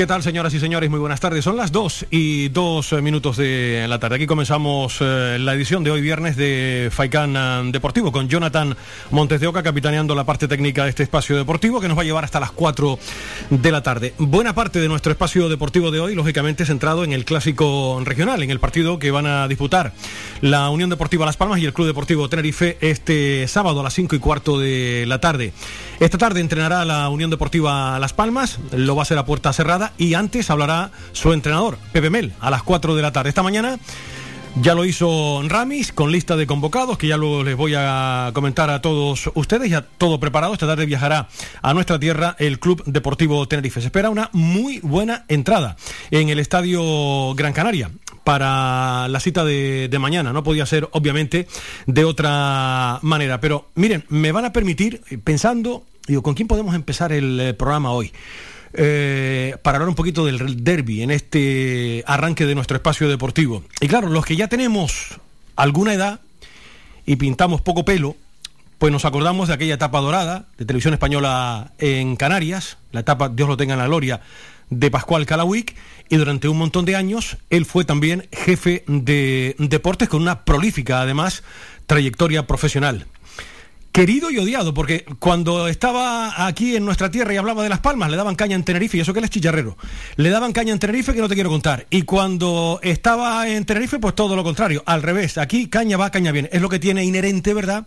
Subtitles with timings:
[0.00, 0.88] ¿Qué tal, señoras y señores?
[0.88, 1.44] Muy buenas tardes.
[1.44, 4.16] Son las 2 y 2 eh, minutos de la tarde.
[4.16, 8.74] Aquí comenzamos eh, la edición de hoy viernes de Faicán eh, Deportivo con Jonathan
[9.10, 12.06] Montes de Oca capitaneando la parte técnica de este espacio deportivo que nos va a
[12.06, 12.98] llevar hasta las 4
[13.50, 14.14] de la tarde.
[14.16, 18.50] Buena parte de nuestro espacio deportivo de hoy, lógicamente, centrado en el clásico regional, en
[18.50, 19.92] el partido que van a disputar
[20.40, 24.16] la Unión Deportiva Las Palmas y el Club Deportivo Tenerife este sábado a las 5
[24.16, 25.52] y cuarto de la tarde.
[26.00, 29.89] Esta tarde entrenará la Unión Deportiva Las Palmas, lo va a hacer a puerta cerrada
[29.98, 33.28] y antes hablará su entrenador, Pepe Mel, a las 4 de la tarde.
[33.28, 33.78] Esta mañana
[34.56, 38.68] ya lo hizo Ramis con lista de convocados, que ya luego les voy a comentar
[38.68, 40.52] a todos ustedes, ya todo preparado.
[40.52, 41.28] Esta tarde viajará
[41.62, 43.80] a nuestra tierra el Club Deportivo Tenerife.
[43.80, 45.76] Se espera una muy buena entrada
[46.10, 47.90] en el Estadio Gran Canaria
[48.24, 50.32] para la cita de, de mañana.
[50.32, 51.46] No podía ser, obviamente,
[51.86, 53.40] de otra manera.
[53.40, 57.92] Pero miren, me van a permitir, pensando, digo, ¿con quién podemos empezar el eh, programa
[57.92, 58.12] hoy?
[58.72, 63.64] Eh, para hablar un poquito del derby en este arranque de nuestro espacio deportivo.
[63.80, 65.18] Y claro, los que ya tenemos
[65.56, 66.20] alguna edad
[67.04, 68.16] y pintamos poco pelo,
[68.78, 73.48] pues nos acordamos de aquella etapa dorada de televisión española en Canarias, la etapa, Dios
[73.48, 74.20] lo tenga en la gloria,
[74.70, 75.74] de Pascual Calawick,
[76.08, 81.00] y durante un montón de años él fue también jefe de deportes con una prolífica,
[81.00, 81.42] además,
[81.86, 83.06] trayectoria profesional
[83.92, 88.10] querido y odiado, porque cuando estaba aquí en nuestra tierra y hablaba de Las Palmas,
[88.10, 89.76] le daban caña en Tenerife, y eso que él es chicharrero,
[90.16, 91.86] le daban caña en Tenerife que no te quiero contar.
[91.90, 96.32] Y cuando estaba en Tenerife, pues todo lo contrario, al revés, aquí caña va, caña
[96.32, 96.48] viene.
[96.52, 97.86] Es lo que tiene inherente, ¿verdad?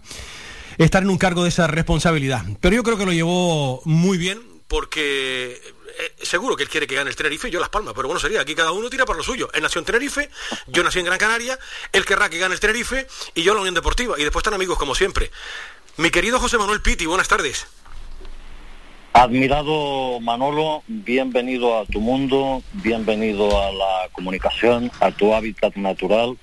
[0.77, 2.43] Estar en un cargo de esa responsabilidad.
[2.59, 5.61] Pero yo creo que lo llevó muy bien, porque
[5.99, 8.19] eh, seguro que él quiere que gane el Tenerife y yo Las Palmas, pero bueno,
[8.19, 9.49] sería aquí cada uno tira por lo suyo.
[9.53, 10.29] Él nació en Tenerife,
[10.67, 11.59] yo nací en Gran Canaria,
[11.91, 14.15] él querrá que gane el Tenerife y yo la Unión Deportiva.
[14.17, 15.29] Y después están amigos como siempre.
[15.95, 17.67] Mi querido José Manuel Piti, buenas tardes.
[19.13, 26.35] Admirado Manolo, bienvenido a tu mundo, bienvenido a la comunicación, a tu hábitat natural.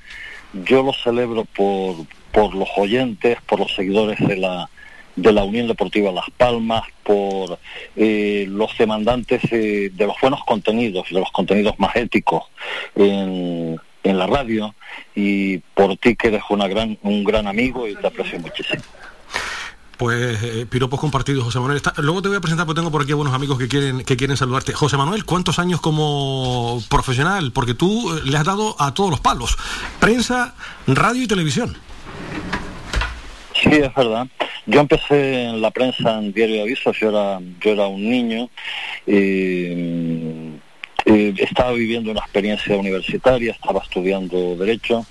[0.52, 1.96] Yo lo celebro por,
[2.30, 4.70] por los oyentes, por los seguidores de la,
[5.16, 7.58] de la Unión Deportiva Las Palmas, por
[7.96, 12.44] eh, los demandantes eh, de los buenos contenidos, de los contenidos más éticos
[12.94, 14.76] en, en la radio
[15.16, 18.84] y por ti que eres una gran, un gran amigo y te aprecio muchísimo.
[20.00, 21.82] Pues eh, piropos compartidos, José Manuel.
[21.98, 24.34] luego te voy a presentar porque tengo por aquí buenos amigos que quieren, que quieren
[24.34, 24.72] saludarte.
[24.72, 27.52] José Manuel, ¿cuántos años como profesional?
[27.52, 29.58] Porque tú eh, le has dado a todos los palos.
[29.98, 30.54] Prensa,
[30.86, 31.76] radio y televisión.
[33.62, 34.26] Sí, es verdad.
[34.64, 38.48] Yo empecé en la prensa en Diario de Avisos, yo era, yo era un niño.
[39.06, 40.50] Eh,
[41.04, 45.04] estaba viviendo una experiencia universitaria, estaba estudiando Derecho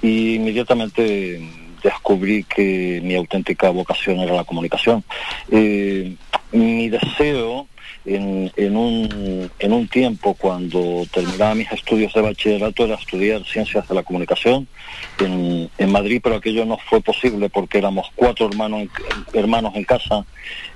[0.00, 1.40] y inmediatamente
[1.82, 5.04] descubrí que mi auténtica vocación era la comunicación.
[5.50, 6.14] Eh,
[6.52, 7.68] mi deseo
[8.04, 14.66] en, un, tiempo cuando terminaba mis estudios de bachillerato era estudiar ciencias de la comunicación
[15.18, 18.88] en, Madrid, pero aquello no fue posible porque éramos cuatro hermanos,
[19.32, 20.24] hermanos en casa.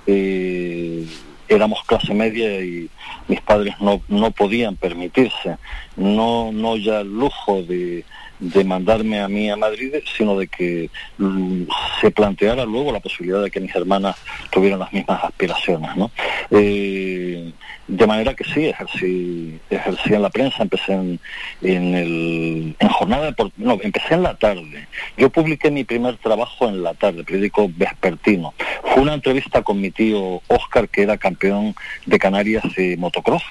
[0.06, 1.06] Eh,
[1.48, 2.88] éramos clase media y
[3.28, 5.58] mis padres no, no podían permitirse,
[5.96, 8.04] no, no ya el lujo de,
[8.42, 11.62] de mandarme a mí a Madrid, sino de que mm,
[12.00, 14.16] se planteara luego la posibilidad de que mis hermanas
[14.50, 15.97] tuvieran las mismas aspiraciones.
[15.97, 16.10] ¿no?
[16.50, 17.53] Eh,
[17.86, 21.20] de manera que sí, ejercí, ejercí en la prensa, empecé en,
[21.62, 24.88] en, el, en jornada no, empecé en la tarde.
[25.16, 28.54] Yo publiqué mi primer trabajo en la tarde, periódico vespertino.
[28.82, 31.74] Fue una entrevista con mi tío Oscar, que era campeón
[32.06, 33.42] de Canarias de motocross,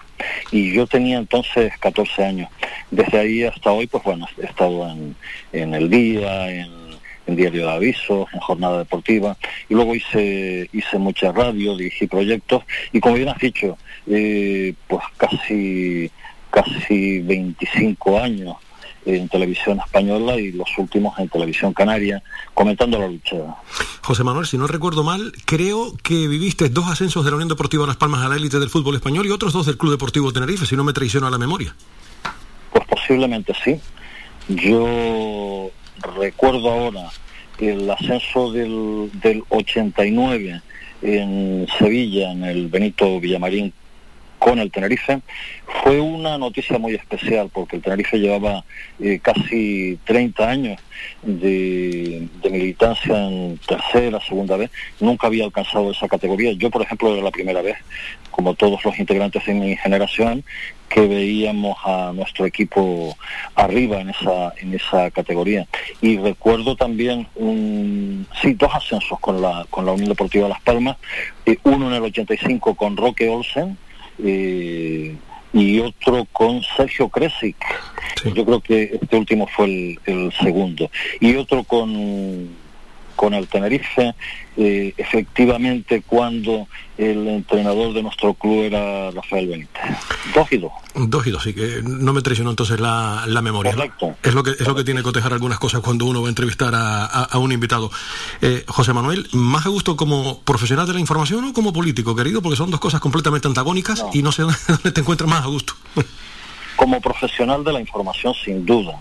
[0.51, 2.49] y yo tenía entonces 14 años.
[2.89, 5.15] Desde ahí hasta hoy, pues bueno, he estado en,
[5.51, 6.81] en el día, en
[7.27, 9.37] en Diario de Avisos, en Jornada Deportiva,
[9.69, 15.03] y luego hice, hice mucha radio, dirigí proyectos, y como bien has dicho, eh, pues
[15.17, 16.11] casi,
[16.49, 18.55] casi 25 años
[19.03, 22.21] en televisión española y los últimos en televisión canaria,
[22.53, 23.35] comentando la lucha.
[24.03, 27.87] José Manuel, si no recuerdo mal, creo que viviste dos ascensos de la Unión Deportiva
[27.87, 30.67] Las Palmas a la élite del fútbol español y otros dos del Club Deportivo Tenerife,
[30.67, 31.75] si no me traiciona la memoria.
[32.71, 33.79] Pues posiblemente sí.
[34.55, 35.71] Yo
[36.17, 37.09] recuerdo ahora
[37.59, 40.61] el ascenso del, del 89
[41.01, 43.73] en Sevilla, en el Benito Villamarín
[44.41, 45.21] con el Tenerife.
[45.83, 48.65] Fue una noticia muy especial porque el Tenerife llevaba
[48.99, 50.81] eh, casi 30 años
[51.21, 54.71] de, militancia en tercera, segunda vez.
[54.99, 56.53] Nunca había alcanzado esa categoría.
[56.53, 57.77] Yo, por ejemplo, era la primera vez,
[58.31, 60.43] como todos los integrantes de mi generación,
[60.89, 63.15] que veíamos a nuestro equipo
[63.53, 65.65] arriba en esa en esa categoría
[66.01, 70.97] y recuerdo también un, sí dos ascensos con la con la Unión Deportiva Las Palmas
[71.45, 73.77] eh, uno en el 85 con Roque Olsen
[74.23, 75.15] eh,
[75.53, 77.57] y otro con Sergio Kresic.
[78.33, 80.89] Yo creo que este último fue el, segundo.
[81.19, 82.49] Y otro con,
[83.21, 84.15] con el Tenerife,
[84.57, 89.83] eh, efectivamente cuando el entrenador de nuestro club era Rafael Benítez.
[90.33, 90.71] Dos y dos.
[90.95, 93.75] Dos y dos, sí, que no me traicionó entonces la, memoria.
[93.75, 94.15] Correcto.
[94.23, 96.31] Es lo que es lo que tiene que cotejar algunas cosas cuando uno va a
[96.31, 97.91] entrevistar a, un invitado.
[98.41, 102.41] Eh, José Manuel, ¿más a gusto como profesional de la información o como político, querido?
[102.41, 105.75] Porque son dos cosas completamente antagónicas y no sé dónde te encuentras más a gusto.
[106.81, 108.99] Como profesional de la información, sin duda.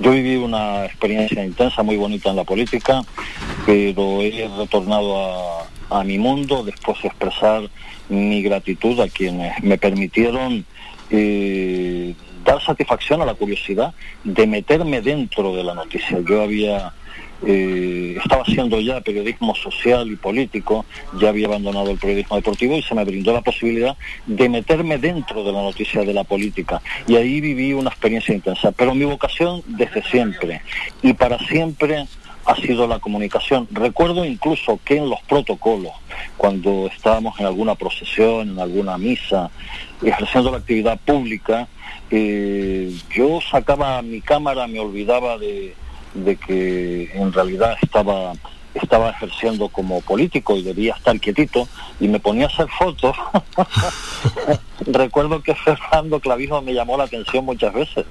[0.00, 3.02] Yo viví una experiencia intensa, muy bonita en la política,
[3.64, 7.70] pero he retornado a, mi mundo después de expresar
[8.08, 10.64] mi gratitud a quienes me permitieron
[11.10, 13.94] eh, dar satisfacción a la curiosidad
[14.24, 16.18] de meterme dentro de la noticia.
[16.28, 16.92] Yo había
[17.46, 20.84] eh, estaba haciendo ya periodismo social y político,
[21.18, 23.96] ya había abandonado el periodismo deportivo y se me brindó la posibilidad
[24.26, 26.82] de meterme dentro de la noticia de la política.
[27.06, 28.72] Y ahí viví una experiencia intensa.
[28.72, 30.62] Pero mi vocación desde siempre
[31.02, 32.06] y para siempre
[32.46, 33.68] ha sido la comunicación.
[33.70, 35.92] Recuerdo incluso que en los protocolos,
[36.36, 39.50] cuando estábamos en alguna procesión, en alguna misa,
[40.02, 41.68] ejerciendo la actividad pública,
[42.10, 45.74] eh, yo sacaba mi cámara, me olvidaba de,
[46.14, 48.32] de que en realidad estaba
[48.74, 51.66] estaba ejerciendo como político y debía estar quietito
[51.98, 53.16] y me ponía a hacer fotos.
[54.86, 58.06] Recuerdo que Fernando Clavijo me llamó la atención muchas veces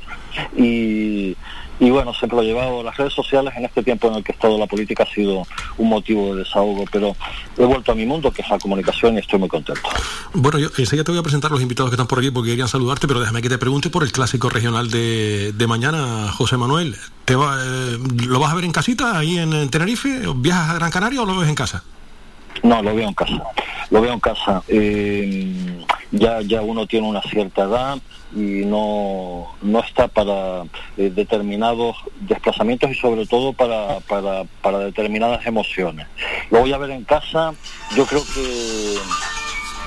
[0.57, 1.35] y,
[1.79, 2.83] y bueno, siempre lo he llevado.
[2.83, 5.43] Las redes sociales en este tiempo en el que he estado la política ha sido
[5.77, 7.15] un motivo de desahogo, pero
[7.57, 9.81] he vuelto a mi mundo, que es la comunicación, y estoy muy contento.
[10.33, 12.67] Bueno, yo enseguida te voy a presentar los invitados que están por aquí porque querían
[12.67, 16.95] saludarte, pero déjame que te pregunte por el clásico regional de, de mañana, José Manuel.
[17.25, 17.97] ¿Te va, eh,
[18.27, 20.23] ¿Lo vas a ver en casita, ahí en, Tenerife?
[20.35, 21.83] ¿Viajas a Gran Canaria o lo ves en casa?
[22.63, 23.43] No, lo veo en casa.
[23.89, 24.63] Lo veo en casa.
[24.67, 27.97] Eh, ya, ya uno tiene una cierta edad
[28.35, 30.63] y no, no está para
[30.97, 36.07] eh, determinados desplazamientos y sobre todo para, para, para determinadas emociones.
[36.51, 37.53] Lo voy a ver en casa,
[37.95, 38.95] yo creo que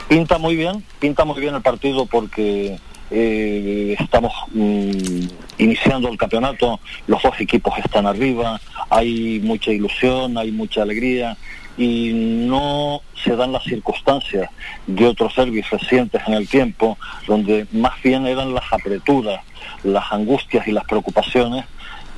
[0.09, 2.79] pinta muy bien, pinta muy bien el partido porque
[3.11, 5.27] eh, estamos mm,
[5.59, 8.61] iniciando el campeonato, los dos equipos están arriba,
[8.91, 11.37] hay mucha ilusión, hay mucha alegría
[11.77, 14.51] y no se dan las circunstancias
[14.87, 19.41] de otros servicios recientes en el tiempo, donde más bien eran las apreturas,
[19.83, 21.65] las angustias y las preocupaciones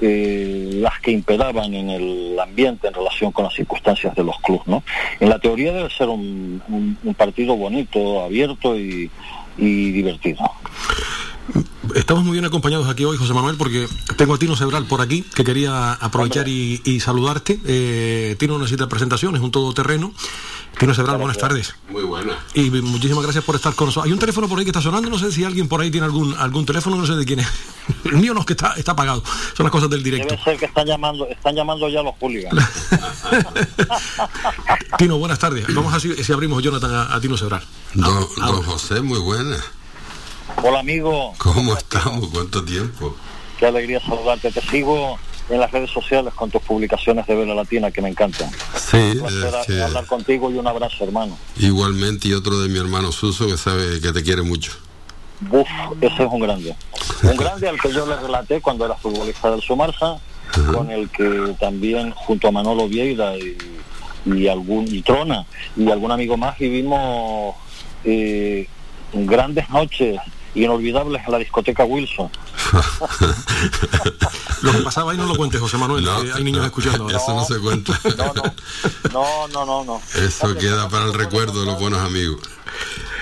[0.00, 4.66] eh, las que imperaban en el ambiente en relación con las circunstancias de los clubes.
[4.66, 4.82] ¿no?
[5.20, 6.60] En la teoría debe ser un,
[7.16, 9.10] partido bonito, abierto y
[9.56, 10.50] divertido.
[11.94, 13.86] Estamos muy bien acompañados aquí hoy, José Manuel, porque
[14.16, 17.60] tengo a Tino Sebral por aquí, que quería aprovechar y, saludarte.
[17.64, 20.12] Eh, Tino necesita presentación, es un todoterreno.
[20.78, 21.76] Tino Sebral, buenas tardes.
[21.88, 22.36] Muy buena.
[22.54, 24.06] Y muchísimas gracias por estar con nosotros.
[24.06, 26.06] Hay un teléfono por ahí que está sonando, no sé si alguien por ahí tiene
[26.06, 27.48] algún algún teléfono, no sé de quién es.
[28.04, 29.22] El mío no es que está, está apagado,
[29.56, 30.34] son las cosas del directo.
[30.34, 32.60] Debe ser que están llamando, están llamando ya los hooligans.
[34.98, 35.66] Tino, buenas tardes.
[35.72, 37.62] Vamos a ver si abrimos Jonathan a, Tino Sebral.
[37.92, 39.56] Don, don José, muy buena.
[40.62, 41.34] Hola amigo.
[41.38, 42.28] ¿Cómo estamos?
[42.28, 43.14] ¿Cuánto tiempo?
[43.58, 44.50] Qué alegría saludarte.
[44.50, 48.50] Te sigo en las redes sociales con tus publicaciones de Vela Latina que me encantan.
[48.76, 51.36] Sí, un hablar contigo y un abrazo, hermano.
[51.58, 54.72] Igualmente, y otro de mi hermano Suso que sabe que te quiere mucho.
[55.40, 55.68] Buf,
[56.00, 56.74] ese es un grande.
[57.22, 60.18] Un grande al que yo le relaté cuando era futbolista del Sumarsa,
[60.72, 65.44] con el que también junto a Manolo Vieira y, algún y Trona
[65.76, 67.54] y algún amigo más vivimos
[68.04, 68.66] eh,
[69.12, 70.18] grandes noches
[70.54, 72.30] inolvidables en la discoteca Wilson.
[74.62, 77.08] lo que pasaba ahí no lo cuentes, José Manuel, hay niños escuchando.
[77.08, 77.98] Eso no, se cuenta.
[79.12, 80.00] No, no, no, no.
[80.14, 82.40] Eso queda para el recuerdo de los buenos amigos.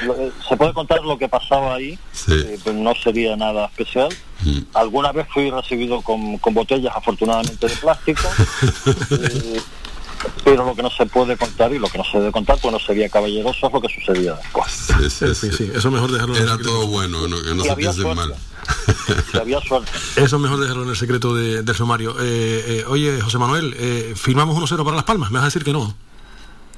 [0.02, 1.98] Eh, se puede contar lo que pasaba ahí,
[2.28, 4.08] eh, pues no sería nada especial.
[4.42, 4.58] Mm.
[4.74, 8.22] Alguna vez fui recibido con, con botellas, afortunadamente de plástico.
[9.10, 9.60] Eh,
[10.45, 12.73] pero lo que no se puede contar y lo que no se debe contar, pues
[12.73, 14.71] no sería caballeroso, es lo que sucedía después.
[15.09, 15.71] Sí, sí, sí.
[15.75, 18.35] Eso mejor dejarlo Era todo bueno, que no se piensen mal.
[19.41, 19.91] había suerte.
[20.17, 22.17] Eso es mejor dejarlo en el secreto del sumario.
[22.21, 25.64] Eh, eh, oye, José Manuel, eh, firmamos 1-0 para Las Palmas, me vas a decir
[25.64, 25.95] que no.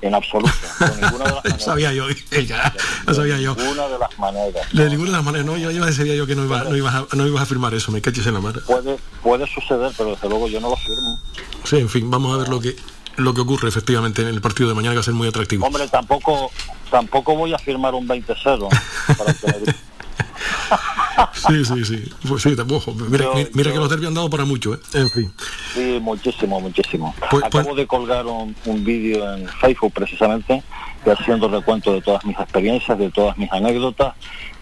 [0.01, 0.53] en absoluto.
[0.81, 1.63] De ninguna de las maneras.
[1.63, 2.07] sabía yo,
[2.47, 2.75] ya,
[3.07, 3.55] lo sabía yo.
[3.55, 4.67] De ninguna de las maneras.
[4.73, 6.95] De ninguna de las maneras, no, yo, yo sabía yo que no, iba, no, ibas
[6.95, 8.61] a, no ibas a firmar eso, me caches en la madre.
[8.67, 11.19] Puede, puede suceder, pero desde luego yo no lo firmo.
[11.65, 12.77] Sí, en fin, vamos a ver lo que
[13.17, 15.67] lo que ocurre efectivamente en el partido de mañana que va a ser muy atractivo.
[15.67, 16.51] Hombre, tampoco
[16.91, 18.69] tampoco voy a firmar un 20-0
[19.17, 19.75] para que
[21.35, 22.13] Sí, sí, sí.
[22.29, 22.93] Pues sí, tampoco.
[22.95, 24.79] Mira, Yo- mira yo- que los derbis han dado para mucho, ¿eh?
[24.95, 25.33] En fin.
[25.75, 27.15] Sí, muchísimo, muchísimo.
[27.31, 30.63] Pues- Acabo pues- de colgar un, un vídeo en Facebook precisamente,
[31.13, 34.15] haciendo recuento de todas mis experiencias, de todas mis anécdotas,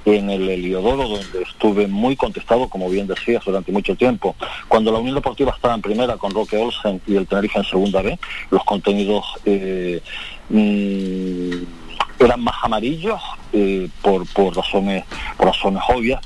[0.04, 4.34] en el Heliodoro, donde estuve muy contestado, como bien decías, durante mucho tiempo.
[4.68, 8.02] Cuando la Unión Deportiva estaba en primera con Roque Olsen y el Tenerife en segunda
[8.02, 8.18] B,
[8.50, 10.02] los contenidos eh,
[10.48, 13.20] mm, eran más amarillos
[13.52, 15.04] eh, por, por razones
[15.36, 16.20] por razones obvias.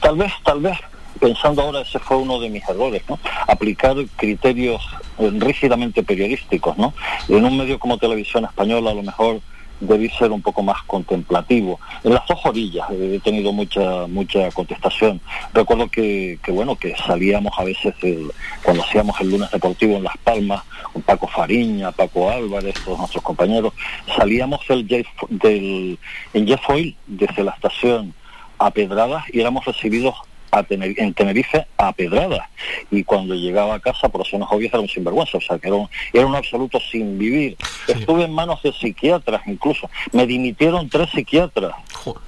[0.00, 0.78] Tal vez, tal vez
[1.18, 3.02] pensando ahora ese fue uno de mis errores.
[3.46, 4.82] Aplicar criterios
[5.18, 6.94] eh, rígidamente periodísticos, ¿no?
[7.28, 9.40] En un medio como Televisión Española a lo mejor
[9.80, 11.78] debí ser un poco más contemplativo.
[12.02, 15.20] En las dos orillas he tenido mucha mucha contestación.
[15.54, 18.30] Recuerdo que, que bueno, que salíamos a veces el-
[18.64, 23.22] cuando hacíamos el lunes deportivo en Las Palmas, con Paco Fariña, Paco Álvarez, todos nuestros
[23.22, 23.72] compañeros,
[24.16, 25.96] salíamos del, Jet- del
[26.34, 28.14] en Jet Foil desde la estación
[28.58, 30.16] a Pedradas y éramos recibidos
[30.50, 32.48] a Tener- en Tenerife a Pedradas
[32.90, 35.76] y cuando llegaba a casa por razones obvias era un sinvergüenza, o sea que era
[35.76, 37.56] un, era un absoluto sin vivir.
[37.86, 42.22] Estuve en manos de psiquiatras incluso, me dimitieron tres psiquiatras Joder.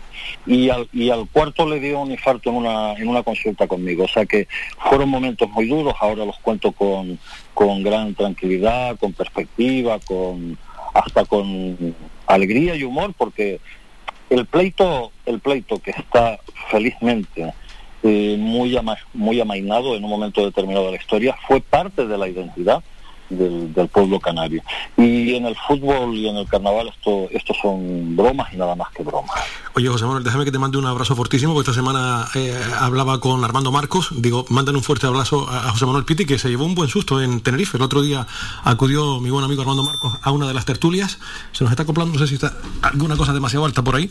[0.46, 4.04] y al, y al cuarto le dio un infarto en una, en una consulta conmigo.
[4.04, 4.48] O sea que
[4.78, 7.18] fueron momentos muy duros, ahora los cuento con,
[7.54, 10.58] con gran tranquilidad, con perspectiva, con
[10.92, 11.94] hasta con
[12.26, 13.60] alegría y humor, porque
[14.28, 16.38] el pleito, el pleito que está
[16.70, 17.52] felizmente
[18.02, 22.16] eh, muy, ama- muy amainado en un momento determinado de la historia, fue parte de
[22.19, 22.83] la identidad
[23.30, 24.62] del, pueblo canario.
[24.96, 28.90] Y en el fútbol y en el carnaval esto, esto son bromas y nada más
[28.92, 29.37] que bromas.
[29.75, 33.20] Oye, José Manuel, déjame que te mande un abrazo fortísimo, porque esta semana eh, hablaba
[33.20, 34.10] con Armando Marcos.
[34.16, 37.20] Digo, mándale un fuerte abrazo a José Manuel Piti, que se llevó un buen susto
[37.22, 37.76] en Tenerife.
[37.76, 38.26] El otro día
[38.64, 41.18] acudió mi buen amigo Armando Marcos a una de las tertulias.
[41.52, 44.10] Se nos está acoplando, no sé si está alguna cosa demasiado alta por ahí.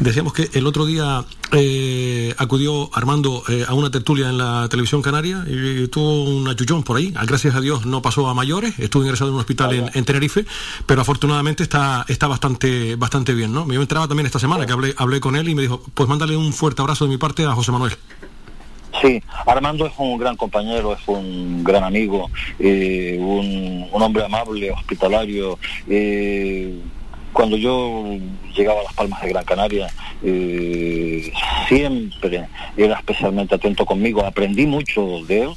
[0.00, 5.02] Decíamos que el otro día eh, acudió Armando eh, a una tertulia en la televisión
[5.02, 7.12] canaria y tuvo un achuchón por ahí.
[7.26, 10.44] Gracias a Dios no pasó a mayores, estuvo ingresado en un hospital en, en Tenerife,
[10.86, 13.64] pero afortunadamente está, está bastante, bastante bien, ¿no?
[13.66, 16.36] Me entraba también esta semana que hablé, hablé con él y me dijo, pues mándale
[16.36, 17.92] un fuerte abrazo de mi parte a José Manuel.
[19.02, 22.30] Sí, Armando es un gran compañero, es un gran amigo,
[22.60, 25.58] eh, un, un hombre amable, hospitalario.
[25.88, 26.78] eh,
[27.32, 28.04] cuando yo
[28.56, 29.88] llegaba a las Palmas de Gran Canaria,
[30.22, 31.32] eh,
[31.66, 32.46] siempre
[32.76, 34.24] era especialmente atento conmigo.
[34.24, 35.50] Aprendí mucho de él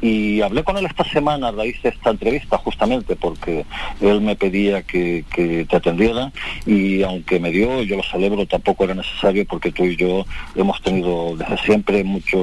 [0.00, 3.66] y hablé con él esta semana a raíz de esta entrevista justamente porque
[4.00, 6.32] él me pedía que, que te atendiera
[6.66, 10.80] y aunque me dio, yo lo celebro, tampoco era necesario porque tú y yo hemos
[10.82, 12.38] tenido desde siempre mucho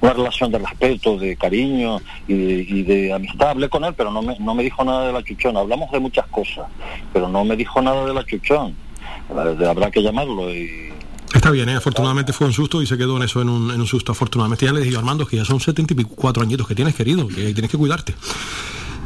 [0.00, 3.50] una relación de respeto, de cariño y de, y de amistad.
[3.50, 5.56] Hablé con él, pero no me, no me dijo nada de la chuchón.
[5.56, 6.66] Hablamos de muchas cosas,
[7.12, 8.76] pero no me dijo nada de la chuchón.
[9.30, 10.93] Eh, Habrá que llamarlo y
[11.34, 11.74] Está bien, ¿eh?
[11.74, 14.64] afortunadamente fue un susto y se quedó en eso, en un, en un susto, afortunadamente.
[14.66, 17.70] Ya le dije a Armando que ya son 74 añitos que tienes, querido, que tienes
[17.70, 18.14] que cuidarte.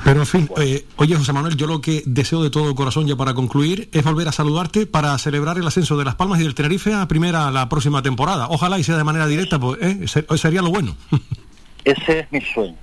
[0.05, 3.17] Pero en fin, eh, oye José Manuel, yo lo que deseo de todo corazón ya
[3.17, 6.55] para concluir es volver a saludarte para celebrar el ascenso de Las Palmas y del
[6.55, 8.47] Tenerife a primera la próxima temporada.
[8.49, 10.07] Ojalá y sea de manera directa, pues ¿eh?
[10.07, 10.97] Se- sería lo bueno.
[11.85, 12.77] Ese es mi sueño.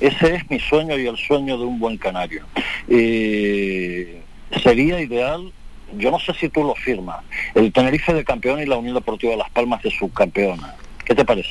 [0.00, 2.42] Ese es mi sueño y el sueño de un buen canario.
[2.88, 4.20] Eh,
[4.62, 5.52] sería ideal,
[5.98, 7.18] yo no sé si tú lo firmas,
[7.54, 10.74] el Tenerife de campeón y la Unión Deportiva de Las Palmas de subcampeona.
[11.04, 11.48] ¿Qué te parece?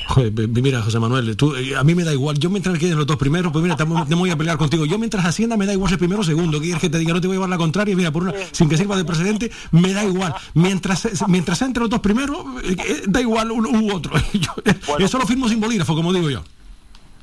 [0.61, 2.39] Mira, José Manuel, tú, eh, a mí me da igual.
[2.39, 4.85] Yo mientras queden los dos primeros, pues mira, te, te voy a pelear contigo.
[4.85, 6.61] Yo mientras Hacienda me da igual ser primero o segundo.
[6.61, 7.13] ¿Quieres que te diga?
[7.13, 7.93] No te voy a llevar la contraria.
[7.93, 10.33] Mira, por una, sin que sirva de precedente, me da igual.
[10.53, 14.13] Mientras mientras sea entre los dos primeros, eh, eh, da igual uno u otro.
[14.33, 15.05] Yo, eh, Bueno.
[15.05, 16.41] eso lo firmo sin bolígrafo, como digo yo.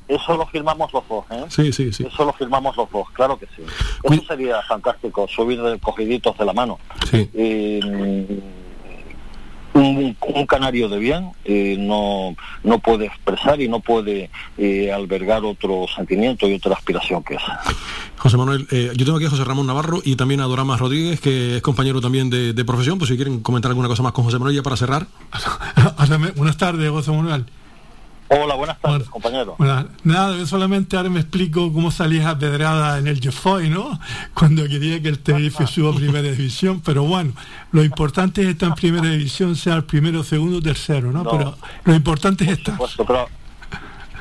[0.07, 1.43] Eso lo firmamos los dos, ¿eh?
[1.49, 2.05] Sí, sí, sí.
[2.05, 3.61] Eso lo firmamos los dos, claro que sí.
[4.03, 6.79] Cuid- Eso sería fantástico, subir de cogiditos de la mano.
[7.11, 7.29] Sí.
[7.33, 8.39] Eh,
[9.73, 15.45] un, un canario de bien eh, no, no puede expresar y no puede eh, albergar
[15.45, 17.59] otro sentimiento y otra aspiración que esa.
[18.17, 21.19] José Manuel, eh, yo tengo aquí a José Ramón Navarro y también a Doramas Rodríguez,
[21.21, 22.97] que es compañero también de, de profesión.
[22.97, 25.05] Pues si quieren comentar alguna cosa más con José Manuel, ya para cerrar.
[26.35, 27.45] Buenas tardes, José Manuel.
[28.29, 29.55] Hola, buenas tardes, Bueno, compañero.
[29.57, 33.99] Bueno, nada, solamente ahora me explico cómo salías a pedrada en el Jeffoy, ¿no?
[34.33, 37.31] Cuando quería que el Tenerife suba a primera división, pero bueno,
[37.71, 41.23] lo importante es estar en primera división, sea el primero, segundo, tercero, ¿no?
[41.23, 41.31] No.
[41.31, 42.77] Pero lo importante es estar.
[42.77, 43.29] Por supuesto,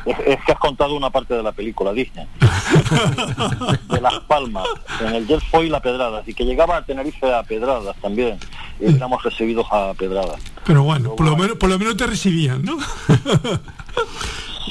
[0.05, 2.27] pero Es, que has contado una parte de la película, Disney.
[3.91, 4.69] de Las Palmas,
[5.01, 8.39] en el Jet y La Pedrada, y que llegaba a Tenerife a Pedradas también,
[8.79, 10.41] y éramos recibidos a Pedradas.
[10.65, 12.79] Pero bueno, por, Lo menos, por lo menos te recibían, ¿no?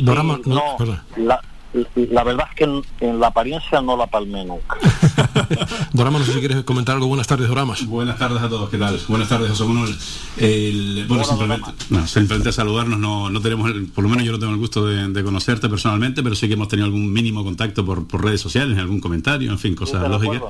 [0.01, 0.77] no,
[1.17, 1.41] la,
[1.95, 4.77] la verdad es que en, la apariencia no la palmé nunca.
[5.93, 7.07] Dorama, no sé si quieres comentar algo.
[7.07, 7.85] Buenas tardes, Doramas.
[7.85, 8.99] Buenas tardes a todos, ¿qué tal?
[9.07, 9.95] Buenas tardes, José Manuel.
[11.07, 14.59] bueno, simplemente, no, simplemente saludarnos, no, no tenemos, por lo menos yo no tengo el
[14.59, 18.41] gusto de, conocerte personalmente, pero sí que hemos tenido algún mínimo contacto por, por redes
[18.41, 20.41] sociales, algún comentario, en fin, cosas lógicas.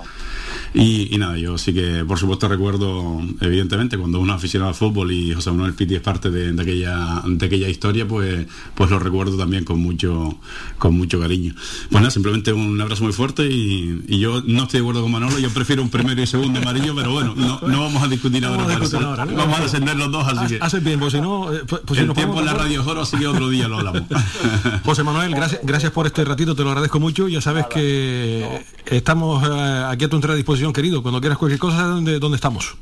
[0.75, 5.33] Y, nada, yo sí que por supuesto recuerdo, evidentemente, cuando uno aficionado al fútbol y
[5.33, 9.63] José Manuel Pitti es parte de, aquella, de aquella historia, pues, pues lo recuerdo también
[9.63, 10.37] con mucho,
[10.77, 11.53] con mucho cariño.
[11.89, 15.39] Pues nada, simplemente un abrazo muy fuerte y, yo no estoy de acuerdo con Manolo,
[15.39, 18.65] yo prefiero un primero y segundo amarillo, pero bueno, no, no vamos a discutir ahora.
[18.65, 20.63] Vamos a, descender los dos, así que.
[20.63, 21.53] Haces bien, pues si no.
[21.53, 24.03] Eh, pues, pues el tiempo en la radio Joro, así que otro día lo hablamos.
[24.83, 27.27] José Manuel, gracias, gracias por este ratito, te lo agradezco mucho.
[27.27, 31.01] Ya sabes que estamos eh, aquí a tu entera disposición querido.
[31.01, 32.75] Cuando quieras cualquier cosa, ¿dónde, dónde estamos?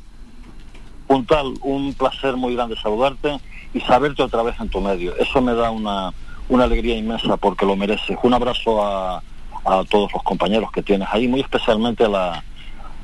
[1.06, 3.38] Puntal, un placer muy grande saludarte
[3.72, 5.14] y saberte otra vez en tu medio.
[5.16, 6.12] Eso me da una,
[6.48, 8.16] una alegría inmensa porque lo mereces.
[8.22, 9.22] Un abrazo a,
[9.64, 12.44] a todos los compañeros que tienes ahí, muy especialmente a la,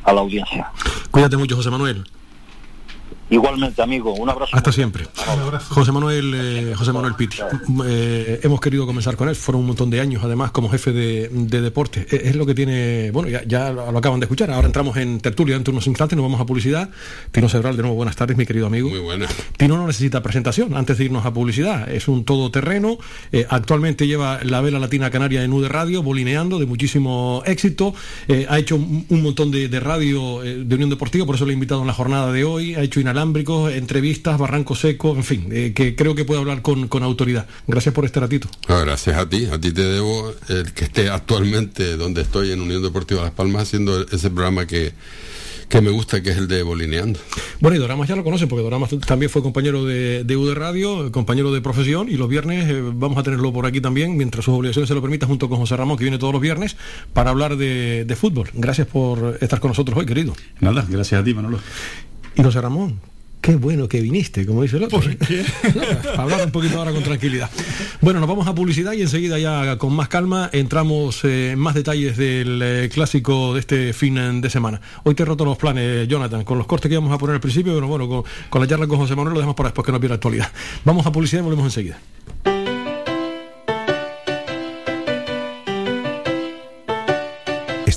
[0.05, 0.71] a la audiencia.
[1.11, 2.05] Cuídate mucho, José Manuel.
[3.31, 4.57] Igualmente, amigo, un abrazo.
[4.57, 5.07] Hasta siempre.
[5.69, 7.37] José Manuel, eh, José Manuel Pitti.
[7.87, 11.29] Eh, hemos querido comenzar con él, fueron un montón de años además como jefe de,
[11.61, 12.07] deporte.
[12.11, 14.51] Es, lo que tiene, bueno, ya, lo acaban de escuchar.
[14.51, 16.91] Ahora entramos en tertulia dentro de unos instantes, nos vamos a publicidad.
[17.31, 18.89] Tino Sebral, de nuevo, buenas tardes, mi querido amigo.
[18.89, 19.33] Muy buenas.
[19.57, 21.89] Tino no necesita presentación antes de irnos a publicidad.
[21.89, 22.99] Es un todoterreno.
[23.31, 27.95] Eh, actualmente lleva la vela latina canaria en U de Radio, bolineando, de muchísimo éxito.
[28.49, 31.87] ha hecho un, montón de, radio de Unión Deportiva, por eso lo he invitado en
[31.87, 32.75] la jornada de hoy.
[32.75, 36.89] Ha hecho inalámbricos entrevistas, Barranco Seco, en fin, eh, que creo que puede hablar con,
[37.03, 37.47] autoridad.
[37.67, 38.49] Gracias por este ratito.
[38.67, 42.83] gracias a ti, a ti te debo el que esté actualmente donde estoy en Unión
[42.83, 44.93] Deportiva Las Palmas haciendo ese programa que
[45.69, 47.21] que me gusta, que es el de Bolineando.
[47.61, 51.13] Bueno, y Doramas ya lo conocen, porque Doramas también fue compañero de, de UD Radio,
[51.13, 54.55] compañero de profesión, y los viernes eh, vamos a tenerlo por aquí también, mientras sus
[54.55, 56.77] obligaciones se lo permitan, junto con José Ramón, que viene todos los viernes,
[57.13, 58.51] para hablar de, de fútbol.
[58.53, 60.35] Gracias por estar con nosotros hoy, querido.
[60.59, 61.61] Nada, gracias a ti, Manolo.
[62.37, 63.01] Y José Ramón,
[63.41, 65.01] Qué bueno que viniste, como dice el otro.
[65.01, 65.45] ¿Por qué?
[66.17, 67.51] Hablar un poquito ahora con tranquilidad.
[68.03, 72.19] Bueno, nos vamos a publicidad y enseguida ya con más calma entramos en más detalles
[72.19, 74.81] del eh, clásico de este fin de semana.
[75.05, 77.41] Hoy te he roto los planes, Jonathan, con los cortes que íbamos a poner al
[77.41, 79.93] principio, pero bueno, con, con la charla con José Manuel lo dejamos para después que
[79.93, 80.53] nos viera la actualidad.
[80.85, 81.99] Vamos a publicidad y volvemos enseguida.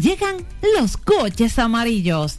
[0.00, 0.44] Llegan
[0.78, 2.38] los coches amarillos.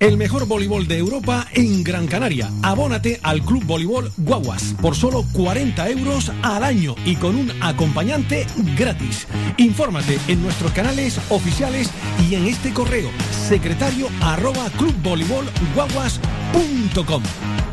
[0.00, 2.50] El mejor voleibol de Europa en Gran Canaria.
[2.62, 8.46] Abónate al Club Voleibol Guaguas por solo 40 euros al año y con un acompañante
[8.76, 9.28] gratis.
[9.56, 11.90] Infórmate en nuestros canales oficiales
[12.28, 17.22] y en este correo secretario arroba clubvoleibolguaguas.com.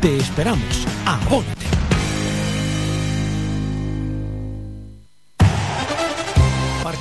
[0.00, 0.86] Te esperamos.
[1.04, 1.91] Abónate.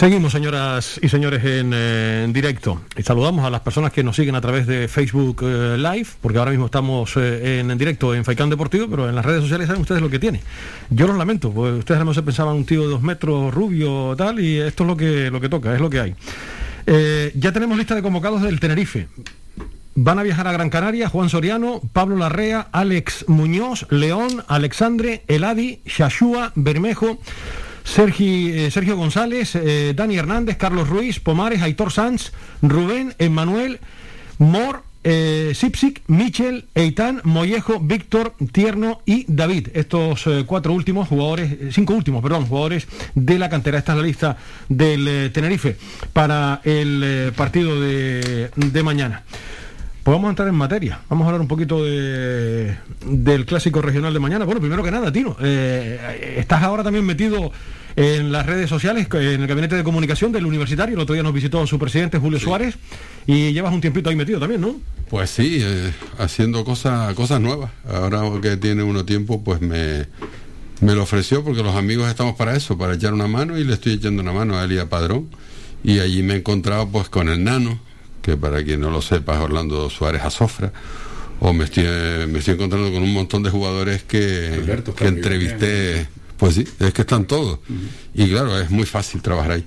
[0.00, 2.80] Seguimos, señoras y señores, en, eh, en, directo.
[2.96, 6.38] Y saludamos a las personas que nos siguen a través de Facebook eh, Live, porque
[6.38, 9.82] ahora mismo estamos eh, en, directo en Faicán Deportivo, pero en las redes sociales saben
[9.82, 10.40] ustedes lo que tiene.
[10.88, 14.40] Yo los lamento, porque ustedes no se pensaban un tío de dos metros, rubio, tal,
[14.40, 16.14] y esto es lo que, lo que toca, es lo que hay.
[17.34, 19.06] ya tenemos lista de convocados del Tenerife.
[19.96, 25.82] Van a viajar a Gran Canaria Juan Soriano, Pablo Larrea, Alex Muñoz, León, Alexandre, Eladi,
[25.84, 27.18] Shashua, Bermejo.
[27.84, 33.80] Eh, Sergio González, eh, Dani Hernández, Carlos Ruiz, Pomares, Aitor Sanz, Rubén, Emmanuel,
[34.38, 39.68] Mor, eh, Sipsik, Michel, Eitan, Mollejo, Víctor, Tierno y David.
[39.74, 43.78] Estos eh, cuatro últimos jugadores, cinco últimos, perdón, jugadores de la cantera.
[43.78, 44.36] Esta es la lista
[44.68, 45.76] del Tenerife
[46.12, 49.24] para el partido de mañana.
[50.02, 51.00] Pues vamos a entrar en materia.
[51.10, 54.46] Vamos a hablar un poquito de, del clásico regional de mañana.
[54.46, 57.52] Bueno, primero que nada, Tino, eh, estás ahora también metido
[57.96, 60.94] en las redes sociales, en el gabinete de comunicación del universitario.
[60.94, 62.46] El otro día nos visitó su presidente, Julio sí.
[62.46, 62.76] Suárez,
[63.26, 64.76] y llevas un tiempito ahí metido también, ¿no?
[65.10, 67.70] Pues sí, eh, haciendo cosas, cosas nuevas.
[67.86, 70.06] Ahora que tiene uno tiempo, pues me,
[70.80, 73.74] me lo ofreció porque los amigos estamos para eso, para echar una mano y le
[73.74, 75.28] estoy echando una mano a él y a Padrón.
[75.82, 77.80] Y allí me he encontrado pues con el nano,
[78.22, 80.72] que para quien no lo sepa es Orlando Suárez Azofra,
[81.40, 81.84] o me estoy,
[82.28, 86.08] me estoy encontrando con un montón de jugadores que, Alberto, que entrevisté.
[86.36, 87.58] Pues sí, es que están todos.
[87.68, 88.24] Uh -huh.
[88.24, 89.64] Y claro, es muy fácil trabajar ahí.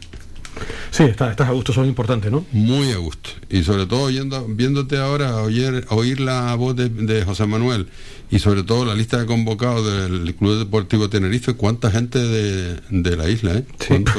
[0.92, 2.46] Sí, estás, estás a gusto, son importantes, ¿no?
[2.52, 3.32] Muy a gusto.
[3.50, 7.88] Y sobre todo oyendo, viéndote ahora, oír, oír la voz de, de, José Manuel
[8.30, 13.18] y sobre todo la lista de convocados del Club Deportivo Tenerife, cuánta gente de, de
[13.18, 13.66] la isla, ¿eh?
[13.80, 13.88] Sí.
[13.88, 14.12] Cuánto,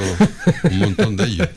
[0.71, 1.49] un montón de ellos.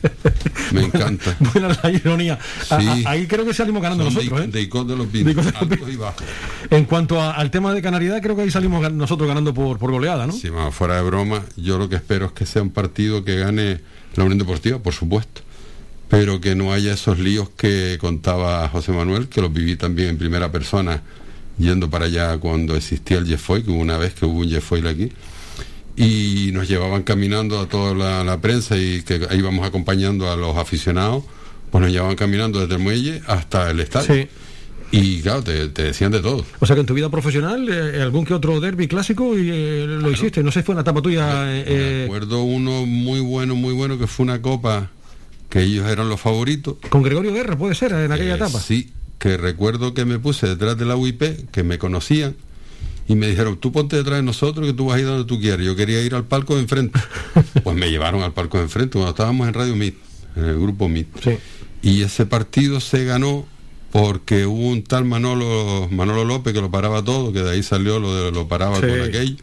[0.72, 1.36] Me encanta.
[1.40, 2.38] Buena la ironía.
[2.62, 3.04] Sí.
[3.04, 4.68] A, ahí creo que salimos ganando Son nosotros, de, ¿eh?
[4.68, 6.22] De de los Vinos, de los y bajos.
[6.70, 9.90] En cuanto a, al tema de canaridad, creo que ahí salimos nosotros ganando por, por
[9.90, 10.32] goleada, ¿no?
[10.32, 13.36] Sí, más fuera de broma, yo lo que espero es que sea un partido que
[13.36, 13.80] gane
[14.14, 15.42] la Unión Deportiva, por supuesto,
[16.08, 20.18] pero que no haya esos líos que contaba José Manuel, que los viví también en
[20.18, 21.02] primera persona
[21.58, 24.86] yendo para allá cuando existía el Jeffoy, que hubo una vez que hubo un Jeffoy
[24.86, 25.12] aquí,
[25.96, 30.56] y nos llevaban caminando a toda la, la, prensa y que íbamos acompañando a los
[30.56, 31.24] aficionados,
[31.70, 34.14] pues nos llevaban caminando desde el muelle hasta el estadio.
[34.14, 34.28] Sí.
[34.90, 36.44] Y claro, te, te, decían de todo.
[36.60, 39.84] O sea que en tu vida profesional, eh, algún que otro derby clásico y eh,
[39.86, 40.12] lo claro.
[40.12, 40.42] hiciste.
[40.42, 41.44] No sé, fue una etapa tuya.
[41.46, 44.90] Eh, Me acuerdo uno muy bueno, muy bueno, que fue una copa
[45.50, 46.76] que ellos eran los favoritos.
[46.88, 48.60] Con Gregorio Guerra, puede ser, en aquella etapa.
[48.60, 52.36] Sí, que recuerdo que me puse detrás de la UIP, que me conocían,
[53.08, 55.40] y me dijeron, tú ponte detrás de nosotros que tú vas a ir donde tú
[55.40, 55.64] quieras.
[55.64, 56.98] Yo quería ir al palco de enfrente.
[57.64, 59.96] pues me llevaron al palco de enfrente cuando estábamos en Radio MIT,
[60.36, 61.08] en el grupo MIT.
[61.22, 61.38] Sí.
[61.82, 63.46] Y ese partido se ganó
[63.90, 67.98] porque hubo un tal Manolo Manolo López que lo paraba todo, que de ahí salió
[67.98, 68.86] lo de lo paraba Sí.
[68.86, 69.36] con aquello.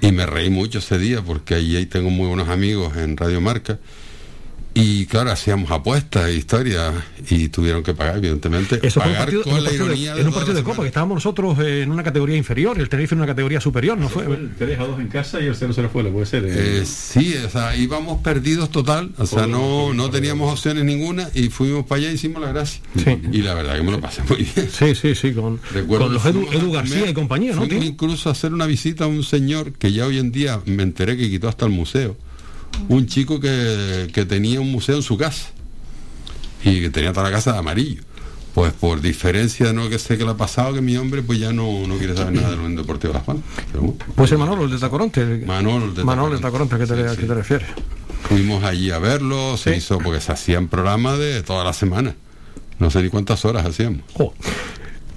[0.00, 3.40] Y me reí mucho ese día porque ahí, ahí tengo muy buenos amigos en Radio
[3.40, 3.78] Marca.
[4.74, 6.94] Y claro, hacíamos apuestas e historias
[7.28, 8.80] y tuvieron que pagar, evidentemente.
[8.82, 10.54] Eso fue un pagar partido, con en un la partido de, ironía en un partido
[10.54, 13.26] de Copa, que estábamos nosotros eh, en una categoría inferior y el Tenerife en una
[13.26, 14.24] categoría superior, ¿no fue?
[14.24, 16.44] El 3 a 2 en casa y el 0 0 fuera, puede ser.
[16.44, 16.80] eh.
[16.80, 21.48] Eh, sí, o sea, íbamos perdidos total, o sea, no, no teníamos opciones ninguna y
[21.48, 22.80] fuimos para allá y hicimos la gracia.
[22.96, 23.18] Sí.
[23.32, 24.68] Y la verdad que me lo pasé muy bien.
[24.70, 27.66] Sí, sí, sí, con, Recuerdo con los Edu, García y compañía, ¿no?
[27.68, 27.82] tío?
[27.82, 31.28] incluso hacer una visita a un señor que ya hoy en día me enteré que
[31.28, 32.16] quitó hasta el museo.
[32.88, 35.48] Un chico que, que tenía un museo en su casa
[36.64, 38.02] y que tenía toda la casa de amarillo.
[38.54, 41.52] Pues por diferencia no que sé que le ha pasado, que mi hombre pues ya
[41.52, 43.44] no, no quiere saber nada del Unión Deportivo de Las Palmas.
[43.72, 45.22] Pero Pues el Manolo, el de Tacoronte.
[45.22, 46.74] el- Manolo, el de Manolo, de Tacoronte.
[46.74, 47.16] ¿a qué te, Sí, a sí.
[47.18, 47.68] qué te refieres?
[48.28, 49.78] fuimos allí a verlo, se Sí.
[49.78, 52.14] hizo porque se hacían programas de toda la semana.
[52.78, 54.02] No sé ni cuántas horas hacíamos.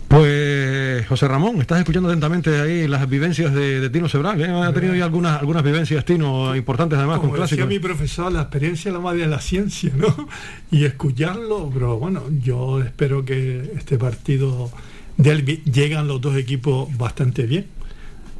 [0.08, 4.40] Pues José Ramón, estás escuchando atentamente ahí las vivencias de, de Tino Sebral.
[4.42, 4.50] ¿eh?
[4.50, 7.68] Ha tenido ya algunas, algunas vivencias, Tino, importantes además Como con decía clásicos.
[7.68, 10.28] mi profesor, la experiencia es la madre de la ciencia, ¿no?
[10.72, 14.72] Y escucharlo, pero bueno, yo espero que este partido
[15.18, 17.66] del llegan los dos equipos bastante bien.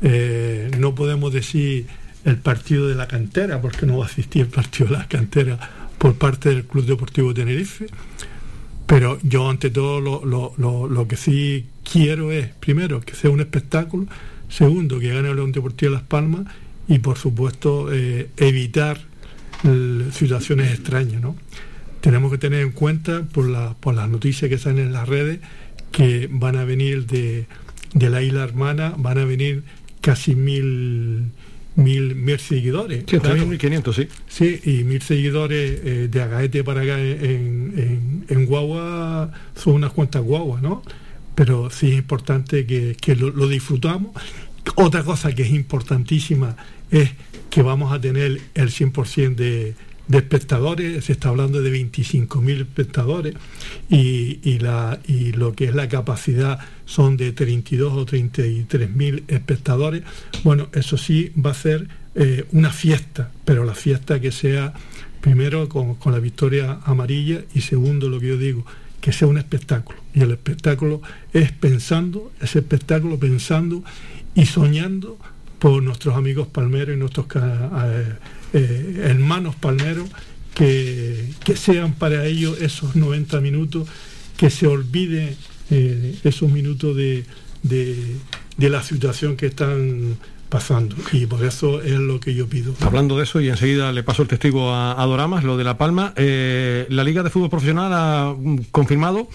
[0.02, 1.88] Eh, no podemos decir
[2.26, 5.58] el partido de la cantera, porque no va a asistir el partido de la cantera
[5.98, 7.88] por parte del Club Deportivo Tenerife.
[8.86, 14.08] Pero yo ante todo lo, que sí quiero es, primero, que sea un espectáculo,
[14.48, 16.46] segundo, que gane el León Deportivo Las Palmas
[16.88, 19.00] y por supuesto eh, evitar
[20.12, 21.22] situaciones extrañas.
[21.22, 21.36] ¿no?
[22.02, 25.40] Tenemos que tener en cuenta por, la, por las noticias que salen en las redes
[25.92, 27.48] que van a venir de,
[27.94, 29.64] de la isla hermana, van a venir
[30.02, 31.32] casi mil
[31.76, 33.04] mil, mil seguidores.
[33.08, 33.46] Sí, claro.
[33.46, 34.08] 1500, sí.
[34.28, 40.24] Sí, y mil seguidores eh, de Agaete para acá en, en, Guagua son unas cuantas
[40.24, 40.84] guaguas, ¿no?
[41.36, 44.12] Pero sí es importante que, lo, disfrutamos.
[44.76, 46.56] Otra cosa que es importantísima
[46.92, 47.12] es
[47.50, 49.76] que vamos a tener el 100% de,
[50.08, 53.36] de espectadores, se está hablando de 25.000 espectadores
[53.90, 60.04] y, y, la, y lo que es la capacidad son de 32 o 33.000 espectadores.
[60.44, 64.74] Bueno, eso sí va a ser eh, una fiesta, pero la fiesta que sea
[65.22, 68.66] primero con, con la victoria amarilla y segundo lo que yo digo,
[69.02, 70.00] que sea un espectáculo.
[70.14, 71.02] Y el espectáculo
[71.34, 73.84] es pensando, ese espectáculo pensando
[74.36, 75.18] y soñando
[75.60, 77.26] por nuestros amigos palmeros y nuestros
[78.56, 80.08] eh, eh, hermanos palmeros,
[80.54, 83.86] que, sean para ellos esos 90 minutos,
[84.38, 85.36] que se olvide
[85.70, 87.26] eh, esos minutos de,
[87.64, 92.74] de, la situación que están pasando y por eso es lo que yo pido.
[92.80, 96.14] Hablando de eso y enseguida le paso el testigo a, Doramas, lo de La Palma,
[96.16, 99.28] la Liga de Fútbol Profesional ha mm, confirmado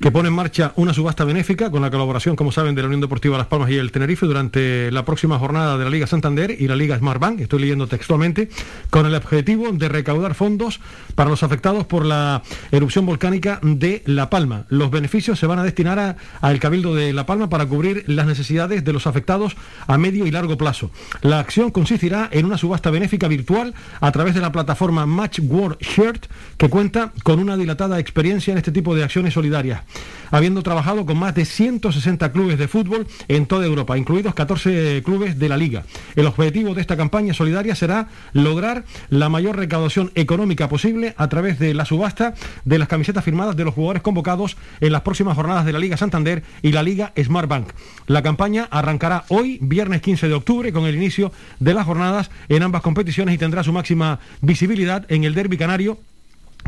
[0.00, 3.00] que pone en marcha una subasta benéfica con la colaboración, como saben, de la Unión
[3.00, 6.68] Deportiva Las Palmas y el Tenerife durante la próxima jornada de la Liga Santander y
[6.68, 8.48] la Liga Smart Bank, estoy leyendo textualmente,
[8.90, 10.80] con el objetivo de recaudar fondos
[11.16, 14.66] para los afectados por la erupción volcánica de La Palma.
[14.68, 18.84] Los beneficios se van a destinar al Cabildo de La Palma para cubrir las necesidades
[18.84, 19.56] de los afectados
[19.88, 20.92] a medio y largo plazo.
[21.22, 25.78] La acción consistirá en una subasta benéfica virtual a través de la plataforma Match World
[25.80, 29.87] Shirt, que cuenta con una dilatada experiencia en este tipo de acciones solidarias
[30.30, 35.38] habiendo trabajado con más de 160 clubes de fútbol en toda Europa, incluidos 14 clubes
[35.38, 35.84] de la liga.
[36.16, 41.58] El objetivo de esta campaña solidaria será lograr la mayor recaudación económica posible a través
[41.58, 45.64] de la subasta de las camisetas firmadas de los jugadores convocados en las próximas jornadas
[45.64, 47.68] de la Liga Santander y la Liga Smart Bank.
[48.06, 52.62] La campaña arrancará hoy, viernes 15 de octubre, con el inicio de las jornadas en
[52.62, 55.98] ambas competiciones y tendrá su máxima visibilidad en el Derby Canario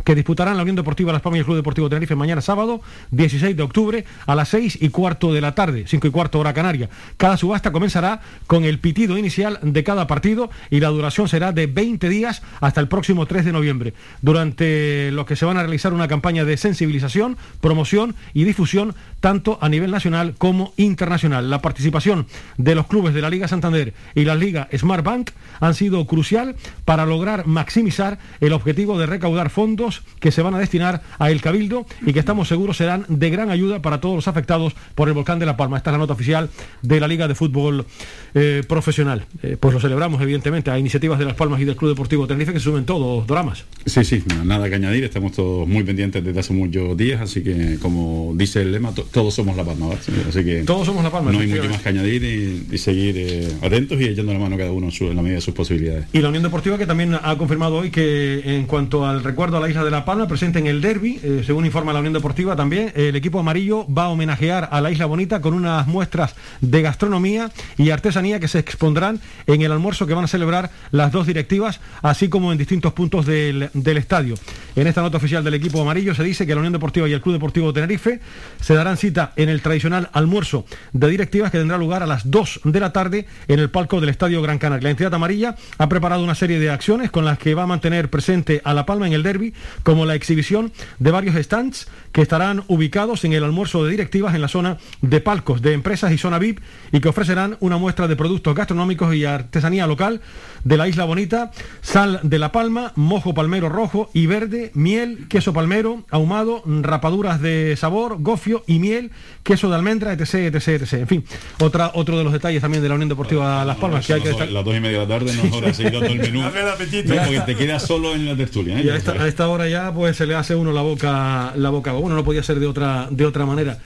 [0.05, 3.57] que disputarán la Unión Deportiva Las Palmas y el Club Deportivo Tenerife mañana sábado, 16
[3.57, 6.89] de octubre, a las 6 y cuarto de la tarde, 5 y cuarto hora canaria.
[7.17, 11.67] Cada subasta comenzará con el pitido inicial de cada partido y la duración será de
[11.67, 15.93] 20 días hasta el próximo 3 de noviembre, durante lo que se van a realizar
[15.93, 21.51] una campaña de sensibilización, promoción y difusión tanto a nivel nacional como internacional.
[21.51, 22.27] La participación
[22.57, 26.57] de los clubes de la Liga Santander y la Liga Smart Bank han sido crucial
[26.85, 29.80] para lograr maximizar el objetivo de recaudar fondos
[30.19, 33.51] que se van a destinar a El Cabildo y que estamos seguros serán de gran
[33.51, 35.77] ayuda para todos los afectados por el volcán de La Palma.
[35.77, 36.51] Esta es la nota oficial
[36.83, 37.87] de la Liga de Fútbol
[38.35, 39.27] eh, Profesional.
[39.43, 42.53] Eh, pues lo celebramos, evidentemente, a iniciativas de Las Palmas y del Club Deportivo Tenerife
[42.53, 43.65] que suben todos dramas.
[43.87, 47.79] Sí, sí, nada que añadir, estamos todos muy pendientes desde hace muchos días, así que
[47.81, 49.87] como dice el lema, todos somos La Palma,
[50.29, 51.33] Así que todos somos La Palma.
[51.33, 52.23] No hay mucho más que añadir
[52.71, 55.55] y, seguir eh, atentos y echando la mano cada uno en, la medida de sus
[55.55, 56.07] posibilidades.
[56.13, 59.61] Y la Unión Deportiva que también ha confirmado hoy que en cuanto al recuerdo a
[59.61, 62.57] la isla de La Palma, presente en el derby, eh, según informa la Unión Deportiva
[62.57, 66.83] también, el equipo amarillo va a homenajear a la Isla Bonita con unas muestras de
[66.83, 71.27] gastronomía y artesanía que se expondrán en el almuerzo que van a celebrar las dos
[71.27, 74.35] directivas, así como en distintos puntos del, estadio.
[74.77, 77.21] En esta nota oficial del equipo amarillo se dice que la Unión Deportiva y el
[77.21, 78.21] Club Deportivo Tenerife
[78.61, 82.61] se darán cita en el tradicional almuerzo de directivas que tendrá lugar a las 2
[82.65, 84.85] de la tarde en el palco del Estadio Gran Canaria.
[84.85, 88.11] La entidad amarilla ha preparado una serie de acciones con las que va a mantener
[88.11, 92.65] presente a La Palma en el derby, como la exhibición de varios stands que estarán
[92.69, 96.39] ubicados en el almuerzo de directivas en la zona de palcos de empresas y zona
[96.39, 96.61] VIP
[96.93, 100.21] y que ofrecerán una muestra de productos gastronómicos y artesanía local
[100.65, 105.53] de la Isla Bonita, sal de la palma, mojo palmero rojo y verde, miel, queso
[105.53, 109.11] palmero, ahumado, rapaduras de sabor, gofio y miel,
[109.43, 110.93] queso de almendra, etc, etc, etc.
[110.95, 111.25] En fin,
[111.61, 114.07] otra, otro de los detalles también de la Unión Deportiva Las Palmas.
[114.07, 116.19] que hay que Las dos y media de la tarde, no hora seguir dando el
[116.19, 116.43] menú.
[116.51, 118.79] porque te quedas solo en la tertulia.
[118.79, 118.85] ¿eh?
[118.85, 121.71] Y a esta, a esta, hora ya pues se le hace uno la boca la
[121.71, 121.93] boca.
[121.93, 123.79] Bueno, no podía ser de otra, de otra manera.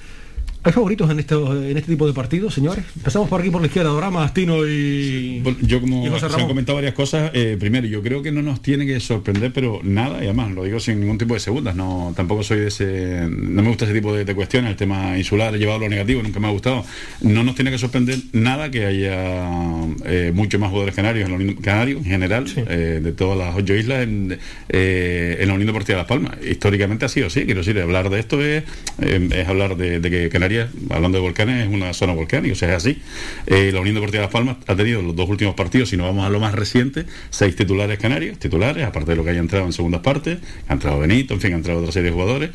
[0.67, 2.87] ¿Hay favoritos en este, en este tipo de partidos, señores?
[2.97, 5.43] Empezamos por aquí por la izquierda, Dorama, Astino y.
[5.61, 8.87] yo, como se han comentado varias cosas, eh, primero, yo creo que no nos tiene
[8.87, 11.77] que sorprender, pero nada, y además lo digo sin ningún tipo de segundas.
[11.77, 13.29] No, tampoco soy de ese.
[13.29, 14.71] No me gusta ese tipo de, cuestiones.
[14.71, 16.83] El tema insular, he llevado lo negativo, nunca me ha gustado.
[17.21, 19.59] No nos tiene que sorprender nada que haya
[20.07, 23.55] eh, mucho más jugadores canarios en la Unión, Canario, en general, eh, de todas las
[23.55, 24.39] ocho islas en,
[24.71, 26.39] en la Unión Deportiva de Las Palmas.
[26.43, 28.65] Históricamente ha sido así, quiero decir, hablar de esto es,
[28.99, 30.54] es hablar de, de que Canarias
[30.91, 32.99] hablando de volcanes, es una zona volcánica, o sea, es así.
[33.47, 36.05] Eh, la Unión Deportiva de Las Palmas ha tenido los dos últimos partidos, si no
[36.05, 39.67] vamos a lo más reciente, seis titulares canarios, titulares, aparte de lo que haya entrado
[39.67, 40.39] en segundas partes,
[40.69, 42.51] ha entrado Benito, en fin, ha entrado otra serie de jugadores,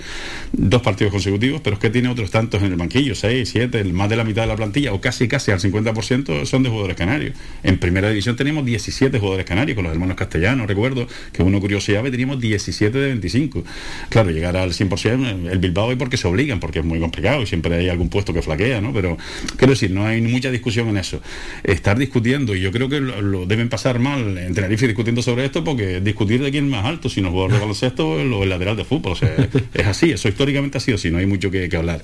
[0.51, 4.09] dos partidos consecutivos, pero es que tiene otros tantos en el banquillo, seis, siete, más
[4.09, 7.35] de la mitad de la plantilla, o casi casi al 50% son de jugadores canarios.
[7.63, 12.03] En primera división tenemos 17 jugadores canarios, con los hermanos castellanos, recuerdo que uno curiosidad
[12.03, 13.63] teníamos 17 de 25.
[14.09, 17.45] Claro, llegar al 100% el Bilbao y porque se obligan, porque es muy complicado y
[17.45, 18.93] siempre hay algún puesto que flaquea, ¿no?
[18.93, 19.17] Pero
[19.57, 21.21] quiero decir, no hay mucha discusión en eso.
[21.63, 25.63] Estar discutiendo, y yo creo que lo, deben pasar mal en Tenerife discutiendo sobre esto,
[25.63, 28.77] porque discutir de quién es más alto, si no jugador de baloncesto o el lateral
[28.77, 29.13] de fútbol.
[29.13, 29.35] O sea,
[29.73, 32.03] es así, eso históricamente ha sido así, no hay mucho que, hablar.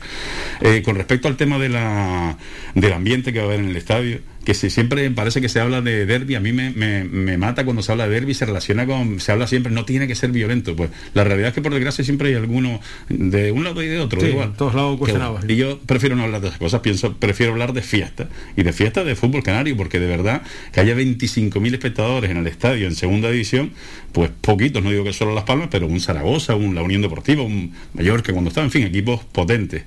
[0.61, 2.37] Eh, con respecto al tema de la,
[2.75, 5.59] del ambiente que va a haber en el estadio, que si siempre parece que se
[5.59, 8.85] habla de derby, a mí me, me, mata cuando se habla de derby, se relaciona
[8.85, 10.75] con, se habla siempre, no tiene que ser violento.
[10.75, 12.79] Pues la realidad es que por desgracia siempre hay alguno
[13.09, 14.53] de un lado y de otro, igual.
[14.55, 14.99] todos lados
[15.47, 18.71] Y yo prefiero no hablar de esas cosas, pienso, prefiero hablar de fiesta y de
[18.71, 22.95] fiesta de fútbol canario, porque de verdad que haya 25.000 espectadores en el estadio en
[22.95, 23.71] segunda división,
[24.11, 27.41] pues poquitos, no digo que solo Las Palmas, pero un Zaragoza, un La Unión Deportiva,
[27.41, 29.83] un Mallorca, cuando estaba, en fin, equipos potentes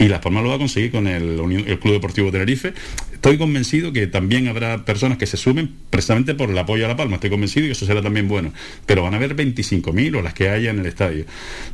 [0.00, 1.36] y Las Palmas lo va a conseguir con el,
[1.78, 2.72] Club Deportivo Tenerife.
[3.12, 6.96] Estoy convencido que también habrá personas que se sumen precisamente por el apoyo a La
[6.96, 7.16] Palma.
[7.16, 8.50] Estoy convencido y eso será también bueno.
[8.86, 11.26] Pero van a haber 25.000 o las que haya en el estadio.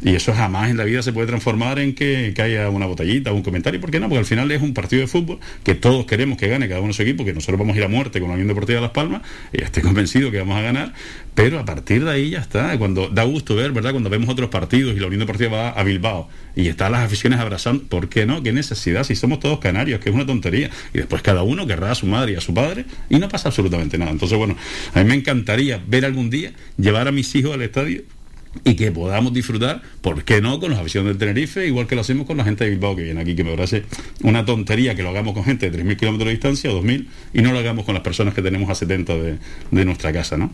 [0.03, 3.43] Y eso jamás en la vida se puede transformar en que, haya una botellita un
[3.43, 3.81] comentario.
[3.81, 4.09] ¿Por qué no?
[4.09, 6.89] Porque al final es un partido de fútbol que todos queremos que gane cada uno
[6.89, 8.83] de su equipo, que nosotros vamos a ir a muerte con la Unión Deportiva de
[8.83, 9.23] Las Palmas.
[9.53, 10.95] Y estoy convencido que vamos a ganar.
[11.37, 12.77] Pero a partir de ahí ya está.
[12.79, 13.91] Cuando da gusto ver, ¿verdad?
[13.91, 17.39] Cuando vemos otros partidos y la Unión Deportiva va a Bilbao y están las aficiones
[17.39, 18.43] abrazando, ¿por qué no?
[18.43, 19.05] ¿Qué necesidad?
[19.05, 20.71] Si somos todos canarios, que es una tontería.
[20.95, 23.51] Y después cada uno querrá a su madre y a su padre y no pasa
[23.51, 24.13] absolutamente nada.
[24.13, 24.57] Entonces, bueno,
[24.95, 28.03] a mí me encantaría ver algún día llevar a mis hijos al estadio
[28.65, 32.01] y que podamos disfrutar, ¿por qué no?, con los aficionados del Tenerife, igual que lo
[32.01, 33.85] hacemos con la gente de Bilbao que viene aquí, que me parece
[34.23, 37.43] una tontería que lo hagamos con gente de 3.000 kilómetros de distancia o 2.000 y
[37.43, 40.53] no lo hagamos con las personas que tenemos a 70 de, nuestra casa, ¿no?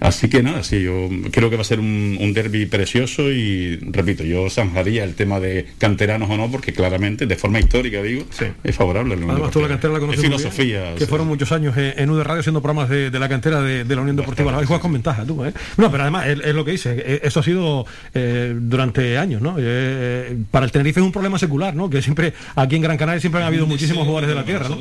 [0.00, 3.76] Así que nada, sí, yo creo que va a ser un, un derby precioso y,
[3.76, 8.24] repito, yo zanjaría el tema de canteranos o no, porque claramente, de forma histórica, digo,
[8.62, 9.14] es favorable.
[9.14, 10.94] Además, tú la cantera la conoces filosofía.
[10.96, 14.16] que fueron muchos años en UD Radio haciendo programas de, la cantera de, la Unión
[14.16, 14.52] Deportiva.
[14.52, 15.52] La juegas con ventaja tú, ¿eh?
[15.76, 19.56] No, pero además es, lo que dice, eso ha sido eh, durante años, ¿no?
[19.58, 21.88] Eh, para el Tenerife es un problema secular, ¿no?
[21.90, 24.78] Que siempre, aquí en Gran Canaria siempre han habido muchísimos jugadores de la tierra, ¿no?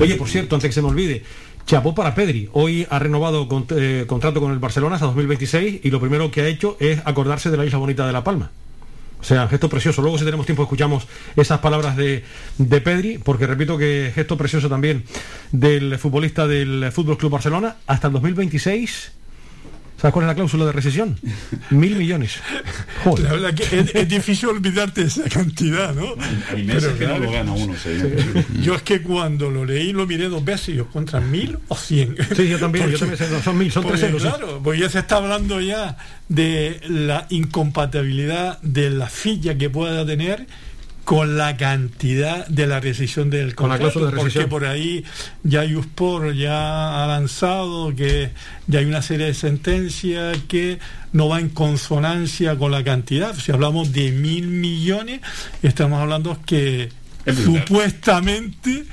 [0.00, 1.22] Oye, por cierto, antes que se me olvide,
[1.68, 2.48] chapó para Pedri.
[2.52, 3.46] Hoy ha renovado
[3.76, 7.50] eh, contrato con el Barcelona hasta 2026 y lo primero que ha hecho es acordarse
[7.50, 8.50] de la isla bonita de La Palma.
[9.20, 10.00] O sea, gesto precioso.
[10.00, 12.24] Luego si tenemos tiempo escuchamos esas palabras de,
[12.56, 15.04] de Pedri, porque repito que gesto precioso también
[15.52, 19.12] del futbolista del Fútbol Club Barcelona hasta el 2026
[20.00, 21.18] ¿Sabes cuál es la cláusula de recesión?
[21.70, 22.38] Mil millones.
[23.04, 26.14] La verdad que es, difícil olvidarte esa cantidad, ¿no?
[26.54, 27.74] Hay meses que no lo gana uno.
[28.62, 31.74] Yo es que cuando lo leí lo miré dos veces y yo, ¿contra mil o
[31.74, 32.16] cien?
[32.36, 34.22] Sí, yo también, yo también sé, son mil, son tres euros.
[34.22, 35.96] Claro, pues ya se está hablando ya
[36.28, 40.46] de la incompatibilidad de la filla que pueda tener
[41.08, 45.06] con la cantidad de la rescisión del contrato, de porque por ahí
[45.42, 48.28] ya Yuspor ya ha avanzado que
[48.66, 50.78] ya hay una serie de sentencias que
[51.14, 53.34] no va en consonancia con la cantidad.
[53.34, 55.22] Si hablamos de mil millones,
[55.62, 56.90] estamos hablando que
[57.34, 58.84] supuestamente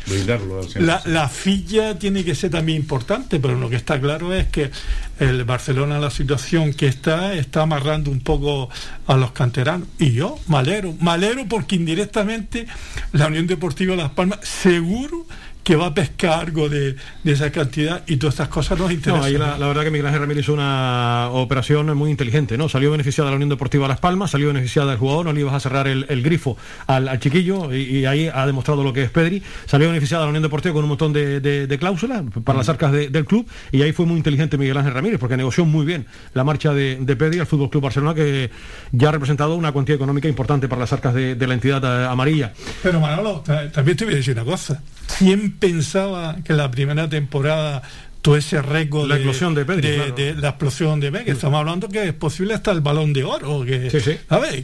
[0.75, 4.71] la, la filla tiene que ser también importante, pero lo que está claro es que
[5.19, 8.69] el Barcelona, la situación que está, está amarrando un poco
[9.07, 9.87] a los canteranos.
[9.99, 12.67] Y yo, malero, malero porque indirectamente
[13.13, 15.25] la Unión Deportiva Las Palmas seguro
[15.65, 19.33] que va a pescar algo de, esa cantidad y todas estas cosas nos interesan.
[19.33, 22.69] No, la, verdad que Miguel Ángel Ramírez hizo una operación muy inteligente, ¿no?
[22.69, 25.59] Salió beneficiada la Unión Deportiva Las Palmas, salió beneficiada el jugador, no le ibas a
[25.59, 29.41] cerrar el, grifo al, chiquillo y, ahí ha demostrado lo que es Pedri.
[29.65, 33.47] Salió beneficiada la Unión Deportiva con un montón de, cláusulas para las arcas del club
[33.71, 36.97] y ahí fue muy inteligente Miguel Ángel Ramírez porque negoció muy bien la marcha de,
[37.17, 38.51] Pedri al Fútbol Club Barcelona que
[38.91, 42.53] ya ha representado una cuantía económica importante para las arcas de, la entidad eh, amarilla.
[42.83, 44.79] Pero Manolo, también te voy a decir una cosa
[45.17, 47.83] ¿quién pensaba que la primera temporada
[48.25, 51.29] todo ese récord la explosión de, de, la explosión de Pedri.
[51.29, 53.87] Estamos hablando que es posible hasta el balón de oro, que,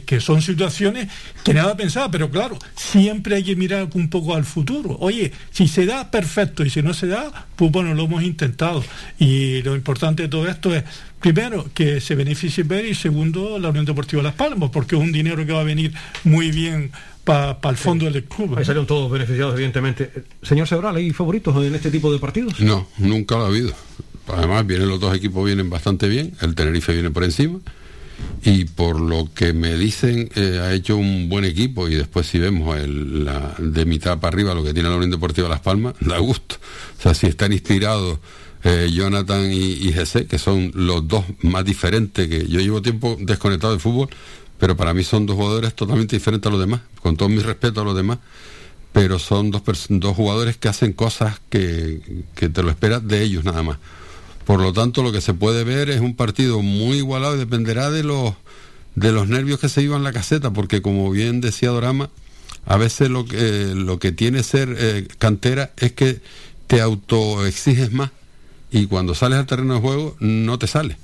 [0.04, 1.06] que son situaciones
[1.44, 4.96] que nada pensaba, pero claro, siempre hay que mirar un poco al futuro.
[4.98, 8.82] Oye, si se da, perfecto, y si no se da, pues bueno, lo hemos intentado.
[9.20, 10.82] Y lo importante de todo esto es
[11.20, 15.12] primero, que se beneficie Pedri y segundo, la Unión Deportiva Las Palmas, porque es un
[15.12, 15.92] dinero que va a venir
[16.24, 16.90] muy bien
[17.24, 18.56] para el fondo del club.
[18.56, 20.10] Ahí salieron todos beneficiados, evidentemente.
[20.42, 22.60] Señor Sebral, ¿hay favoritos en este tipo de partidos?
[22.60, 23.72] No, nunca lo ha habido.
[24.28, 26.32] Además, vienen los dos equipos vienen bastante bien.
[26.40, 27.60] El Tenerife viene por encima.
[28.44, 31.88] Y por lo que me dicen, eh, ha hecho un buen equipo.
[31.88, 35.10] Y después, si vemos el, la, de mitad para arriba lo que tiene la Unión
[35.10, 36.56] Deportiva Las Palmas, da gusto.
[36.98, 38.18] O sea, si están inspirados
[38.64, 39.94] eh, Jonathan y, y
[40.28, 44.08] que son los dos más diferentes que yo llevo tiempo desconectado del fútbol
[44.62, 47.80] pero para mí son dos jugadores totalmente diferentes a los demás, con todo mi respeto
[47.80, 48.20] a los demás,
[48.92, 52.00] pero son dos, dos jugadores que hacen cosas que,
[52.36, 53.78] te lo esperas de ellos nada más.
[54.44, 57.90] Por lo tanto, lo que se puede ver es un partido muy igualado y dependerá
[57.90, 58.34] de los,
[58.94, 62.10] de los nervios que se en la caseta, porque como bien decía Dorama,
[62.64, 66.20] a veces lo que, lo que tiene ser eh, cantera es que
[66.68, 68.12] te autoexiges más
[68.70, 70.98] y cuando sales al terreno de juego no te sale.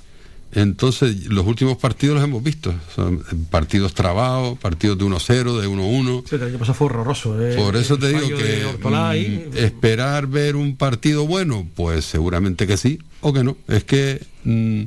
[0.51, 2.73] Entonces, los últimos partidos los hemos visto.
[2.95, 3.19] Son
[3.51, 6.23] partidos trabados, partidos de 1-0, de 1-1.
[6.27, 7.39] Sí, el fue horroroso.
[7.39, 12.77] Eh, Por eso te digo que mm, esperar ver un partido bueno, pues seguramente que
[12.77, 13.57] sí o que no.
[13.67, 14.83] Es que mm,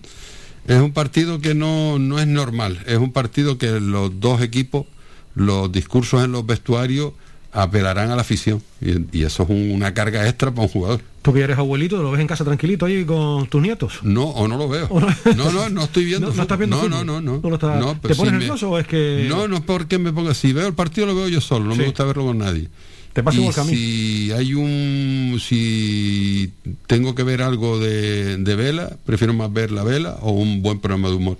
[0.66, 2.82] es un partido que no, no es normal.
[2.86, 4.86] Es un partido que los dos equipos,
[5.34, 7.12] los discursos en los vestuarios
[7.52, 8.62] apelarán a la afición.
[8.80, 11.00] Y, eso es una carga extra para un jugador.
[11.22, 14.00] ¿Tú que eres abuelito, lo ves en casa tranquilito ahí con tus nietos?
[14.02, 14.88] No, o no lo veo.
[15.36, 16.32] No, no, no estoy viendo.
[16.34, 19.26] ¿No, estás viendo no, no, no, no, ¿Te pones nervioso o es que.?
[19.28, 20.34] No, no es porque me ponga.
[20.34, 21.66] Si veo el partido, lo veo yo solo.
[21.66, 22.68] No me gusta verlo con nadie.
[23.12, 25.38] Te pasa igual Si hay un.
[25.40, 26.52] Si
[26.86, 30.80] tengo que ver algo de, de vela, prefiero más ver la vela o un buen
[30.80, 31.38] programa de humor.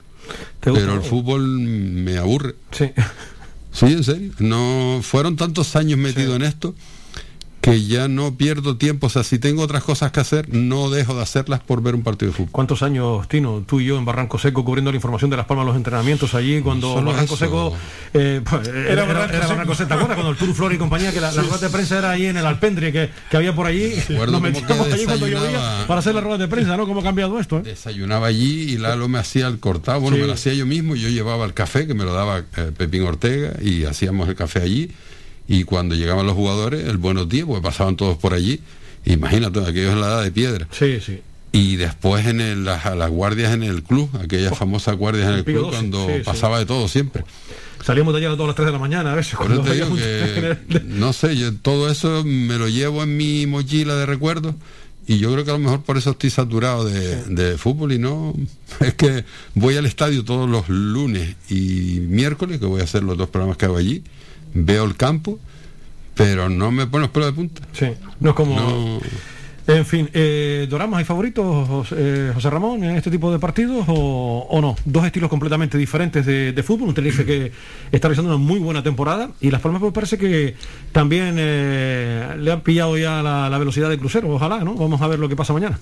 [0.61, 2.55] Pero el fútbol me aburre.
[2.71, 2.91] Sí.
[3.73, 4.33] Sí, en serio.
[4.39, 6.75] No fueron tantos años metido en esto
[7.63, 9.07] que ya no pierdo tiempo.
[9.07, 12.03] O sea, si tengo otras cosas que hacer, no dejo de hacerlas por ver un
[12.03, 12.51] partido de fútbol.
[12.51, 15.67] ¿Cuántos años, Tino, tú y yo en Barranco Seco cubriendo la información de Las Palmas,
[15.67, 17.73] los entrenamientos allí, cuando Barranco Seco...
[18.15, 20.17] Eh, pues, era, Barranco Seco, ¿te acuerdas?
[20.17, 22.45] Cuando el Tour Flor y compañía, que la, rueda de prensa era ahí en el
[22.45, 23.95] Alpendre, que, que había por allí.
[24.09, 26.87] Nos metíamos allí cuando llovía para hacer la rueda de prensa, ¿no?
[26.89, 27.59] ¿Cómo ha cambiado esto?
[27.59, 27.63] Eh?
[27.63, 30.01] Desayunaba allí y Lalo me hacía el cortado.
[30.01, 30.97] Bueno, me lo hacía yo mismo.
[30.97, 34.63] Yo llevaba el café, que me lo daba eh, Pepín Ortega, y hacíamos el café
[34.63, 34.91] allí
[35.49, 38.61] y cuando llegaban los jugadores, el buenos días, porque pasaban todos por allí,
[39.05, 40.69] imagínate, aquellos en la edad de piedra.
[40.71, 41.21] Sí, sí.
[41.53, 45.35] Y después en el, las, las, guardias en el club, aquellas oh, famosas guardias en
[45.35, 47.25] el club, cuando pasaba de todo siempre.
[47.85, 49.39] Salíamos de allá a todas las 3 de la mañana a veces.
[50.87, 54.55] no sé, yo todo eso me lo llevo en mi mochila de recuerdos
[55.07, 57.99] y yo creo que a lo mejor por eso estoy saturado de, de, fútbol y
[57.99, 58.35] no
[58.81, 59.25] es que
[59.55, 63.57] voy al estadio todos los lunes y miércoles que voy a hacer los dos programas
[63.57, 64.05] que hago allí
[64.55, 65.39] veo el campo,
[66.15, 67.63] pero no me pone los pelos de punta.
[67.73, 67.87] Sí,
[68.21, 69.01] no es como...
[69.67, 74.59] En fin, eh, ¿Doramos hay favoritos, eh, José Ramón, en este tipo de partidos o,
[74.61, 74.77] no?
[74.85, 76.89] Dos estilos completamente diferentes de, fútbol.
[76.89, 77.53] Un Tenerife que
[77.93, 80.55] está realizando una muy buena temporada y Las Palmas pues parece que
[80.91, 84.31] también eh, le han pillado ya la, velocidad de crucero.
[84.31, 84.75] Ojalá, ¿no?
[84.75, 85.79] Vamos a ver lo que pasa mañana.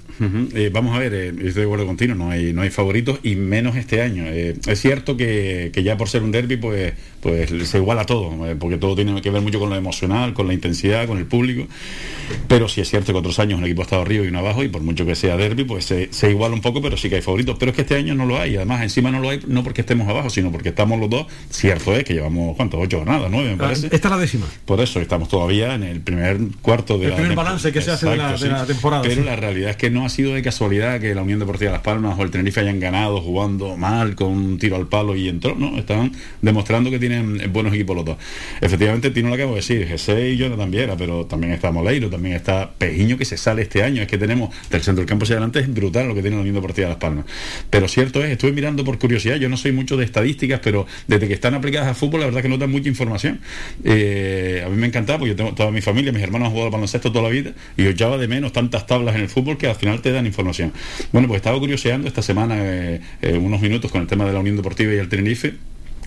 [0.54, 3.76] Eh, vamos a ver, estoy de acuerdo contigo, no hay, no hay favoritos y menos
[3.76, 4.26] este año.
[4.26, 8.94] es cierto que, ya por ser un derby pues, pues se iguala todo, porque todo
[8.94, 11.66] tiene que ver mucho con lo emocional, con la intensidad, con el público.
[12.46, 14.68] Pero sí es cierto que otros años equipo ha estado arriba y uno abajo y
[14.68, 17.56] por mucho que sea derby, pues se, iguala un poco, pero sí que hay favoritos.
[17.58, 18.56] Pero es que este año no lo hay.
[18.56, 21.26] Además, encima no lo hay no porque estemos abajo, sino porque estamos los dos.
[21.50, 22.80] Cierto es que llevamos, ¿cuántos?
[22.80, 23.86] Ocho jornadas, nueve, me ah, parece.
[23.86, 24.46] Esta es la décima.
[24.64, 28.08] Por eso estamos todavía en el primer cuarto de el primer balance que se hace
[28.08, 29.02] de la, temporada.
[29.02, 31.82] Pero la realidad es que no ha sido de casualidad que la Unión Deportiva Las
[31.82, 35.54] Palmas o el Tenerife hayan ganado jugando mal, con un tiro al palo y entró.
[35.54, 36.12] No, están
[36.42, 38.16] demostrando que tienen buenos equipos los dos.
[38.60, 42.36] Efectivamente, Tino lo acabo de decir, Jesse y Jonathan Viera, pero también está Moleiro, también
[42.36, 44.02] está Pejiño que se sale este año.
[44.02, 46.42] Es que tenemos del centro del campo hacia adelante, es brutal lo que tiene la
[46.42, 47.24] Unión Deportiva de Las Palmas.
[47.68, 51.28] Pero cierto es, estuve mirando por curiosidad, yo no soy mucho de estadísticas, pero desde
[51.28, 53.40] que están aplicadas al fútbol, la verdad que no dan mucha información.
[53.84, 56.66] Eh, a mí me encantaba, porque yo tengo toda mi familia, mis hermanos han jugado
[56.66, 59.58] al baloncesto toda la vida, y yo echaba de menos tantas tablas en el fútbol
[59.58, 60.72] que al final te dan información.
[61.12, 64.40] Bueno, pues estaba curioseando esta semana eh, eh, unos minutos con el tema de la
[64.40, 65.54] Unión Deportiva y el Tenerife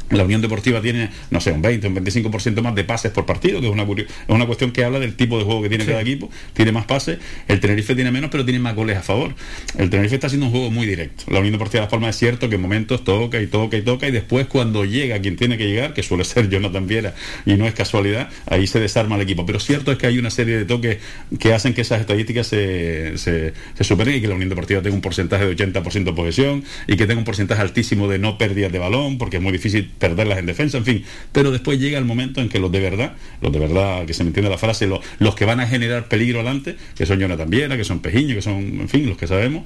[0.09, 3.59] La Unión Deportiva tiene, no sé, un 20, un 25% más de pases por partido,
[3.61, 6.01] que es una, es una cuestión que habla del tipo de juego que tiene cada
[6.01, 6.29] equipo.
[6.53, 9.33] Tiene más pases, el Tenerife tiene menos, pero tiene más goles a favor.
[9.77, 11.25] El Tenerife está haciendo un juego muy directo.
[11.27, 13.81] La Unión Deportiva de Las Palmas es cierto que en momentos toca y toca y
[13.81, 17.55] toca, y después cuando llega quien tiene que llegar, que suele ser Jonathan Viera, y
[17.55, 19.45] no es casualidad, ahí se desarma el equipo.
[19.45, 20.97] Pero cierto es que hay una serie de toques
[21.39, 24.95] que hacen que esas estadísticas se, se, se superen y que la Unión Deportiva tenga
[24.95, 28.71] un porcentaje de 80% de posesión y que tenga un porcentaje altísimo de no pérdidas
[28.71, 31.03] de balón, porque es muy difícil perderlas en defensa, en fin.
[31.31, 34.23] Pero después llega el momento en que los de verdad, los de verdad, que se
[34.23, 37.77] me entiende la frase, los, que van a generar peligro adelante, que son Jonathan Viera,
[37.77, 39.63] que son Pejiño, que son, en fin, los que sabemos,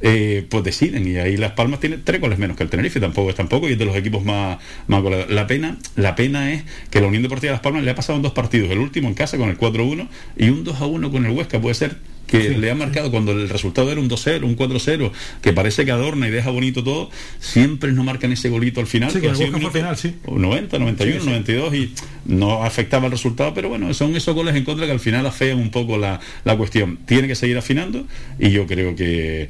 [0.00, 1.06] eh, pues deciden.
[1.06, 3.72] Y ahí Las Palmas tiene tres goles menos que el Tenerife, tampoco es tampoco, y
[3.72, 5.02] es de los equipos más, más.
[5.28, 8.16] La pena, la pena es que la Unión Deportiva de Las Palmas le ha pasado
[8.16, 11.32] en dos partidos, el último en casa con el 4-1 y un 2-1 con el
[11.32, 11.96] Huesca, puede ser
[12.30, 15.10] que le ha marcado cuando el resultado era un 2-0, un 4-0,
[15.42, 17.10] que parece que adorna y deja bonito todo,
[17.40, 19.10] siempre no marcan ese golito al final.
[19.10, 20.14] Sí, que final, sí.
[20.26, 21.94] 90, 91, 92 y
[22.26, 25.58] no afectaba el resultado, pero bueno, son esos goles en contra que al final afean
[25.58, 26.98] un poco la, la cuestión.
[27.06, 28.06] Tiene que seguir afinando
[28.38, 29.48] y yo creo que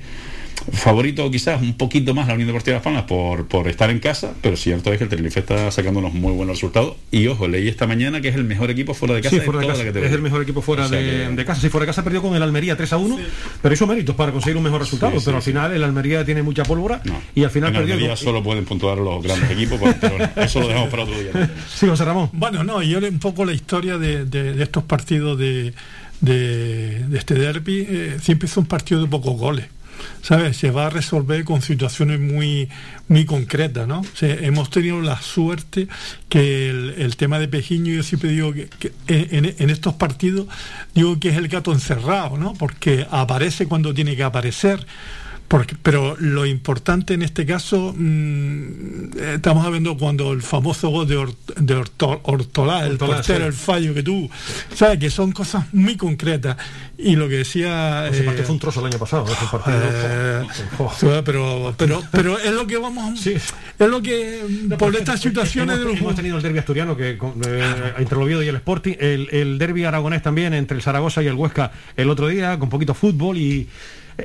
[0.73, 3.99] favorito quizás un poquito más la Unión Deportiva de Las Palmas por, por estar en
[3.99, 6.97] casa, pero cierto es que el Tenerife está sacando unos muy buenos resultados.
[7.11, 9.37] Y ojo, leí esta mañana que es el mejor equipo fuera de casa.
[9.37, 9.83] Sí, fuera de casa.
[9.83, 11.61] es el mejor equipo fuera de, casa.
[11.61, 13.19] Si fuera de casa perdió con el Almería 3 a 1,
[13.63, 15.19] pero hizo méritos para conseguir un mejor resultado.
[15.25, 17.03] pero al final el Almería tiene mucha pólvora
[17.35, 17.95] y al final en perdió.
[17.95, 21.51] Almería solo pueden puntuar los grandes equipos, pero eso lo dejamos para otro día.
[21.75, 22.31] Sí, José Ramón.
[22.33, 25.73] Bueno, no, yo un poco la historia de, de, estos partidos de,
[26.21, 27.87] de, este derby.
[27.89, 29.67] Eh, siempre es un partido de pocos goles.
[30.23, 30.57] ¿Sabes?
[30.57, 32.69] Se va a resolver con situaciones muy,
[33.09, 34.03] muy concretas, ¿no?
[34.21, 35.89] hemos tenido la suerte
[36.29, 40.47] que el, tema de Pejiño, yo siempre digo que, en, en, estos partidos,
[40.95, 42.55] digo que es el gato encerrado, ¿no?
[42.55, 44.87] Porque aparece cuando tiene que aparecer
[45.83, 51.17] pero lo importante en este caso, mm, estamos hablando cuando el famoso gol de,
[52.23, 54.31] Ortolá, el portero, el fallo que tú,
[54.73, 56.57] sabes que son cosas muy concretas.
[56.97, 58.07] Y lo que decía.
[58.09, 59.81] Ese partido fue un trozo el año pasado, partido.
[59.83, 63.27] Eh, pero, pero, pero es lo que vamos.
[63.27, 64.69] Es lo que.
[64.79, 66.01] por estas situaciones hemos, de los.
[66.01, 69.59] Hemos tenido el derbi asturiano, que eh, entre el Oviedo y el Sporting, el, el
[69.59, 73.39] derbi aragonés también, entre el Zaragoza y el Huesca el otro día, con poquito fútbol
[73.39, 73.67] y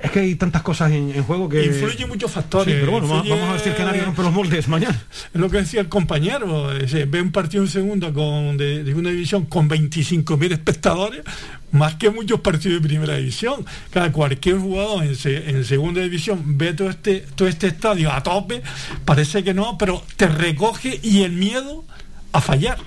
[0.01, 1.65] es que hay tantas cosas en, juego que.
[1.65, 2.75] Influyen muchos factores.
[2.79, 5.01] pero bueno, vamos a ver si el Canario rompe los moldes mañana.
[5.33, 6.69] Es lo que decía el compañero.
[7.07, 11.23] ve un partido en segunda con, de, una división con 25.000 espectadores,
[11.71, 13.65] más que muchos partidos de primera división.
[13.91, 18.61] Cada cualquier jugador en, en, segunda división ve todo este, todo este estadio a tope,
[19.03, 21.83] parece que no, pero te recoge y el miedo
[22.31, 22.77] a fallar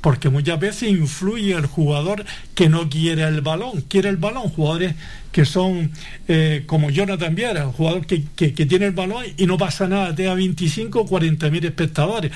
[0.00, 2.24] porque muchas veces influye el jugador
[2.54, 4.94] que no quiere el balón, quiere el balón, jugadores
[5.32, 5.92] que son
[6.26, 10.34] eh, como Jonathan Viera, jugador que, tiene el balón y no pasa nada, te da
[10.34, 12.32] 25 o 40 mil espectadores.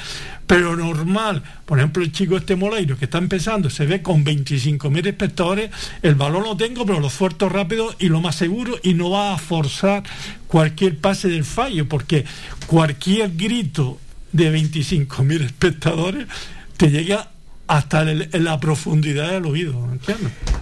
[0.47, 4.91] Pero normal, por ejemplo, el chico este Moleiro que está empezando, se ve con 25
[4.91, 5.71] mil espectadores,
[6.03, 9.35] el balón lo tengo, pero lo suelto rápido y lo más seguro y no va
[9.35, 10.03] a forzar
[10.47, 12.25] cualquier pase del fallo, porque
[12.67, 13.99] cualquier grito
[14.33, 16.27] de 25 mil espectadores
[16.77, 17.32] te llega
[17.73, 19.89] hasta en la profundidad del oído.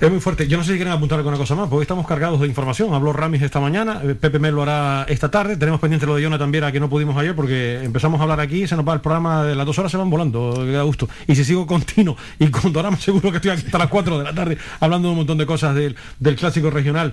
[0.01, 0.47] Es muy fuerte.
[0.47, 2.95] Yo no sé si quieren apuntar alguna cosa más, porque estamos cargados de información.
[2.95, 5.57] Habló Ramis esta mañana, eh, Pepe Mel lo hará esta tarde.
[5.57, 8.69] Tenemos pendiente lo de Jonathan Viera, que no pudimos ayer, porque empezamos a hablar aquí,
[8.69, 11.09] se nos va el programa de las dos horas, se van volando, que da gusto.
[11.27, 14.25] Y si sigo continuo y con Dorama, seguro que estoy aquí hasta las cuatro de
[14.25, 15.97] la tarde, hablando de un montón de cosas del,
[16.37, 17.13] clásico regional.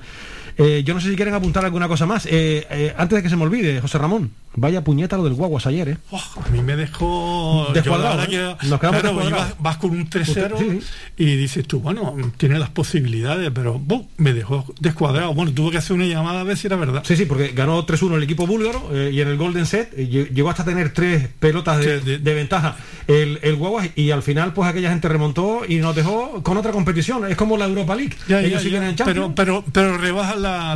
[0.60, 2.28] Eh, yo no sé si quieren apuntar alguna cosa más.
[2.30, 4.30] Eh, antes de que se me olvide, José Ramón.
[4.60, 5.98] Vaya puñeta lo del Guaguas ayer, ¿eh?
[6.10, 7.68] Oh, a mí me dejó...
[7.76, 8.56] Descuadrado, ¿eh?
[8.64, 10.82] Nos quedamos vas, con un 3-0
[11.16, 13.80] y dices tú, bueno, tiene las posibilidades, pero
[14.18, 15.36] me dejó descuadrado.
[15.36, 17.04] Bueno, tuve que hacer una llamada a ver si era verdad.
[17.06, 20.08] Sí, sí, porque ganó 3-1 el equipo búlgaro eh, y en el Golden Set eh,
[20.08, 24.90] llegó hasta tener tres pelotas de, ventaja el, el, Guaguas y al final pues aquella
[24.90, 27.30] gente remontó y nos dejó con otra competición.
[27.30, 28.16] Es como la Europa League.
[28.28, 30.76] Ellos siguen en pero, pero, pero rebaja la,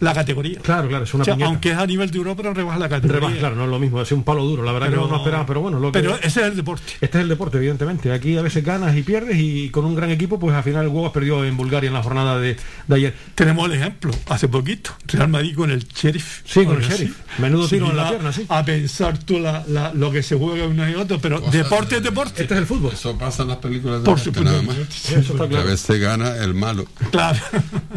[0.00, 0.58] la, categoría.
[0.60, 3.64] Claro, claro, es una Aunque es a nivel de Europa, pero rebaja la claro, no
[3.64, 5.78] es lo mismo, es un palo duro, la verdad que no, esperaba, pero bueno.
[5.78, 6.92] Lo pero ese es el deporte.
[7.00, 8.12] Este es el deporte, evidentemente.
[8.12, 10.88] Aquí a veces ganas y pierdes y con un gran equipo, pues al final el
[10.88, 12.56] Huevos perdió en Bulgaria en la jornada de,
[12.90, 13.14] ayer.
[13.34, 16.42] Tenemos el ejemplo, hace poquito, Real Madrid con el Sheriff.
[16.44, 17.16] Sí, con el Sheriff.
[17.38, 18.46] Menudo tiro en la pierna, sí.
[18.48, 19.64] A pensar tú la,
[19.94, 22.42] lo que se juega uno y otro, pero deporte es deporte.
[22.42, 22.92] Este es el fútbol.
[22.92, 24.50] Eso pasa en las películas de Por supuesto.
[24.50, 24.76] nada más.
[24.76, 26.86] Que a veces gana el malo.
[27.10, 27.38] Claro.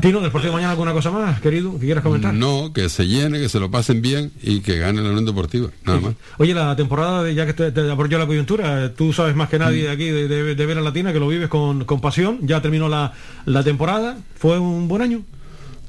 [0.02, 2.34] Tino, después de mañana alguna cosa más, querido, que quieras comentar.
[2.34, 5.70] No, que se llene, que se lo pasen bien y que gane la Unión Deportiva.
[5.86, 6.14] Nada más.
[6.38, 9.88] Oye, la temporada, de, ya que te, te la coyuntura, tú sabes más que nadie
[9.88, 9.92] mm.
[9.92, 12.40] aquí de, de, de Latina, que lo vives con, con pasión.
[12.42, 13.14] Ya terminó la,
[13.46, 14.18] la temporada.
[14.36, 15.24] ¿Fue un buen año?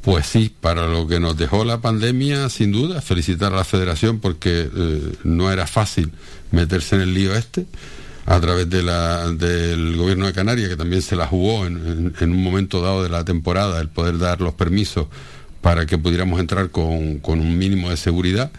[0.03, 4.21] Pues sí, para lo que nos dejó la pandemia, sin duda, felicitar a la federación
[4.21, 6.13] porque eh, no era fácil
[6.51, 7.67] meterse en el lío este
[8.25, 12.43] a través de la, del gobierno de Canarias, que también se la jugó en, un
[12.43, 15.07] momento dado de la temporada, el poder dar los permisos
[15.63, 18.51] para que pudiéramos entrar con, con un mínimo de seguridad.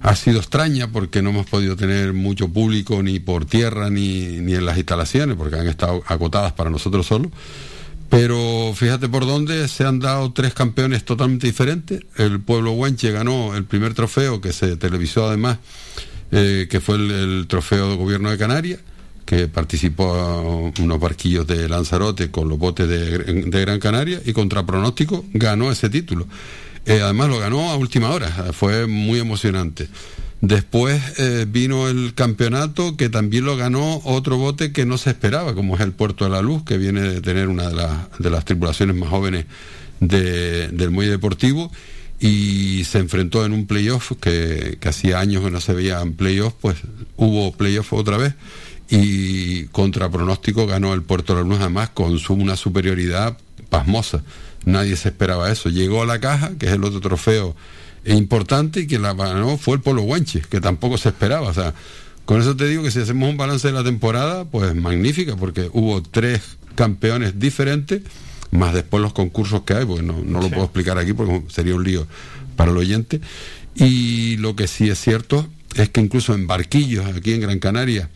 [0.00, 4.54] Ha sido extraña porque no hemos podido tener mucho público ni por tierra ni, ni
[4.54, 7.32] en las instalaciones, porque han estado acotadas para nosotros solos
[8.08, 12.00] pero fíjate por dónde se han dado tres campeones totalmente diferentes.
[12.16, 15.58] El pueblo Huenche ganó el primer trofeo que se televisó además,
[16.32, 18.80] eh, que fue el, trofeo de gobierno de Canarias,
[19.26, 25.26] que participó unos barquillos de Lanzarote con los botes de, Gran Canaria y contra pronóstico
[25.34, 26.26] ganó ese título.
[26.88, 29.88] Eh, además lo ganó a última hora, fue muy emocionante.
[30.40, 35.54] Después eh, vino el campeonato que también lo ganó otro bote que no se esperaba,
[35.54, 38.44] como es el Puerto de la Luz, que viene de tener una de, de las
[38.44, 39.46] tripulaciones más jóvenes
[40.00, 41.70] del muelle deportivo
[42.20, 46.14] y se enfrentó en un playoff que, que hacía años que no se veía en
[46.14, 46.76] playoff, pues
[47.16, 48.34] hubo playoff otra vez
[48.88, 53.36] y contra pronóstico ganó el Puerto de la Luz además con una superioridad
[53.68, 54.22] pasmosa.
[54.64, 55.68] Nadie se esperaba eso.
[55.68, 57.56] Llegó a la caja, que es el otro trofeo
[58.04, 61.48] importante y que la ganó fue el Polo Guanche, que tampoco se esperaba.
[61.48, 61.74] O sea,
[62.24, 65.70] con eso te digo que si hacemos un balance de la temporada, pues magnífica, porque
[65.72, 66.42] hubo tres
[66.74, 68.02] campeones diferentes,
[68.50, 71.74] más después los concursos que hay, porque no, no lo puedo explicar aquí porque sería
[71.74, 72.06] un lío
[72.56, 73.20] para el oyente.
[73.74, 78.08] Y lo que sí es cierto es que incluso en barquillos aquí en Gran Canaria,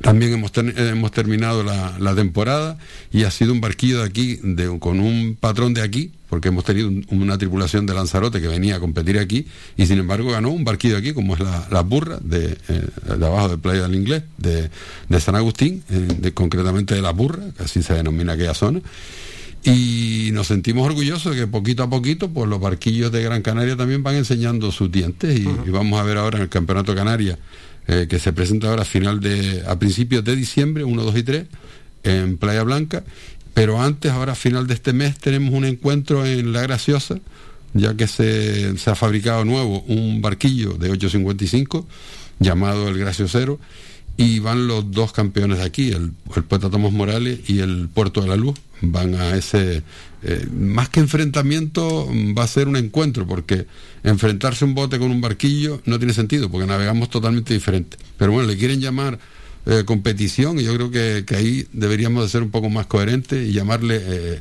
[0.00, 2.78] también hemos, hemos terminado la, temporada
[3.12, 6.64] y ha sido un barquillo de aquí, de, con un patrón de aquí, porque hemos
[6.64, 10.64] tenido una tripulación de Lanzarote que venía a competir aquí y sin embargo ganó un
[10.64, 12.86] barquillo aquí, como es la, burra de, eh,
[13.18, 14.70] de, abajo de Playa del Inglés, de,
[15.20, 18.80] San Agustín, eh, de, concretamente de la burra, que así se denomina aquella zona.
[19.62, 23.76] Y nos sentimos orgullosos de que poquito a poquito, pues los barquillos de Gran Canaria
[23.76, 27.38] también van enseñando sus dientes y, y vamos a ver ahora en el Campeonato Canaria
[27.86, 31.22] eh, que se presenta ahora a final de, a principios de diciembre, 1, 2 y
[31.22, 31.46] 3,
[32.04, 33.04] en Playa Blanca,
[33.54, 37.20] pero antes, ahora a final de este mes, tenemos un encuentro en La Graciosa,
[37.72, 41.86] ya que se, se ha fabricado nuevo un barquillo de 855
[42.38, 43.58] llamado el Graciosero
[44.16, 48.20] y van los dos campeones de aquí, el, el poeta Tomás Morales y el Puerto
[48.20, 48.54] de la Luz,
[48.86, 49.82] van a ese,
[50.22, 53.66] eh, más que enfrentamiento, va a ser un encuentro, porque
[54.02, 57.96] enfrentarse un bote con un barquillo no tiene sentido, porque navegamos totalmente diferente.
[58.16, 59.18] Pero bueno, le quieren llamar
[59.66, 63.52] eh, competición y yo creo que, ahí deberíamos de ser un poco más coherentes y
[63.52, 64.00] llamarle...
[64.02, 64.40] Eh,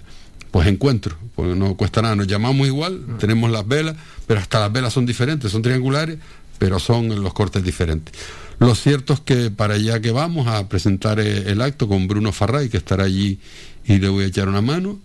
[0.51, 3.95] pues encuentro, porque no cuesta nada, nos llamamos igual, tenemos las velas,
[4.27, 6.19] pero hasta las velas son diferentes, son triangulares,
[6.59, 8.13] pero son los cortes diferentes.
[8.59, 12.69] Lo cierto es que para allá que vamos a presentar el acto con Bruno Farray,
[12.69, 13.39] que estará allí
[13.85, 14.99] y le voy a echar una mano.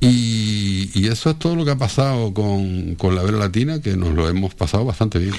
[0.00, 3.96] Y, y eso es todo lo que ha pasado con, con la Vela Latina, que
[3.96, 5.34] nos lo hemos pasado bastante bien.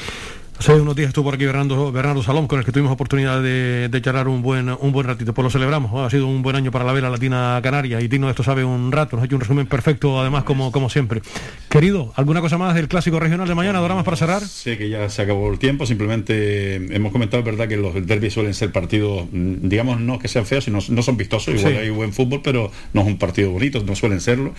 [0.60, 4.02] Hace unos días estuvo aquí Bernardo, Bernardo Salón, con el que tuvimos oportunidad de, de
[4.02, 5.34] charlar un buen, un buen ratito.
[5.34, 5.94] Pues lo celebramos.
[6.06, 8.92] Ha sido un buen año para la vela latina canaria y Tino esto sabe un
[8.92, 9.18] rato.
[9.18, 11.22] Nos ha hecho un resumen perfecto, además, como, como siempre.
[11.70, 13.80] Querido, ¿alguna cosa más del clásico regional de mañana?
[13.80, 14.42] ¿Doramas para cerrar?
[14.42, 15.86] Sé que ya se acabó el tiempo.
[15.86, 20.46] Simplemente hemos comentado, ¿verdad?, que los derbis suelen ser partidos, mm, digamos, no que sean
[20.46, 21.56] feos, sino no son vistosos.
[21.56, 24.54] Igual hay buen fútbol, pero no es un partido bonito, no suelen serlo.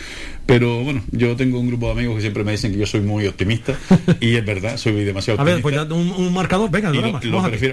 [0.45, 3.01] Pero bueno, yo tengo un grupo de amigos que siempre me dicen que yo soy
[3.01, 3.75] muy optimista
[4.21, 5.53] y es verdad, soy demasiado optimista.
[5.53, 6.71] A ver, pues un, un marcador.
[6.71, 6.93] Venga,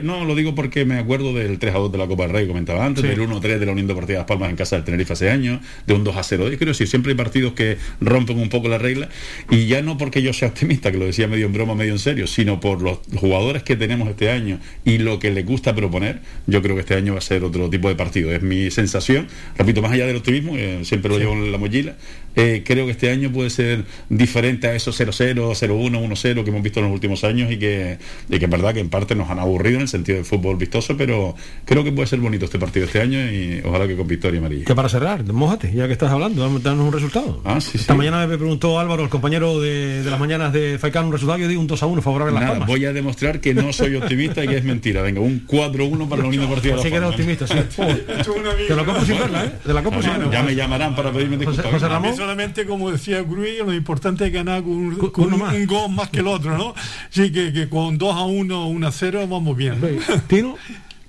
[0.03, 2.47] no, lo digo porque me acuerdo del 3 a 2 de la Copa del Rey,
[2.47, 4.85] comentaba antes, del 1 a 3 de la Unión Deportiva Las Palmas en casa del
[4.85, 6.51] Tenerife hace años, de un 2 a 0.
[6.51, 9.09] Y quiero decir, siempre hay partidos que rompen un poco la regla,
[9.49, 11.99] y ya no porque yo sea optimista, que lo decía medio en broma, medio en
[11.99, 16.19] serio, sino por los jugadores que tenemos este año y lo que les gusta proponer,
[16.47, 18.31] yo creo que este año va a ser otro tipo de partido.
[18.33, 21.95] Es mi sensación, repito, más allá del optimismo, eh, siempre lo llevo en la mochila,
[22.35, 26.63] eh, creo que este año puede ser diferente a esos 0-0, 0-1, 1-0 que hemos
[26.63, 27.97] visto en los últimos años y que,
[28.29, 30.57] y que es verdad que en parte nos han aburrido en el sentido de fútbol
[30.57, 34.07] vistoso, pero creo que puede ser bonito este partido este año y ojalá que con
[34.07, 34.65] victoria amarilla.
[34.65, 37.41] Que para cerrar, mójate, ya que estás hablando, darnos un resultado.
[37.43, 41.13] Ah, sí, Esta mañana me preguntó Álvaro, el compañero de, las mañanas de Faicán, un
[41.13, 42.67] resultado, yo digo un 2 1 favorable a las Palmas.
[42.67, 45.01] Voy a demostrar que no soy optimista y que es mentira.
[45.01, 46.75] Venga, un 4-1 para la Unión Deportiva.
[46.77, 47.55] Así que eres optimista, sí.
[47.55, 49.51] de la Copa sin verla, ¿eh?
[49.65, 51.65] De la Copa sin Ya me llamarán para pedirme disculpas.
[51.65, 52.20] José, Ramón.
[52.21, 55.55] Solamente como decía Gruy, lo importante es ganar con, un, más.
[55.55, 56.75] un, gol más que el otro, ¿no?
[57.09, 59.81] Sí, que, que con 2 a 1, 1 a 0 vamos bien.
[60.27, 60.55] ¿Tino?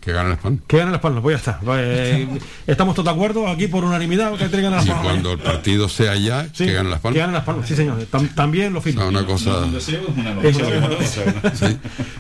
[0.01, 0.63] Que gane la espalda.
[0.67, 1.61] Que gane la espalda, pues ya está.
[1.77, 2.27] Eh,
[2.67, 5.01] estamos todos de acuerdo aquí por unanimidad que gane la espalda.
[5.01, 7.15] Y cuando el partido sea ya, que gane la espalda.
[7.15, 8.07] Que gane sí señor.
[8.35, 9.07] también lo firmo.
[9.07, 9.67] una cosa.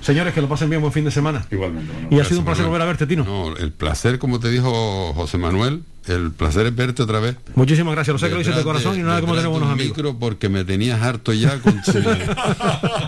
[0.02, 1.46] Señores, que lo pasen bien, buen fin de semana.
[1.50, 1.92] Igualmente.
[2.10, 3.24] y ha sido un placer volver a verte, Tino.
[3.24, 7.36] No, el placer, como te dijo José Manuel, el placer es verte otra vez.
[7.54, 9.96] Muchísimas gracias, lo sé que lo dices de corazón y nada como tener buenos amigos.
[9.96, 11.80] micro porque me tenías harto ya con,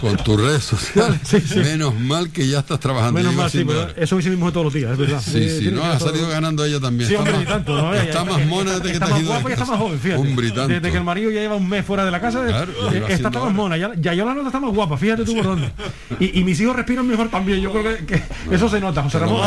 [0.01, 1.21] con tus redes sociales.
[1.57, 3.19] Menos mal que ya estás trabajando.
[3.19, 5.21] Menos mal, sí, pero eso hicimos todos los días, es verdad.
[5.25, 7.09] Sí, sí, no, ha salido ganando ella también.
[7.09, 7.95] Sí, hombre, está tanto, ¿no?
[7.95, 10.21] Está más mona desde que está más guapa y está más joven, fíjate.
[10.21, 13.31] Hombre, Desde que el marido ya lleva un mes fuera de la casa, eh, está
[13.31, 13.77] más mona.
[13.77, 15.71] Ya, ya yo la nota está más guapa, fíjate tú por dónde.
[16.21, 19.03] Y, y mis hijos respiran mejor también, yo creo que, eso se nota.
[19.03, 19.41] José Ramón,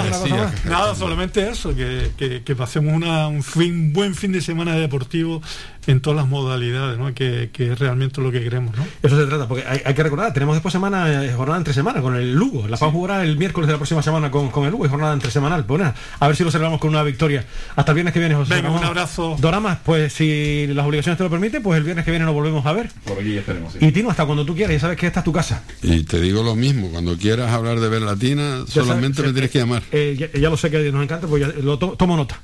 [0.66, 5.42] Nada, solamente eso, que pasemos una, un fin, buen fin de semana deportivo
[5.88, 7.14] en todas las modalidades, ¿no?
[7.14, 8.76] que, que es realmente lo que queremos.
[8.76, 8.86] ¿no?
[9.02, 12.16] Eso se trata, porque hay, que recordar, tenemos después semana, eh, jornada entre semana con
[12.16, 12.68] el Lugo.
[12.68, 12.86] La sí.
[12.92, 15.66] jugará el miércoles de la próxima semana con, con el Lugo y jornada entre semanal.
[15.66, 15.82] Pues
[16.20, 17.46] a ver si lo celebramos con una victoria.
[17.76, 18.56] Hasta el viernes que viene, José.
[18.56, 19.38] Venga, un abrazo.
[19.40, 22.66] Doramas, pues si las obligaciones te lo permiten, pues el viernes que viene nos volvemos
[22.66, 22.90] a ver.
[23.06, 23.74] Por aquí esperemos.
[23.74, 23.80] Sí.
[23.82, 25.64] Y Tino, hasta cuando tú quieras, ya sabes que esta es tu casa.
[25.82, 29.60] Y te digo lo mismo, cuando quieras hablar de ver latina, solamente me tienes que
[29.60, 29.84] llamar.
[29.92, 32.42] Eh, ya, ya, lo sé que nos encanta, pues ya lo to tomo nota.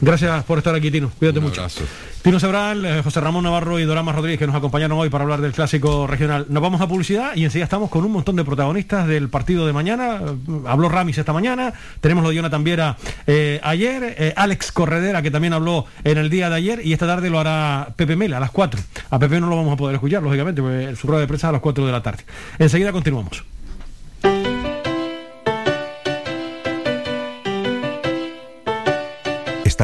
[0.00, 1.10] Gracias por estar aquí, Tino.
[1.18, 1.66] Cuídate Un mucho.
[2.22, 5.40] Tino Sebral, eh, José Ramón Navarro y Dorama Rodríguez que nos acompañaron hoy para hablar
[5.40, 6.46] del clásico regional.
[6.48, 9.72] Nos vamos a publicidad y enseguida estamos con un montón de protagonistas del partido de
[9.72, 10.20] mañana.
[10.66, 12.96] Habló Ramis esta mañana, tenemos lo de Jonathan Viera
[13.26, 17.06] eh, ayer, eh, Alex Corredera que también habló en el día de ayer y esta
[17.06, 18.80] tarde lo hará Pepe Mela a las 4.
[19.10, 21.52] A Pepe no lo vamos a poder escuchar, lógicamente, porque su rueda de prensa a
[21.52, 22.24] las 4 de la tarde.
[22.58, 23.44] Enseguida continuamos.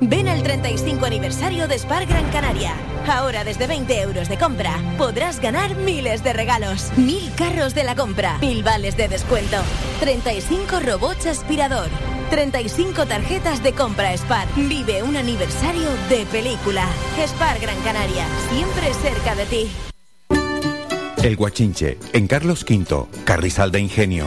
[0.00, 2.72] Ven al 35 aniversario de Spar Gran Canaria.
[3.06, 6.90] Ahora desde 20 euros de compra podrás ganar miles de regalos.
[6.96, 9.56] Mil carros de la compra, mil vales de descuento,
[10.00, 11.88] 35 robots aspirador,
[12.30, 14.48] 35 tarjetas de compra Spar.
[14.56, 16.86] Vive un aniversario de película.
[17.24, 19.70] Spar Gran Canaria, siempre cerca de ti.
[21.22, 24.26] El Guachinche, en Carlos V, Carrizal de Ingenio.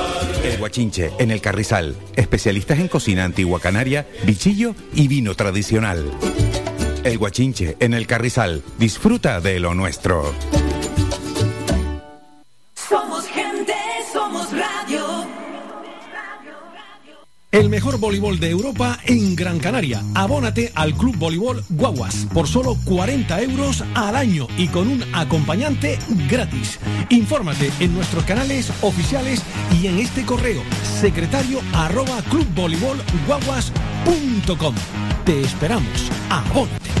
[0.43, 1.95] El Guachinche, en el Carrizal.
[2.15, 6.11] Especialistas en cocina antigua canaria, bichillo y vino tradicional.
[7.03, 8.63] El Guachinche, en el Carrizal.
[8.77, 10.33] Disfruta de lo nuestro.
[17.51, 20.01] El mejor voleibol de Europa en Gran Canaria.
[20.15, 25.99] Abónate al Club Voleibol Guaguas por solo 40 euros al año y con un acompañante
[26.29, 26.79] gratis.
[27.09, 29.43] Infórmate en nuestros canales oficiales
[29.81, 30.63] y en este correo
[31.01, 32.23] secretario arroba.
[35.25, 36.09] Te esperamos.
[36.29, 37.00] Abónate.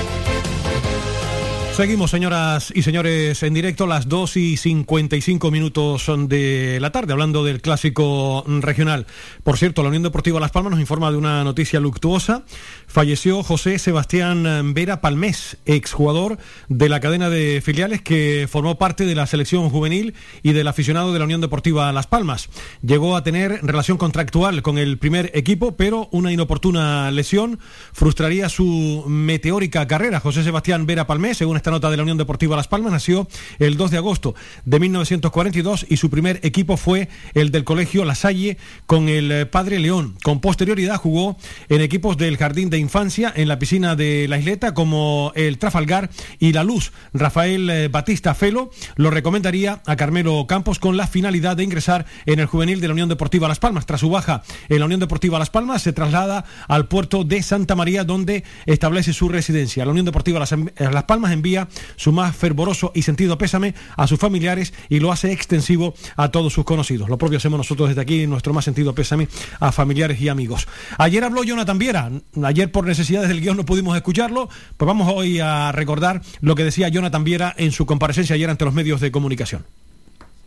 [1.73, 7.45] Seguimos, señoras y señores, en directo las 2 y 55 minutos de la tarde, hablando
[7.45, 9.07] del clásico regional.
[9.43, 12.43] Por cierto, la Unión Deportiva Las Palmas nos informa de una noticia luctuosa.
[12.87, 19.15] Falleció José Sebastián Vera Palmés, exjugador de la cadena de filiales que formó parte de
[19.15, 20.13] la selección juvenil
[20.43, 22.49] y del aficionado de la Unión Deportiva Las Palmas.
[22.85, 27.59] Llegó a tener relación contractual con el primer equipo, pero una inoportuna lesión
[27.93, 30.19] frustraría su meteórica carrera.
[30.19, 33.27] José Sebastián Vera Palmés, según esta nota de la Unión Deportiva Las Palmas, nació
[33.59, 34.33] el 2 de agosto
[34.65, 38.57] de 1942 y su primer equipo fue el del Colegio La Salle
[38.87, 40.15] con el eh, Padre León.
[40.23, 41.37] Con posterioridad jugó
[41.69, 46.09] en equipos del Jardín de Infancia, en la piscina de la Isleta, como el Trafalgar
[46.39, 46.93] y La Luz.
[47.13, 52.39] Rafael eh, Batista Felo lo recomendaría a Carmelo Campos con la finalidad de ingresar en
[52.39, 53.85] el juvenil de la Unión Deportiva Las Palmas.
[53.85, 57.75] Tras su baja en la Unión Deportiva Las Palmas, se traslada al puerto de Santa
[57.75, 59.85] María, donde establece su residencia.
[59.85, 61.50] La Unión Deportiva Las, Palmas envía
[61.95, 66.53] su más fervoroso y sentido pésame a sus familiares y lo hace extensivo a todos
[66.53, 67.09] sus conocidos.
[67.09, 69.27] Lo propio hacemos nosotros desde aquí, nuestro más sentido pésame
[69.59, 70.67] a familiares y amigos.
[70.97, 72.11] Ayer habló Jonathan Viera,
[72.43, 76.63] ayer por necesidades del guion no pudimos escucharlo, pues vamos hoy a recordar lo que
[76.63, 79.65] decía Jonathan Viera en su comparecencia ayer ante los medios de comunicación.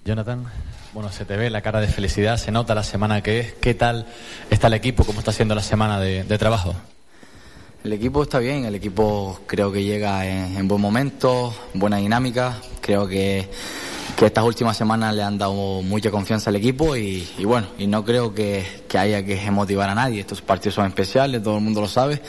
[0.04, 0.44] Jonathan,
[0.92, 3.52] bueno, se te ve la cara de felicidad, se nota la semana que es.
[3.54, 4.06] ¿Qué tal
[4.50, 5.04] está el equipo?
[5.04, 6.74] ¿Cómo está siendo la semana de, de trabajo?
[7.84, 12.56] El equipo está bien, el equipo creo que llega en, buen momento, buena dinámica.
[12.80, 13.46] Creo que,
[14.22, 18.32] estas últimas semanas le han dado mucha confianza al equipo y, bueno, y no creo
[18.32, 18.64] que,
[18.98, 20.20] haya que motivar a nadie.
[20.20, 22.22] Estos partidos son especiales, todo el mundo lo sabe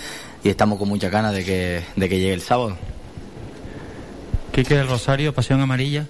[0.43, 2.75] y estamos con mucha ganas de que, de que llegue el sábado.
[4.51, 6.05] Quique del Rosario, Pasión Amarilla.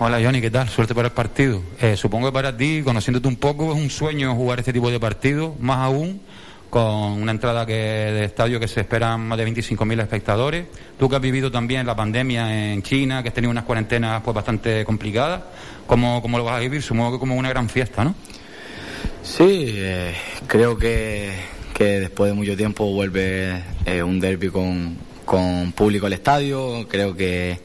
[0.00, 0.68] Hola Johnny, ¿qué tal?
[0.68, 1.62] Suerte para el partido.
[1.80, 4.98] Eh, supongo que para ti, conociéndote un poco, es un sueño jugar este tipo de
[4.98, 6.20] partido, más aún
[6.76, 10.66] con una entrada que, de estadio que se esperan más de 25.000 espectadores.
[10.98, 14.34] Tú que has vivido también la pandemia en China, que has tenido unas cuarentenas pues
[14.34, 15.40] bastante complicadas,
[15.86, 16.82] ¿cómo, cómo lo vas a vivir?
[16.82, 18.14] Supongo que como una gran fiesta, ¿no?
[19.22, 20.14] Sí, eh,
[20.46, 21.32] creo que,
[21.72, 26.86] que, después de mucho tiempo vuelve eh, un derby con, con público al estadio.
[26.90, 27.58] Creo que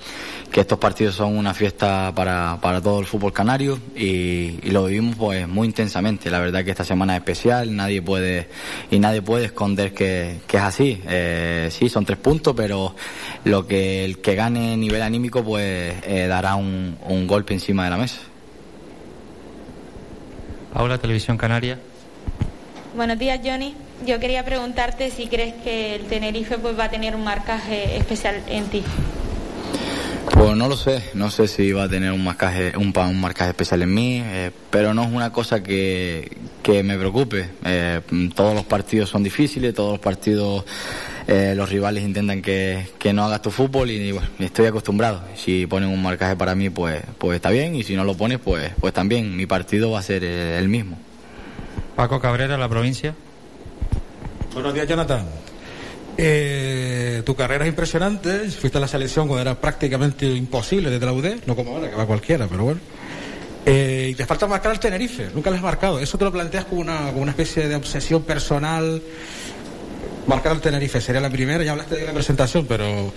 [0.52, 5.16] que estos partidos son una fiesta para, para todo el fútbol canario y, lo vivimos
[5.16, 6.30] pues muy intensamente.
[6.30, 8.47] La verdad que esta semana es especial, nadie puede
[8.89, 11.02] y nadie puede esconder que, es así.
[11.08, 12.95] Eh, sí, son tres puntos, pero
[13.45, 17.89] lo que el que gane nivel anímico pues eh, dará un, un golpe encima de
[17.89, 18.20] la mesa.
[20.74, 21.80] Paula, Televisión Canaria.
[22.95, 23.74] Buenos días, Johnny.
[24.06, 28.41] Yo quería preguntarte si crees que el Tenerife pues va a tener un marcaje especial
[28.47, 28.84] en ti.
[30.30, 33.49] Pues no lo sé, no sé si va a tener un marcaje, un, un marcaje
[33.49, 37.49] especial en mí, eh, pero no es una cosa que, me preocupe.
[37.65, 38.01] Eh,
[38.36, 40.63] todos los partidos son difíciles, todos los partidos
[41.28, 45.24] eh, los rivales intentan que, no hagas tu fútbol y, bueno, estoy acostumbrado.
[45.36, 48.39] Si ponen un marcaje para mí, pues, pues está bien, y si no lo pones,
[48.39, 49.36] pues, pues también.
[49.36, 50.97] Mi partido va a ser el mismo.
[51.95, 53.15] Paco Cabrera, la provincia.
[54.53, 55.26] Buenos días, Jonathan.
[56.24, 61.13] Eh, tu carrera es impresionante, fuiste a la selección cuando era prácticamente imposible desde la
[61.13, 62.80] UD, no como ahora, que va cualquiera, pero bueno.
[63.65, 65.99] Eh, y te falta marcar al Tenerife, nunca lo has marcado.
[65.99, 69.01] Eso te lo planteas como una, especie de obsesión personal.
[70.28, 73.11] Marcar al Tenerife sería la primera, ya hablaste de la presentación, pero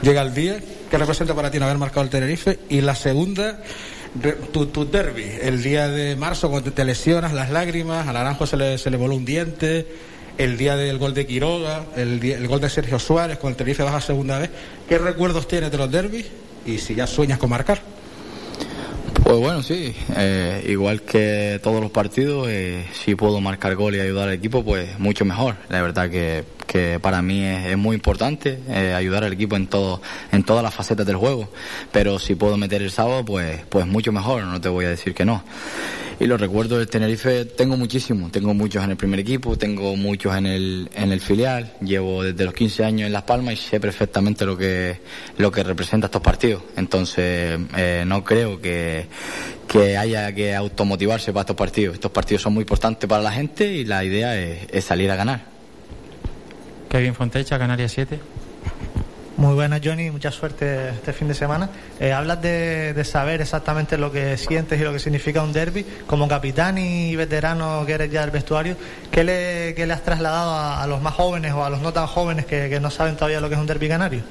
[0.00, 0.56] llega el día.
[0.90, 2.58] ¿Qué representa para ti no haber marcado al Tenerife?
[2.70, 3.60] Y la segunda,
[4.54, 8.56] tu, tu derby, el día de marzo, cuando te lesionas, las lágrimas, a Naranjo se
[8.56, 12.60] le, se le voló un diente el día del gol de Quiroga, el, el gol
[12.60, 14.50] de Sergio Suárez, con el Tenerife baja segunda vez.
[14.88, 16.26] ¿Qué recuerdos tienes de los derbis
[16.64, 17.80] y si ya sueñas con marcar?
[19.26, 24.00] Pues bueno, sí, eh, igual que todos los partidos, eh, si puedo marcar gol y
[24.00, 25.56] ayudar al equipo, pues mucho mejor.
[25.68, 30.02] La verdad que, que para mí es, muy importante eh, ayudar al equipo en todo,
[30.32, 31.48] en todas las facetas del juego.
[31.92, 35.14] Pero si puedo meter el sábado, pues, pues mucho mejor, no te voy a decir
[35.14, 35.42] que no.
[36.18, 38.32] Y los recuerdos del Tenerife tengo muchísimos.
[38.32, 41.74] Tengo muchos en el primer equipo, tengo muchos en el, en el filial.
[41.82, 44.98] Llevo desde los 15 años en Las Palmas y sé perfectamente lo que,
[45.36, 46.62] lo que representa estos partidos.
[46.76, 49.06] Entonces, eh, no creo que,
[49.68, 51.94] que haya que automotivarse para estos partidos.
[51.94, 55.16] Estos partidos son muy importantes para la gente y la idea es, es salir a
[55.16, 55.55] ganar.
[56.88, 58.20] Kevin Fontecha, Canarias 7.
[59.36, 60.10] Muy buenas, Johnny.
[60.10, 61.68] Mucha suerte este fin de semana.
[62.00, 65.84] Eh, hablas de, saber exactamente lo que sientes y lo que significa un derby.
[66.06, 68.76] Como capitán y veterano que eres ya del vestuario,
[69.10, 72.46] ¿qué le, le has trasladado a, los más jóvenes o a los no tan jóvenes
[72.46, 74.22] que, no saben todavía lo que es un derby canario?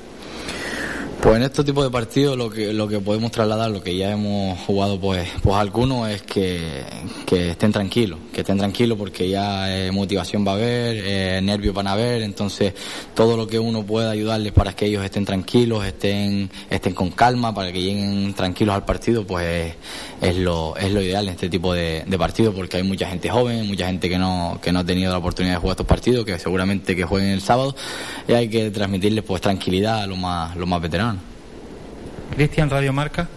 [1.21, 4.11] Pues en este tipo de partidos lo que, lo que podemos trasladar, lo que ya
[4.11, 6.83] hemos jugado pues, pues algunos es que,
[7.27, 11.73] que estén tranquilos, que estén tranquilos porque ya eh, motivación va a haber, eh, nervios
[11.73, 12.73] van a haber, entonces
[13.13, 17.55] todo lo que uno pueda ayudarles para que ellos estén tranquilos, estén, estén con calma,
[17.55, 19.75] para que lleguen tranquilos al partido, pues
[20.19, 23.29] es lo, es lo ideal en este tipo de, de partidos porque hay mucha gente
[23.29, 26.25] joven, mucha gente que no, que no ha tenido la oportunidad de jugar estos partidos,
[26.25, 27.73] que seguramente que jueguen el sábado
[28.27, 31.21] y hay que transmitirles pues tranquilidad a los más, los más veteranos.
[32.35, 33.29] Cristian, Radio Marca.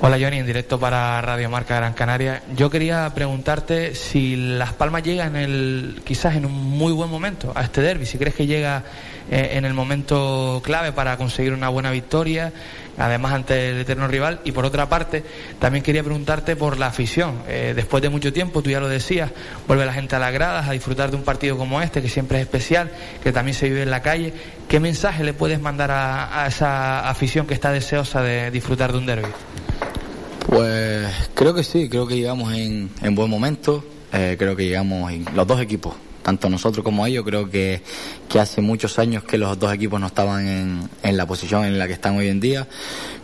[0.00, 2.40] Hola Johnny, en directo para Radio Marca Gran Canaria.
[2.54, 7.50] Yo quería preguntarte si Las Palmas llega en el, quizás en un muy buen momento
[7.52, 8.84] a este derby, si crees que llega
[9.28, 12.52] eh, en el momento clave para conseguir una buena victoria,
[12.96, 14.38] además ante el eterno rival.
[14.44, 15.24] Y por otra parte,
[15.58, 17.42] también quería preguntarte por la afición.
[17.48, 19.32] Eh, después de mucho tiempo, tú ya lo decías,
[19.66, 22.38] vuelve la gente a las gradas a disfrutar de un partido como este, que siempre
[22.38, 24.32] es especial, que también se vive en la calle.
[24.68, 28.98] ¿Qué mensaje le puedes mandar a, a esa afición que está deseosa de disfrutar de
[28.98, 29.26] un derby?
[30.48, 33.84] Pues creo que sí, creo que llegamos en, en buen momento,
[34.14, 37.82] eh, creo que llegamos en los dos equipos, tanto nosotros como ellos, creo que,
[38.30, 41.78] que hace muchos años que los dos equipos no estaban en, en la posición en
[41.78, 42.66] la que están hoy en día,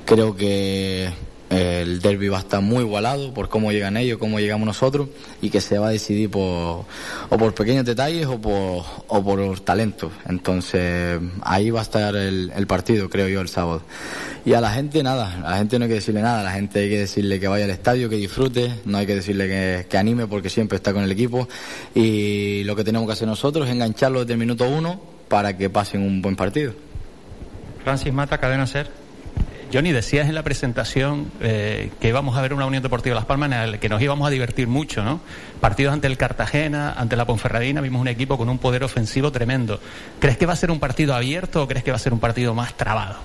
[0.04, 1.08] creo que
[1.50, 5.08] el derby va a estar muy igualado por cómo llegan ellos, cómo llegamos nosotros
[5.42, 6.84] y que se va a decidir por,
[7.28, 10.10] o por pequeños detalles o por, o por talento.
[10.26, 13.82] Entonces ahí va a estar el, el partido, creo yo, el sábado.
[14.46, 16.52] Y a la gente nada, a la gente no hay que decirle nada, a la
[16.52, 19.96] gente hay que decirle que vaya al estadio, que disfrute, no hay que decirle que,
[19.96, 21.48] anime porque siempre está con el equipo
[21.94, 25.70] y lo que tenemos que hacer nosotros es engancharlo desde el minuto uno para que
[25.70, 26.74] pasen un buen partido.
[27.84, 29.03] Francis Mata, Cadena Ser.
[29.74, 33.50] Johnny, decías en la presentación eh, que íbamos a ver una Unión Deportiva Las Palmas
[33.50, 35.20] en la que nos íbamos a divertir mucho, ¿no?
[35.60, 39.80] Partidos ante el Cartagena, ante la Ponferradina, vimos un equipo con un poder ofensivo tremendo.
[40.20, 42.20] ¿Crees que va a ser un partido abierto o crees que va a ser un
[42.20, 43.16] partido más trabado?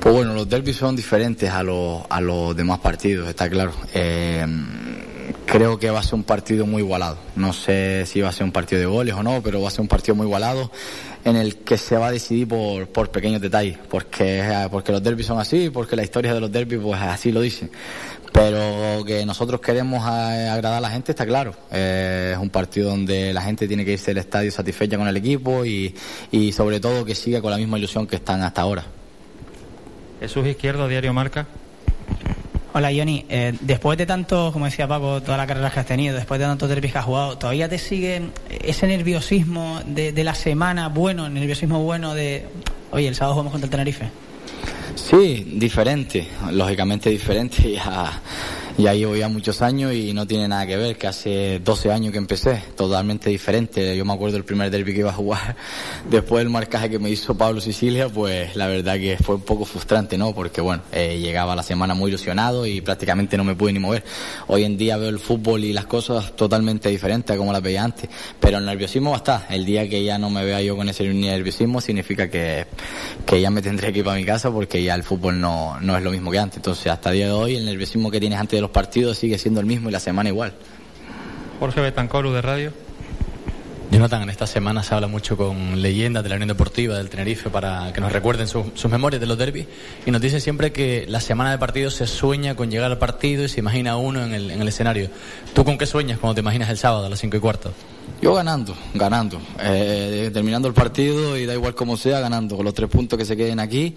[0.00, 3.74] Pues bueno, los derbis son diferentes a los, a los demás partidos, está claro.
[3.92, 4.46] Eh,
[5.44, 7.18] creo que va a ser un partido muy igualado.
[7.36, 9.70] No sé si va a ser un partido de goles o no, pero va a
[9.70, 10.70] ser un partido muy igualado
[11.24, 15.26] en el que se va a decidir por, por pequeños detalles, porque, porque los derbis
[15.26, 17.68] son así, porque la historia de los derbis pues así lo dice.
[18.32, 21.54] Pero que nosotros queremos a- agradar a la gente está claro.
[21.72, 25.16] Eh, es un partido donde la gente tiene que irse del estadio satisfecha con el
[25.16, 25.94] equipo y,
[26.30, 28.84] y sobre todo que siga con la misma ilusión que están hasta ahora.
[30.20, 31.46] Jesús Izquierdo, Diario Marca.
[32.72, 36.14] Hola Johnny, Eh, después de tanto, como decía Paco, todas las carreras que has tenido,
[36.14, 38.22] después de tantos derbis que has jugado, ¿todavía te sigue
[38.62, 42.46] ese nerviosismo de, de la semana bueno, el nerviosismo bueno de,
[42.92, 44.10] oye, el sábado jugamos contra el Tenerife?
[44.94, 47.76] Sí, diferente, lógicamente diferente.
[48.76, 51.92] Ya, ya llevo ya muchos años y no tiene nada que ver, que hace 12
[51.92, 53.96] años que empecé, totalmente diferente.
[53.96, 55.56] Yo me acuerdo el primer derby que iba a jugar,
[56.10, 59.64] después del marcaje que me hizo Pablo Sicilia, pues la verdad que fue un poco
[59.64, 60.34] frustrante, ¿no?
[60.34, 64.04] Porque bueno, eh, llegaba la semana muy ilusionado y prácticamente no me pude ni mover.
[64.46, 67.84] Hoy en día veo el fútbol y las cosas totalmente diferentes a como las veía
[67.84, 68.08] antes,
[68.38, 69.46] pero el nerviosismo va a estar.
[69.50, 72.66] El día que ya no me vea yo con ese nerviosismo significa que,
[73.26, 75.96] que ya me tendré que ir para mi casa porque ya el fútbol no, no
[75.96, 76.56] es lo mismo que antes.
[76.58, 79.38] Entonces, hasta el día de hoy, el nerviosismo que tienes antes de los partidos sigue
[79.38, 80.52] siendo el mismo y la semana igual.
[81.58, 82.72] Jorge Betancor, de Radio.
[83.90, 87.50] Jonathan, en esta semana se habla mucho con leyendas de la Unión Deportiva del Tenerife
[87.50, 89.66] para que nos recuerden su- sus memorias de los derbis
[90.06, 93.42] y nos dice siempre que la semana de partido se sueña con llegar al partido
[93.44, 95.10] y se imagina uno en el, en el escenario.
[95.54, 97.72] ¿Tú con qué sueñas cuando te imaginas el sábado a las 5 y cuarto?
[98.22, 102.74] Yo ganando, ganando, eh, terminando el partido y da igual como sea, ganando, con los
[102.74, 103.96] tres puntos que se queden aquí,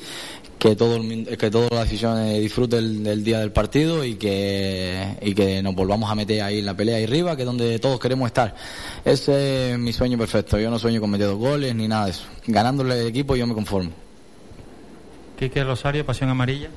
[0.57, 5.33] que todo el, que toda la afición disfrute el, día del partido y que, y
[5.33, 7.99] que nos volvamos a meter ahí en la pelea ahí arriba, que es donde todos
[7.99, 8.55] queremos estar.
[9.03, 12.11] Ese es mi sueño perfecto, yo no sueño con meter dos goles ni nada de
[12.11, 12.23] eso.
[12.47, 13.91] Ganándole el equipo yo me conformo.
[15.37, 16.69] Quique Rosario, Pasión Amarilla.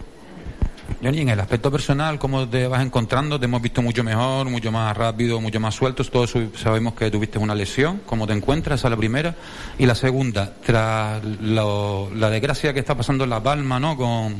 [1.02, 3.38] Johnny, en el aspecto personal, ¿cómo te vas encontrando?
[3.38, 6.10] Te hemos visto mucho mejor, mucho más rápido, mucho más sueltos.
[6.10, 8.00] Todos sabemos que tuviste una lesión.
[8.06, 8.80] ¿Cómo te encuentras?
[8.80, 9.34] Esa es la primera.
[9.78, 13.96] Y la segunda, tras lo- la desgracia que está pasando en La Palma, ¿no?
[13.96, 14.36] Con,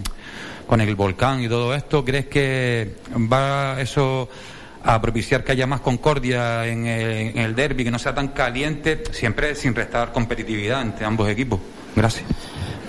[0.66, 2.96] con el volcán y todo esto, ¿crees que
[3.30, 4.28] va eso
[4.82, 8.28] a propiciar que haya más concordia en el, en el derby, que no sea tan
[8.28, 11.60] caliente, siempre sin restar competitividad entre ambos equipos?
[11.94, 12.24] Gracias.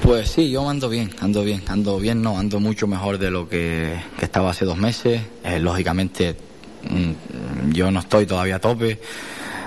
[0.01, 3.49] Pues sí, yo ando bien, ando bien, ando bien, no, ando mucho mejor de lo
[3.49, 5.21] que, que estaba hace dos meses.
[5.43, 6.35] Eh, lógicamente,
[6.89, 8.99] mm, yo no estoy todavía a tope,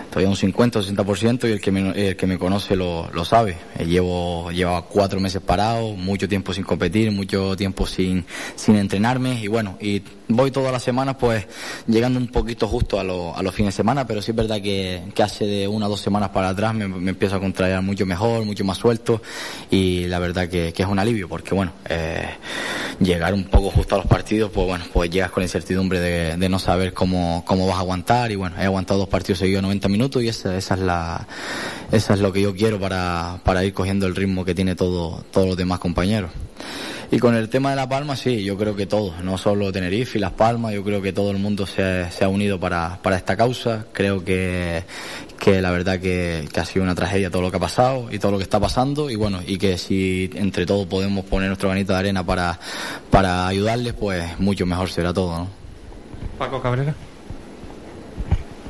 [0.04, 3.10] estoy a un 50 o 60% y el que me, el que me conoce lo,
[3.12, 3.58] lo sabe.
[3.78, 8.24] Eh, llevo, llevaba cuatro meses parado, mucho tiempo sin competir, mucho tiempo sin,
[8.54, 11.46] sin entrenarme y bueno, y voy todas las semanas pues
[11.86, 15.02] llegando un poquito justo a, a los fines de semana, pero sí es verdad que,
[15.22, 18.64] hace de una o dos semanas para atrás me, empiezo a contraer mucho mejor, mucho
[18.64, 19.20] más suelto
[19.70, 22.26] y la verdad que, es un alivio porque bueno, eh,
[23.00, 26.36] llegar un poco justo a los partidos pues bueno, pues llegas con la incertidumbre de,
[26.36, 29.62] de, no saber cómo, cómo vas a aguantar y bueno, he aguantado dos partidos seguidos
[29.62, 31.26] 90 minutos y esa, esa es la
[31.92, 35.24] esa es lo que yo quiero para, para ir cogiendo el ritmo que tiene todo,
[35.32, 36.30] todos los demás compañeros.
[37.12, 40.18] Y con el tema de La Palma, sí, yo creo que todos, no solo Tenerife
[40.18, 43.36] y Las Palmas, yo creo que todo el mundo se, ha unido para, para, esta
[43.36, 43.86] causa.
[43.92, 44.84] Creo que,
[45.36, 48.20] que la verdad que, que, ha sido una tragedia todo lo que ha pasado y
[48.20, 49.10] todo lo que está pasando.
[49.10, 52.60] Y bueno, y que si entre todos podemos poner nuestro granito de arena para,
[53.10, 55.48] para ayudarles, pues mucho mejor será todo, ¿no?
[56.38, 56.94] Paco Cabrera.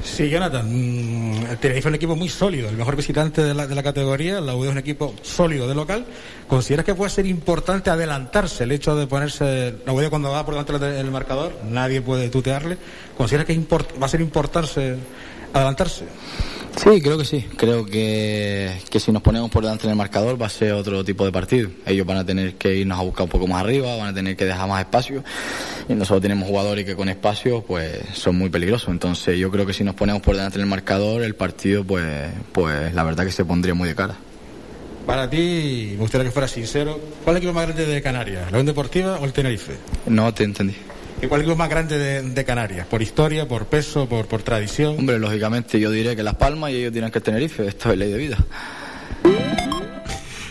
[0.03, 3.67] Sí, Jonathan, mm, el Tenerife es un equipo muy sólido, el mejor visitante de la,
[3.67, 6.07] de la categoría, la UD es un equipo sólido de local.
[6.49, 10.55] ¿Consideras que puede ser importante adelantarse el hecho de ponerse, la UD cuando va por
[10.55, 12.79] delante del marcador, nadie puede tutearle?
[13.17, 13.59] ¿Consideras que
[14.01, 14.97] va a ser importante
[15.53, 16.07] adelantarse?
[16.77, 17.45] Sí, creo que sí.
[17.57, 21.05] Creo que, que si nos ponemos por delante en el marcador va a ser otro
[21.05, 21.71] tipo de partido.
[21.85, 24.37] Ellos van a tener que irnos a buscar un poco más arriba, van a tener
[24.37, 25.23] que dejar más espacio.
[25.89, 28.89] Y nosotros tenemos jugadores que con espacio pues son muy peligrosos.
[28.89, 32.31] Entonces yo creo que si nos ponemos por delante en el marcador, el partido pues,
[32.53, 34.17] pues la verdad que se pondría muy de cara.
[35.07, 38.45] Para ti, me gustaría que fuera sincero, ¿cuál es el equipo más grande de Canarias?
[38.45, 39.73] ¿La Unión Deportiva o el Tenerife?
[40.07, 40.77] No te entendí.
[41.29, 42.87] ¿Cuál es el más grande de, Canarias?
[42.87, 44.99] ¿Por historia, por peso, por, por tradición?
[44.99, 47.67] Hombre, lógicamente yo diré que Las Palmas y ellos dirán que Tenerife.
[47.67, 48.39] Esto es ley de vida.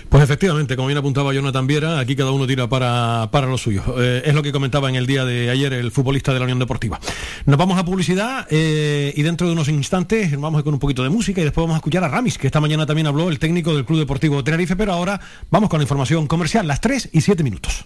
[0.10, 3.84] Pues efectivamente, como bien apuntaba Jonathan Viera, aquí cada uno tira para, para lo suyo.
[4.00, 6.58] Eh, es lo que comentaba en el día de ayer el futbolista de la Unión
[6.58, 7.00] Deportiva.
[7.46, 11.10] Nos vamos a publicidad eh, y dentro de unos instantes vamos con un poquito de
[11.10, 13.74] música y después vamos a escuchar a Ramis, que esta mañana también habló el técnico
[13.76, 15.20] del Club Deportivo Tenerife, pero ahora
[15.52, 17.86] vamos con la información comercial, las 3 y 7 minutos.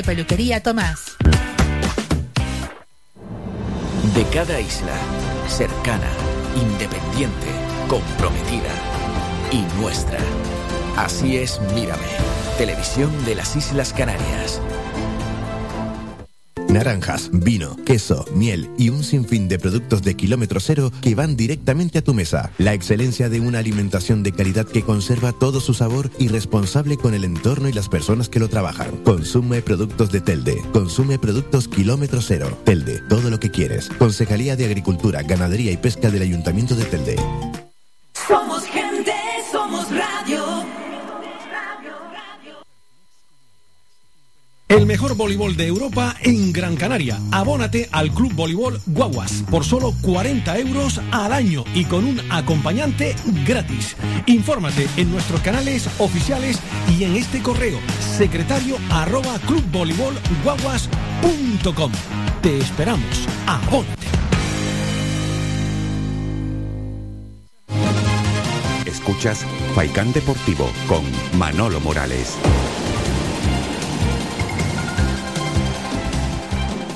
[0.03, 1.17] Peluquería Tomás.
[4.15, 4.93] De cada isla,
[5.47, 6.09] cercana,
[6.55, 7.47] independiente,
[7.87, 8.71] comprometida
[9.51, 10.17] y nuestra.
[10.97, 12.01] Así es Mírame,
[12.57, 14.61] televisión de las Islas Canarias.
[16.71, 21.99] Naranjas, vino, queso, miel y un sinfín de productos de kilómetro cero que van directamente
[21.99, 22.51] a tu mesa.
[22.57, 27.13] La excelencia de una alimentación de calidad que conserva todo su sabor y responsable con
[27.13, 28.91] el entorno y las personas que lo trabajan.
[29.03, 30.63] Consume productos de Telde.
[30.71, 32.57] Consume productos kilómetro cero.
[32.63, 33.89] Telde, todo lo que quieres.
[33.99, 37.15] Concejalía de Agricultura, Ganadería y Pesca del Ayuntamiento de Telde.
[44.71, 47.19] El mejor voleibol de Europa en Gran Canaria.
[47.31, 53.13] Abónate al Club Voleibol Guaguas por solo 40 euros al año y con un acompañante
[53.45, 53.97] gratis.
[54.27, 56.57] Infórmate en nuestros canales oficiales
[56.97, 58.77] y en este correo secretario.
[62.41, 63.27] Te esperamos.
[63.47, 64.07] Abónate.
[68.85, 69.45] Escuchas
[69.75, 71.03] Faikán Deportivo con
[71.37, 72.37] Manolo Morales.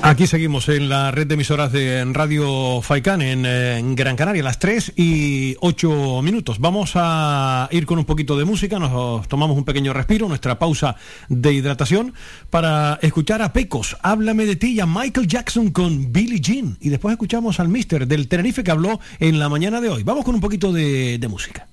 [0.06, 4.94] Aquí seguimos en la red de emisoras de Radio Faicán en, Gran Canaria, las 3
[4.96, 6.60] y 8 minutos.
[6.60, 10.96] Vamos a ir con un poquito de música, nos tomamos un pequeño respiro, nuestra pausa
[11.28, 12.14] de hidratación,
[12.52, 16.78] para escuchar a Pecos, Háblame de ti y a Michael Jackson con Billie Jean.
[16.82, 20.04] Y después escuchamos al Mister del Tenerife que habló en la mañana de hoy.
[20.04, 21.66] Vamos con un poquito de, de música.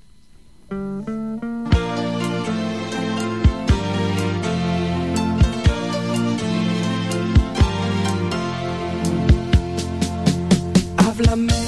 [11.12, 11.61] Háblame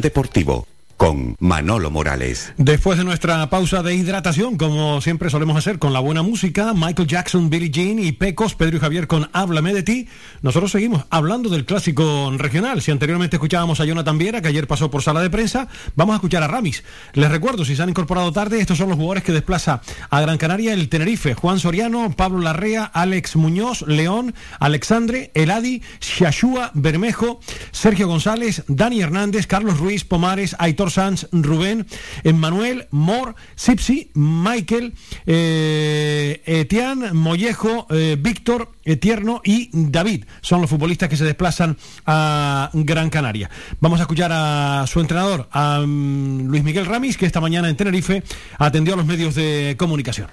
[0.00, 0.66] Deportivo
[1.04, 2.54] con Manolo Morales.
[2.56, 7.06] Después de nuestra pausa de hidratación, como siempre solemos hacer con la buena música, Michael
[7.06, 10.08] Jackson, Billie Jean y Pecos, Pedro y Javier con Háblame de ti,
[10.40, 12.80] nosotros seguimos hablando del clásico regional.
[12.80, 16.16] Si anteriormente escuchábamos a Jonathan Viera, que ayer pasó por sala de prensa, vamos a
[16.16, 16.84] escuchar a Ramis.
[17.12, 20.38] Les recuerdo, si se han incorporado tarde, estos son los jugadores que desplaza a Gran
[20.38, 27.40] Canaria el Tenerife, Juan Soriano, Pablo Larrea, Alex Muñoz, León, Alexandre, Eladi, Shashua, Bermejo,
[27.72, 31.86] Sergio González, Dani Hernández, Carlos Ruiz, Pomares, Aitor Sanz, Rubén,
[32.22, 34.94] Emmanuel, Mor, Sipsi, Michael,
[35.26, 40.24] eh, Etián, Mollejo, eh, Víctor, Etierno y David.
[40.40, 41.76] Son los futbolistas que se desplazan
[42.06, 43.50] a Gran Canaria.
[43.80, 47.76] Vamos a escuchar a su entrenador, a mm, Luis Miguel Ramis, que esta mañana en
[47.76, 48.22] Tenerife
[48.58, 50.28] atendió a los medios de comunicación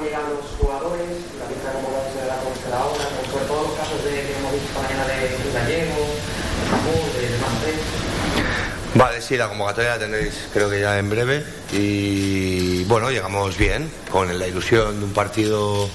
[0.00, 3.76] llegan los jugadores, la lista de convocados de la constelación ahora, como sobre todos los
[3.78, 7.52] casos de, que hemos visto esta mañana de Luis Gallego, de Jamón, de demás
[8.94, 13.90] Vale, sí, la convocatoria la tendréis creo que ya en breve y bueno, llegamos bien,
[14.08, 15.90] con la ilusión de un partido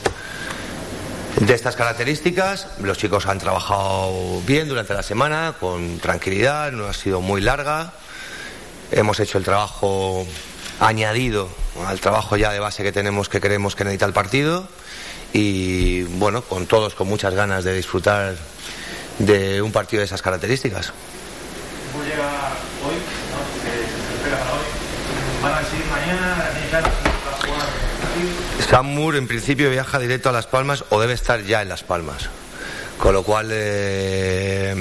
[1.40, 2.68] de estas características.
[2.82, 7.94] Los chicos han trabajado bien durante la semana, con tranquilidad, no ha sido muy larga.
[8.92, 10.28] Hemos hecho el trabajo
[10.82, 11.48] añadido
[11.88, 14.68] al trabajo ya de base que tenemos que creemos que necesita el partido
[15.32, 18.36] y bueno, con todos con muchas ganas de disfrutar
[19.20, 20.92] de un partido de esas características.
[21.92, 22.24] ¿Cómo llega
[22.88, 22.96] hoy?
[22.96, 23.64] ¿no?
[23.64, 24.66] Que se espera para hoy.
[25.42, 25.62] ¿Van.
[28.70, 31.84] Sam Moore en principio viaja directo a Las Palmas o debe estar ya en Las
[31.84, 32.30] Palmas.
[32.98, 34.74] Con lo cual eh,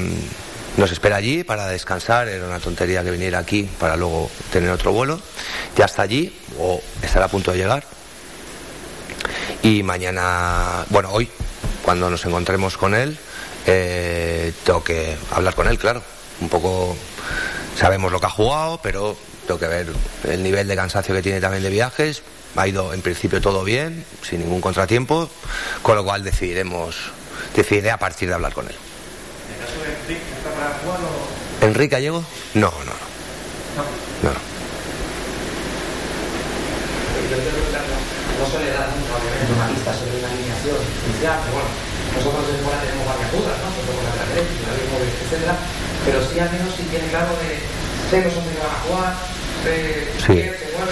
[0.77, 2.28] nos espera allí para descansar.
[2.28, 5.20] Era una tontería que viniera aquí para luego tener otro vuelo.
[5.77, 7.85] Ya está allí o estará a punto de llegar.
[9.62, 11.28] Y mañana, bueno, hoy,
[11.82, 13.19] cuando nos encontremos con él,
[13.66, 16.03] eh, tengo que hablar con él, claro.
[16.41, 16.97] Un poco
[17.77, 19.16] sabemos lo que ha jugado, pero
[19.51, 19.86] tengo que ver
[20.31, 22.22] el nivel de cansancio que tiene también de viajes.
[22.55, 25.28] Ha ido en principio todo bien, sin ningún contratiempo,
[25.82, 27.10] con lo cual decidiremos,
[27.56, 28.77] decidiré a partir de hablar con él.
[28.78, 29.74] ¿En caso
[31.66, 32.10] Enrique, está.
[32.55, 32.94] No, no,
[33.74, 33.82] no.
[34.22, 34.31] no.
[37.10, 37.35] Que
[38.39, 40.78] no se le da nunca, obviamente, una lista sobre una alineación
[41.10, 41.70] inicial, pero bueno,
[42.14, 43.68] nosotros desde fuera tenemos varias dudas, ¿no?
[43.82, 44.70] Con la Atlético,
[45.27, 45.59] etcétera,
[46.06, 49.14] pero sí al menos si tiene claro de sé los hombres que van a jugar,
[50.27, 50.45] Sí,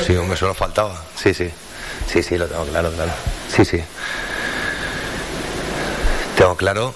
[0.06, 1.02] sí, hombre, solo faltaba.
[1.16, 1.50] Sí, sí.
[2.10, 3.12] Sí, sí, lo tengo claro, claro.
[3.54, 3.82] Sí, sí.
[6.36, 6.94] Tengo claro,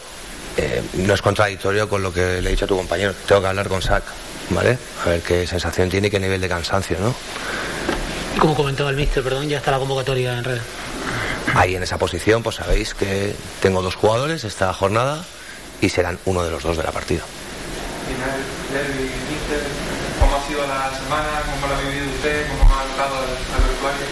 [0.56, 3.12] eh, no es contradictorio con lo que le he dicho a tu compañero.
[3.26, 4.04] Tengo que hablar con Sac,
[4.50, 4.78] ¿vale?
[5.04, 7.14] A ver qué sensación tiene y qué nivel de cansancio, ¿no?
[8.38, 10.60] Como comentaba el mister, perdón, ya está la convocatoria en red.
[11.54, 15.24] Ahí en esa posición, pues sabéis que tengo dos jugadores esta jornada
[15.80, 17.22] y serán uno de los dos de la partida.
[20.52, 21.42] Sido la semana?
[21.46, 22.46] ¿Cómo lo ha vivido usted?
[22.48, 24.06] ¿Cómo ha notado al, al vestuario?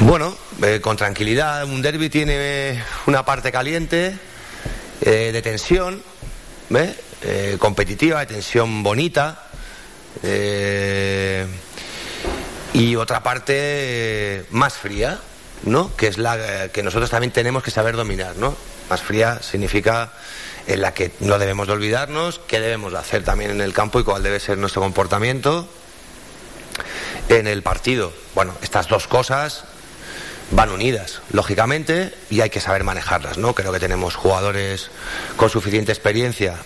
[0.00, 4.16] Bueno, eh, con tranquilidad, un derby tiene eh, una parte caliente,
[5.00, 6.02] eh, de tensión,
[6.68, 6.94] ¿ve?
[7.22, 9.44] Eh, competitiva, de tensión bonita,
[12.72, 15.18] y otra parte más fría,
[15.64, 15.94] ¿no?
[15.96, 18.56] Que es la que nosotros también tenemos que saber dominar, ¿no?
[18.90, 20.12] Más fría significa
[20.66, 24.00] en la que no debemos de olvidarnos qué debemos de hacer también en el campo
[24.00, 25.68] y cuál debe ser nuestro comportamiento
[27.28, 28.12] en el partido.
[28.34, 29.64] Bueno, estas dos cosas
[30.50, 33.54] van unidas, lógicamente, y hay que saber manejarlas, ¿no?
[33.54, 34.90] Creo que tenemos jugadores
[35.36, 36.56] con suficiente experiencia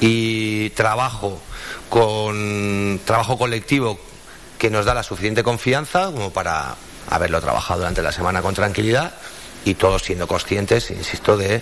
[0.00, 1.40] y trabajo
[1.88, 3.98] con trabajo colectivo
[4.58, 6.76] que nos da la suficiente confianza como para
[7.08, 9.14] haberlo trabajado durante la semana con tranquilidad
[9.66, 11.60] y todos siendo conscientes, insisto, de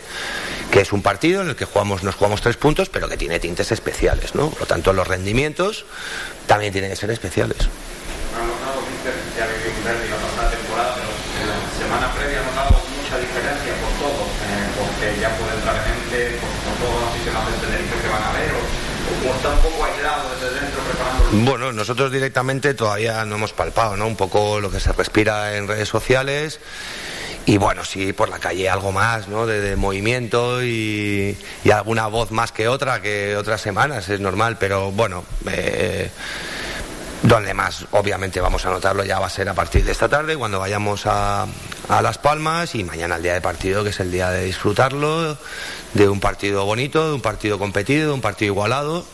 [0.70, 3.40] que es un partido en el que jugamos, nos jugamos tres puntos, pero que tiene
[3.40, 4.50] tintes especiales, ¿no?
[4.50, 5.86] Por lo tanto, los rendimientos
[6.46, 7.56] también tienen que ser especiales.
[8.36, 12.40] Han notado, Mister, ya vivido un derby la pasada temporada, pero en la semana previa
[12.40, 14.22] ha notado mucha diferencia por todo,
[14.76, 18.32] porque ya puede entrar gente, por, por todos los aficionados del Tenerife que van a
[18.36, 23.24] ver, o, o como está un poco aislado desde dentro preparando Bueno, nosotros directamente todavía
[23.24, 24.06] no hemos palpado, ¿no?
[24.06, 26.60] Un poco lo que se respira en redes sociales.
[27.46, 29.46] Y bueno, sí, por la calle algo más, ¿no?
[29.46, 34.90] De, movimiento y, y alguna voz más que otra, que otras semanas, es normal, pero
[34.92, 36.10] bueno, eh,
[37.22, 40.36] donde más obviamente vamos a notarlo ya va a ser a partir de esta tarde,
[40.36, 41.46] cuando vayamos a,
[41.88, 45.36] a Las Palmas y mañana el día de partido, que es el día de disfrutarlo,
[45.92, 49.04] de un partido bonito, de un partido competido, de un partido igualado.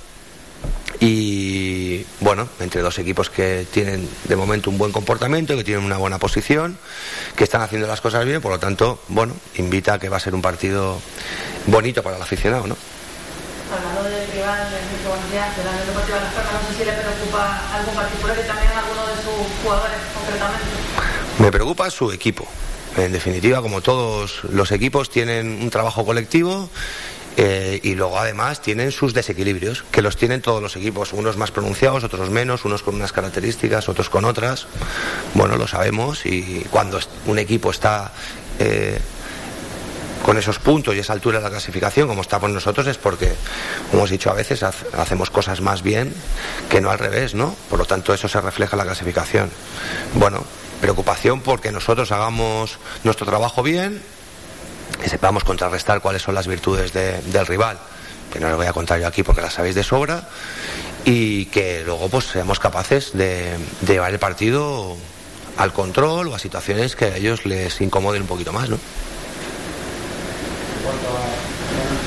[0.99, 5.97] Y bueno, entre dos equipos que tienen de momento un buen comportamiento, que tienen una
[5.97, 6.77] buena posición,
[7.37, 10.21] que están haciendo las cosas bien, por lo tanto, bueno, invita a que va a
[10.21, 11.01] ser un partido
[11.67, 12.77] bonito para el aficionado, ¿no?
[13.73, 16.53] Hablando de que rival, Enrique Buenos días, de la Deportiva Las Palmas.
[16.63, 20.67] No sé si le preocupa algo particular y también a alguno de sus jugadores concretamente.
[21.39, 22.49] Me preocupa su equipo.
[22.97, 26.69] En definitiva, como todos los equipos, tienen un trabajo colectivo
[27.37, 31.51] eh, y luego además tienen sus desequilibrios, que los tienen todos los equipos, unos más
[31.51, 34.67] pronunciados, otros menos, unos con unas características, otros con otras.
[35.35, 38.13] Bueno, lo sabemos y cuando un equipo está
[38.59, 38.99] eh,
[40.25, 43.33] con esos puntos y esa altura de la clasificación, como estamos nosotros, es porque,
[43.91, 46.13] como hemos dicho a veces, hacemos cosas más bien
[46.69, 47.57] que no al revés, ¿no?
[47.69, 49.51] Por lo tanto, eso se refleja en la clasificación.
[50.15, 50.45] Bueno,
[50.81, 54.03] preocupación porque nosotros hagamos nuestro trabajo bien,
[55.01, 57.79] que sepamos contrarrestar cuáles son las virtudes de- del rival,
[58.33, 60.29] que no lo voy a contar yo aquí porque las sabéis de sobra,
[61.05, 64.97] y que luego pues seamos capaces de, de llevar el partido
[65.57, 68.77] al control o a situaciones que a ellos les incomoden un poquito más, ¿no?
[68.77, 68.81] En
[70.85, 71.21] cuanto a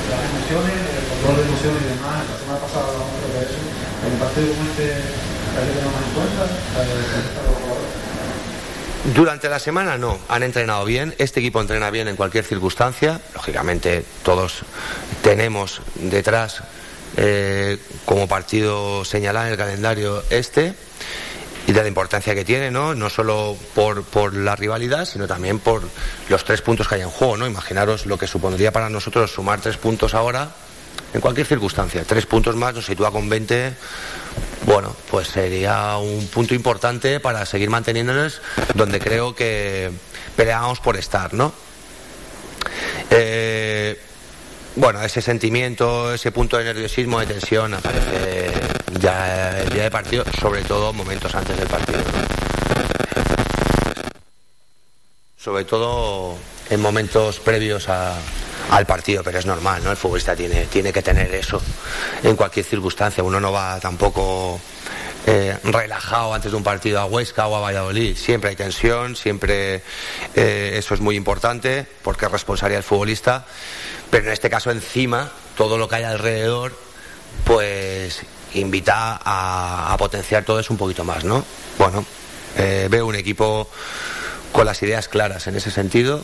[0.09, 3.59] las emociones, el control de emociones y demás, la semana pasada hablamos de eso.
[4.03, 7.57] Un partido como este, hay que tener más en cuenta, hay que tener a los
[7.61, 7.93] jugadores.
[9.03, 14.05] Durante la semana no, han entrenado bien, este equipo entrena bien en cualquier circunstancia, lógicamente
[14.23, 14.61] todos
[15.21, 16.63] tenemos detrás
[17.17, 20.73] eh, como partido señalado en el calendario este
[21.67, 22.95] y de la importancia que tiene, ¿no?
[22.95, 25.83] No solo por, por la rivalidad, sino también por
[26.29, 27.45] los tres puntos que hay en juego, ¿no?
[27.45, 30.49] Imaginaros lo que supondría para nosotros sumar tres puntos ahora
[31.13, 32.05] en cualquier circunstancia.
[32.05, 33.73] Tres puntos más nos sitúa con 20
[34.65, 38.41] bueno, pues sería un punto importante para seguir manteniéndonos
[38.75, 39.91] donde creo que
[40.35, 41.53] peleamos por estar, ¿no?
[43.09, 43.99] Eh,
[44.75, 48.51] bueno, ese sentimiento, ese punto de nerviosismo, de tensión aparece
[48.99, 51.99] ya el día de partido, sobre todo momentos antes del partido.
[51.99, 52.33] ¿no?
[55.37, 56.37] Sobre todo
[56.69, 58.15] en momentos previos a-
[58.71, 59.91] al partido, pero es normal, ¿no?
[59.91, 61.61] El futbolista tiene, tiene que tener eso
[62.23, 63.23] en cualquier circunstancia.
[63.23, 64.59] Uno no va tampoco
[65.25, 68.15] eh, relajado antes de un partido a Huesca o a Valladolid.
[68.17, 69.81] Siempre hay tensión, siempre
[70.35, 73.45] eh, eso es muy importante porque es responsabilidad del futbolista.
[74.09, 76.73] Pero en este caso encima, todo lo que hay alrededor,
[77.45, 78.21] pues
[78.53, 81.43] invita a, a potenciar todo eso un poquito más, ¿no?
[81.77, 82.05] Bueno,
[82.57, 83.69] eh, veo un equipo
[84.51, 86.23] con las ideas claras en ese sentido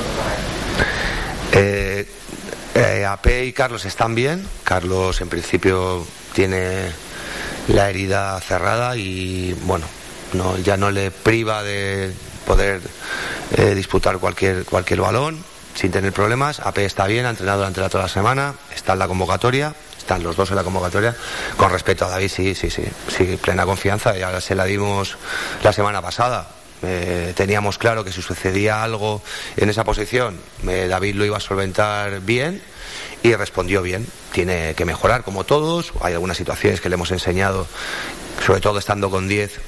[1.51, 2.05] Eh,
[2.75, 4.47] eh, AP y Carlos están bien.
[4.63, 6.91] Carlos, en principio, tiene
[7.67, 9.85] la herida cerrada y, bueno,
[10.33, 12.11] no, ya no le priva de
[12.45, 12.81] poder
[13.57, 15.43] eh, disputar cualquier, cualquier balón
[15.75, 16.59] sin tener problemas.
[16.59, 19.73] AP está bien, ha entrenado durante la, toda la semana, está en la convocatoria.
[19.97, 21.15] Están los dos en la convocatoria.
[21.55, 24.17] Con respecto a David, sí, sí, sí, sí, plena confianza.
[24.17, 25.15] Ya se la dimos
[25.61, 26.47] la semana pasada.
[26.83, 29.21] Eh, teníamos claro que si sucedía algo
[29.57, 32.61] en esa posición, eh, David lo iba a solventar bien
[33.23, 34.07] y respondió bien.
[34.31, 35.93] Tiene que mejorar como todos.
[36.01, 37.67] Hay algunas situaciones que le hemos enseñado,
[38.45, 39.59] sobre todo estando con 10,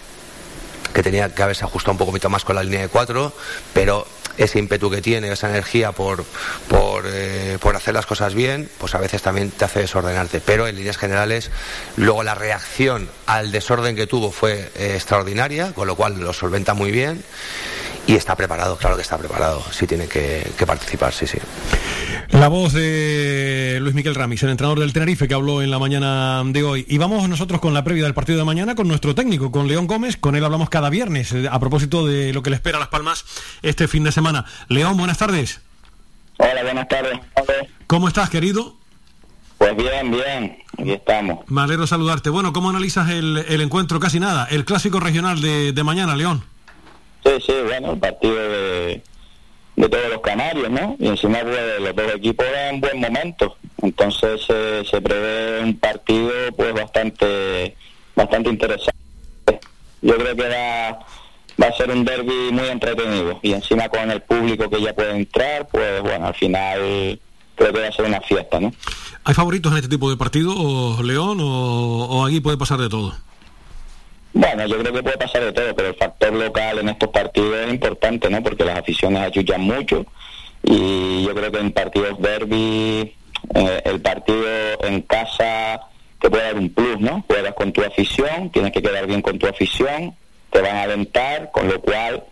[0.94, 3.34] que tenía que haberse ajustado un poquito más con la línea de 4,
[3.73, 4.07] pero
[4.38, 6.26] ese ímpetu que tiene, esa energía por,
[6.68, 10.39] por, eh, por hacer las cosas bien, pues a veces también te hace desordenarte.
[10.39, 11.51] Pero en líneas generales,
[11.95, 16.73] luego la reacción al desorden que tuvo fue eh, extraordinaria, con lo cual lo solventa
[16.73, 17.23] muy bien
[18.07, 21.38] y está preparado, claro que está preparado, sí tiene que, que participar, sí, sí.
[22.30, 26.41] La voz de Luis Miquel Ramis, el entrenador del Tenerife que habló en la mañana
[26.45, 26.85] de hoy.
[26.89, 29.85] Y vamos nosotros con la previa del partido de mañana con nuestro técnico, con León
[29.85, 30.17] Gómez.
[30.17, 32.89] Con él hablamos cada viernes eh, a propósito de lo que le espera a Las
[32.89, 33.23] Palmas
[33.61, 34.45] este fin de semana.
[34.67, 35.61] León, buenas tardes.
[36.38, 37.19] Hola, buenas tardes.
[37.85, 38.77] ¿Cómo estás, querido?
[39.59, 41.39] Pues bien, bien, aquí estamos.
[41.47, 42.31] Me alegro saludarte.
[42.31, 43.99] Bueno, ¿cómo analizas el, el encuentro?
[43.99, 44.47] Casi nada.
[44.49, 46.43] El clásico regional de, de mañana, León.
[47.23, 49.01] Sí, sí, bueno, el partido de,
[49.75, 50.95] de todos los canarios, ¿no?
[50.99, 53.55] Y encima pues, los dos equipos en buen momento.
[53.81, 57.75] Entonces eh, se prevé un partido pues bastante
[58.15, 58.93] bastante interesante.
[60.01, 63.39] Yo creo que va, a ser un derby muy entretenido.
[63.41, 67.19] Y encima con el público que ya puede entrar, pues bueno, al final
[67.55, 68.73] creo que va a ser una fiesta, ¿no?
[69.23, 72.89] ¿Hay favoritos en este tipo de partido, o León, o, o aquí puede pasar de
[72.89, 73.13] todo?
[74.34, 77.55] Bueno, yo creo que puede pasar de todo, pero el factor local en estos partidos
[77.55, 78.41] es importante, ¿no?
[78.41, 80.05] Porque las aficiones ayudan mucho
[80.64, 83.14] y yo creo que en partidos derby,
[83.53, 84.43] eh, el partido
[84.81, 85.81] en casa
[86.19, 87.23] te puede dar un plus, ¿no?
[87.27, 90.15] Juegas con tu afición, tienes que quedar bien con tu afición,
[90.49, 92.23] te van a alentar, con lo cual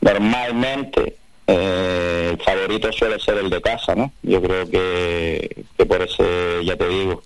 [0.00, 1.16] normalmente
[1.46, 4.12] eh, el favorito suele ser el de casa, ¿no?
[4.22, 7.22] Yo creo que, que por ese, ya te digo,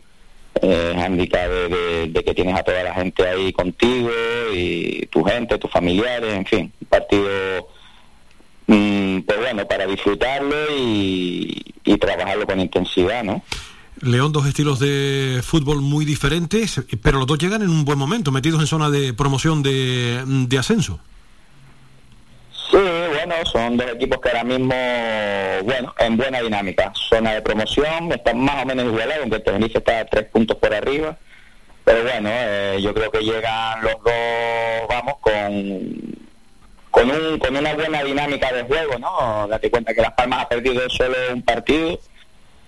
[0.63, 4.11] eh, handicap de, que tienes a toda la gente ahí contigo
[4.53, 7.29] y tu gente, tus familiares, en fin, un partido,
[8.67, 13.43] mm, pues bueno, para disfrutarlo y, y trabajarlo con intensidad, ¿no?
[14.01, 18.31] León, dos estilos de fútbol muy diferentes, pero los dos llegan en un buen momento,
[18.31, 21.01] metidos en zona de promoción de, de ascenso.
[22.71, 24.75] Sí, bueno, son dos equipos que ahora mismo,
[25.65, 26.93] bueno, en buena dinámica.
[26.95, 31.17] Zona de promoción, están más o menos igualados, aunque Tenerife está tres puntos por arriba.
[31.85, 36.19] Pero bueno, eh, yo creo que llegan los dos, vamos, con,
[36.91, 39.49] con, un, con una buena dinámica de juego, ¿no?
[39.49, 41.99] Date cuenta que Las Palmas ha perdido solo un partido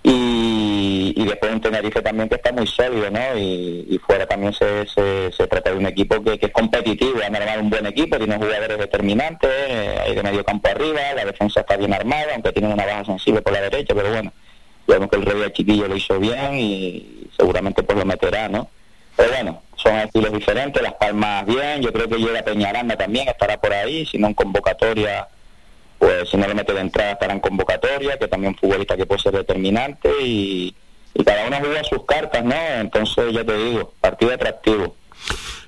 [0.03, 3.37] y, y después un Tenerife también que está muy sólido, ¿no?
[3.37, 7.61] Y, fuera también se, se, trata de un equipo que, que es competitivo, han armado
[7.61, 11.77] un buen equipo, tiene jugadores determinantes, eh, hay de medio campo arriba, la defensa está
[11.77, 14.33] bien armada, aunque tiene una baja sensible por la derecha, pero bueno,
[14.87, 18.69] vemos que el rey del chiquillo lo hizo bien y seguramente pues lo meterá, ¿no?
[19.15, 23.57] Pero bueno, son estilos diferentes, Las Palmas bien, yo creo que llega Peñaranda también, estará
[23.61, 25.27] por ahí, si no en convocatoria
[26.01, 30.09] pues le mete de entrada estará en convocatoria, que también futbolista que puede ser determinante
[30.23, 30.75] y,
[31.23, 32.55] cada uno juega sus cartas, ¿no?
[32.55, 34.95] Entonces ya te digo, partido atractivo.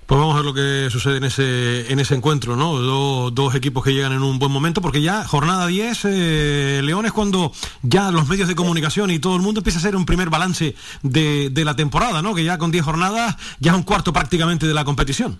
[0.07, 2.79] Pues vamos a ver lo que sucede en ese, en ese encuentro, ¿no?
[2.79, 7.05] Do- dos equipos que llegan en un buen momento, porque ya jornada 10, eh, León
[7.05, 7.51] es cuando
[7.83, 10.73] ya los medios de comunicación y todo el mundo empieza a hacer un primer balance
[11.03, 12.33] de, de la temporada, ¿no?
[12.33, 15.39] Que ya con 10 jornadas ya es un cuarto prácticamente de la competición.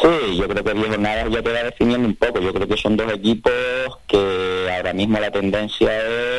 [0.00, 2.40] Sí, yo creo que diez jornadas ya te va definiendo un poco.
[2.40, 3.52] Yo creo que son dos equipos
[4.06, 5.90] que ahora mismo la tendencia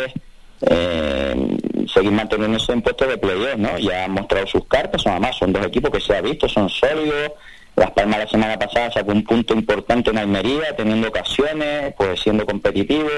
[0.06, 0.14] es
[0.62, 1.58] eh,
[1.94, 3.78] seguir manteniéndose en puestos de playoff, ¿no?
[3.78, 6.70] Ya han mostrado sus cartas, son además son dos equipos que se ha visto, son
[6.70, 7.34] sólidos.
[7.76, 12.46] Las Palmas la semana pasada sacó un punto importante en Almería, teniendo ocasiones, pues siendo
[12.46, 13.10] competitivo.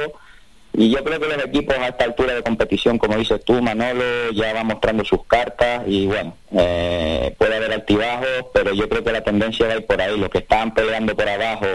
[0.75, 4.31] Y yo creo que los equipos a esta altura de competición, como dices tú, Manolo,
[4.33, 9.11] ya van mostrando sus cartas y bueno, eh, puede haber altibajos, pero yo creo que
[9.11, 10.17] la tendencia va a ir por ahí.
[10.19, 11.67] Los que están peleando por abajo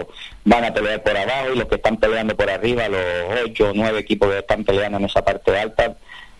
[0.43, 2.99] van a pelear por abajo y los que están peleando por arriba, los
[3.45, 5.95] ocho o nueve equipos que están peleando en esa parte alta,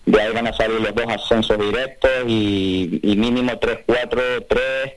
[0.05, 4.95] de ahí van a salir los dos ascensos directos y, y mínimo tres, cuatro, tres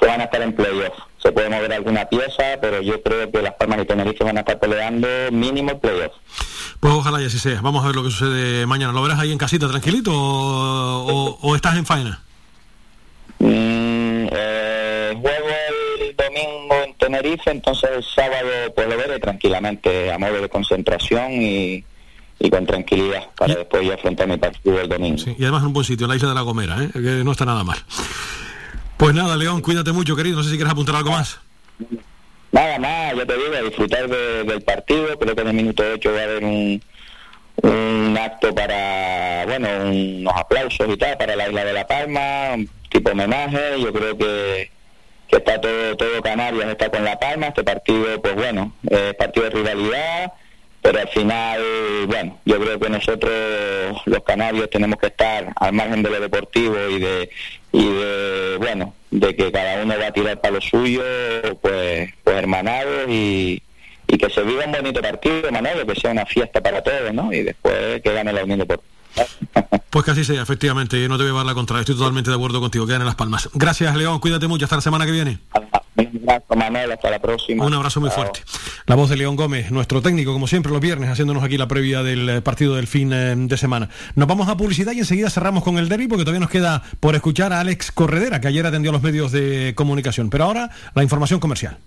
[0.00, 0.98] que van a estar en playoff.
[1.26, 4.40] Se puede mover alguna pieza, pero yo creo que Las Palmas y Tenerife van a
[4.42, 6.12] estar peleando mínimo playoff.
[6.78, 7.60] Pues ojalá y así sea.
[7.62, 8.92] Vamos a ver lo que sucede mañana.
[8.92, 12.22] ¿Lo verás ahí en casita tranquilito o, o- o estás en faena?
[13.40, 15.46] Mm, eh, juego
[16.08, 21.32] el domingo en Tenerife, entonces el sábado pues lo veré tranquilamente a modo de concentración
[21.42, 21.84] y,
[22.38, 25.22] y con tranquilidad para después ya afrontar mi partido el domingo.
[25.36, 26.90] Y además en un buen sitio, en la isla de la Gomera, ¿eh?
[26.92, 27.78] que no está nada mal.
[28.96, 30.36] Pues nada, León, cuídate mucho, querido.
[30.36, 31.38] No sé si quieres apuntar algo más.
[32.52, 35.18] Nada más, yo te digo, a disfrutar de- del partido.
[35.18, 36.82] Creo que en el minuto 8 va a haber un,
[37.62, 42.68] un acto para, bueno, unos aplausos y tal para la isla de La Palma, un
[42.88, 43.80] tipo homenaje.
[43.80, 44.70] Yo creo que,
[45.28, 47.48] que está todo, todo Canarias está con La Palma.
[47.48, 50.32] Este partido, pues bueno, es partido de rivalidad.
[50.80, 51.60] Pero al final,
[52.06, 53.32] bueno, yo creo que nosotros
[54.04, 57.28] los canarios tenemos que estar al margen de lo deportivo y de,
[57.76, 61.02] y de bueno, de que cada uno va a tirar para lo suyo,
[61.60, 63.62] pues, pues hermanados y,
[64.08, 67.32] y que se viva un bonito partido, Manolo, que sea una fiesta para todos, ¿no?
[67.32, 68.92] Y después que gane la Unión Deportiva.
[69.88, 71.08] Pues que así sea, efectivamente.
[71.08, 71.80] No te voy a dar la contraria.
[71.80, 72.86] Estoy totalmente de acuerdo contigo.
[72.86, 73.48] Quedan en Las Palmas.
[73.54, 74.18] Gracias, León.
[74.20, 74.66] Cuídate mucho.
[74.66, 75.38] Hasta la semana que viene.
[76.12, 77.64] Un abrazo, Manuel, hasta la próxima.
[77.64, 78.40] Un abrazo muy fuerte.
[78.86, 82.02] La voz de León Gómez, nuestro técnico, como siempre, los viernes, haciéndonos aquí la previa
[82.02, 83.88] del eh, partido del fin eh, de semana.
[84.14, 87.14] Nos vamos a publicidad y enseguida cerramos con el derby porque todavía nos queda por
[87.14, 90.30] escuchar a Alex Corredera, que ayer atendió a los medios de comunicación.
[90.30, 91.78] Pero ahora, la información comercial.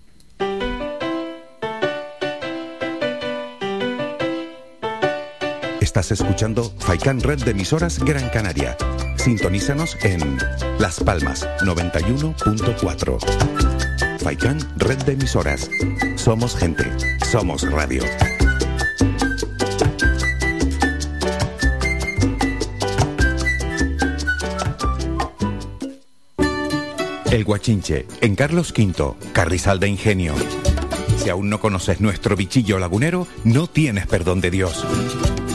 [5.80, 8.76] Estás escuchando Faikan Red de emisoras Gran Canaria.
[9.16, 10.38] Sintonízanos en
[10.78, 13.79] Las Palmas 91.4.
[14.22, 15.70] Faikan Red de emisoras.
[16.16, 16.84] Somos gente.
[17.30, 18.02] Somos radio.
[27.30, 30.34] El Guachinche, en Carlos V, Carrizal de Ingenio.
[31.16, 34.84] Si aún no conoces nuestro bichillo lagunero, no tienes perdón de Dios.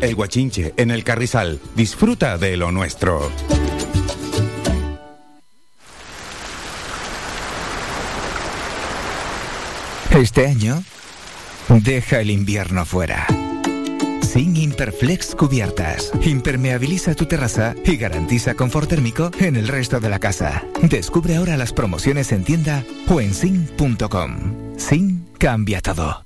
[0.00, 1.60] El Guachinche, en el Carrizal.
[1.74, 3.30] Disfruta de lo nuestro.
[10.10, 10.82] Este año,
[11.68, 13.26] deja el invierno fuera.
[14.22, 16.10] Sin Imperflex Cubiertas.
[16.22, 20.64] Impermeabiliza tu terraza y garantiza confort térmico en el resto de la casa.
[20.82, 24.78] Descubre ahora las promociones en tienda o en sin.com.
[24.78, 26.25] Sin cambia todo.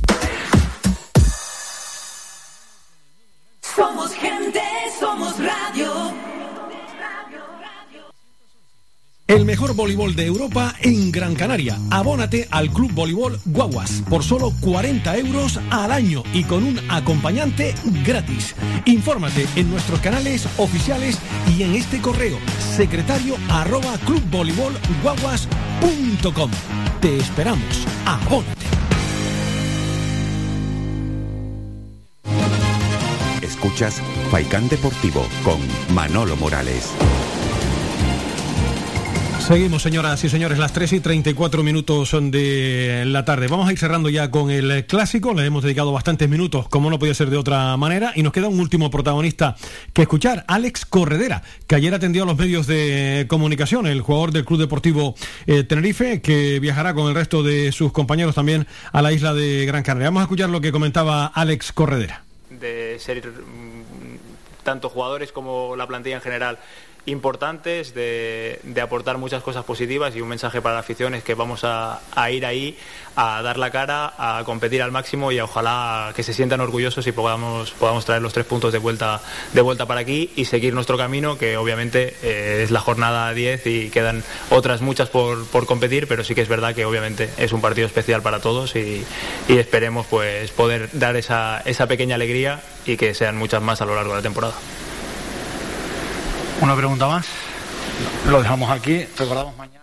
[3.75, 4.61] Somos gente,
[4.99, 6.13] somos radio.
[9.27, 11.79] El mejor voleibol de Europa en Gran Canaria.
[11.89, 17.73] Abónate al Club Voleibol Guaguas por solo 40 euros al año y con un acompañante
[18.05, 18.55] gratis.
[18.83, 21.17] Infórmate en nuestros canales oficiales
[21.57, 22.37] y en este correo
[22.75, 26.51] secretario arroba clubvoleibolguaguas.com.
[26.99, 27.87] Te esperamos.
[28.05, 28.90] Abónate.
[33.61, 34.01] Escuchas
[34.31, 35.59] Faikán Deportivo con
[35.93, 36.91] Manolo Morales.
[39.37, 43.47] Seguimos, señoras y señores, las 3 y 34 minutos de la tarde.
[43.47, 45.35] Vamos a ir cerrando ya con el clásico.
[45.35, 48.13] Le hemos dedicado bastantes minutos, como no podía ser de otra manera.
[48.15, 49.55] Y nos queda un último protagonista
[49.93, 54.43] que escuchar, Alex Corredera, que ayer atendió a los medios de comunicación, el jugador del
[54.43, 55.13] Club Deportivo
[55.45, 59.67] eh, Tenerife, que viajará con el resto de sus compañeros también a la isla de
[59.67, 60.07] Gran Canaria.
[60.07, 62.23] Vamos a escuchar lo que comentaba Alex Corredera.
[62.61, 66.59] De ser mm, tanto jugadores como la plantilla en general
[67.05, 71.33] importantes, de, de aportar muchas cosas positivas y un mensaje para la afición es que
[71.33, 72.77] vamos a, a ir ahí
[73.15, 77.11] a dar la cara, a competir al máximo y ojalá que se sientan orgullosos y
[77.11, 79.19] podamos, podamos traer los tres puntos de vuelta,
[79.53, 83.65] de vuelta para aquí y seguir nuestro camino, que obviamente eh, es la jornada 10
[83.67, 87.51] y quedan otras muchas por, por competir, pero sí que es verdad que obviamente es
[87.51, 89.03] un partido especial para todos y,
[89.47, 93.85] y esperemos pues poder dar esa, esa pequeña alegría y que sean muchas más a
[93.85, 94.53] lo largo de la temporada.
[96.61, 97.25] Una pregunta más.
[98.29, 99.03] Lo dejamos aquí.
[99.17, 99.81] Recordamos mañana.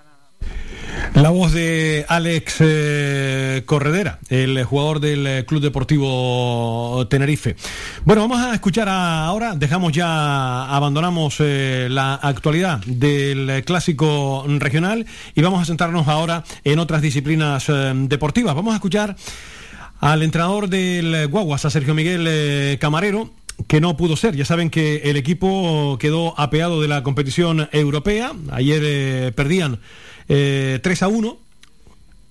[1.15, 7.57] La voz de Alex eh, Corredera, el jugador del eh, Club Deportivo Tenerife.
[8.05, 15.43] Bueno, vamos a escuchar ahora, dejamos ya, abandonamos eh, la actualidad del clásico regional y
[15.43, 17.67] vamos a centrarnos ahora en otras disciplinas
[18.09, 18.55] deportivas.
[18.55, 19.17] Vamos a escuchar
[20.01, 23.31] al entrenador del Guaguas, a Sergio Miguel Camarero,
[23.67, 24.37] que no pudo ser.
[24.37, 28.33] Ya saben que el equipo quedó apeado de la competición europea.
[28.51, 29.81] Ayer eh, perdían
[30.29, 31.48] eh, 3 a 1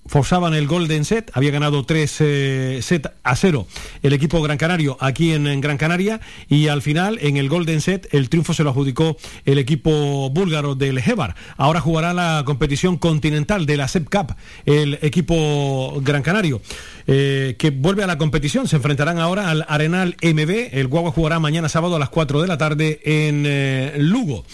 [0.08, 3.66] forzaban el Golden Set, había ganado 3 eh, set a 0
[4.02, 8.08] el equipo Gran Canario aquí en, Gran Canaria y al final en el Golden Set
[8.12, 11.34] el triunfo se lo adjudicó el equipo búlgaro del Hebar.
[11.56, 14.34] Ahora jugará la competición continental de la SEP Cup
[14.66, 16.60] el equipo Gran Canario
[17.06, 18.68] eh, que vuelve a la competición.
[18.68, 20.68] Se enfrentarán ahora al Arenal MB.
[20.72, 24.44] El Guagua jugará mañana sábado a las 4 de la tarde en eh, Lugo.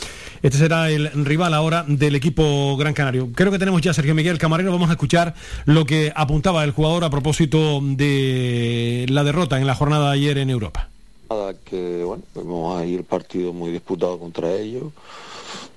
[0.44, 3.31] Este será el rival ahora del equipo Gran Canario.
[3.35, 4.70] Creo que tenemos ya Sergio Miguel Camarero.
[4.70, 5.35] Vamos a escuchar
[5.65, 10.39] lo que apuntaba el jugador a propósito de la derrota en la jornada de ayer
[10.39, 10.89] en Europa.
[11.65, 14.93] Que bueno, vemos ahí el partido muy disputado contra ellos.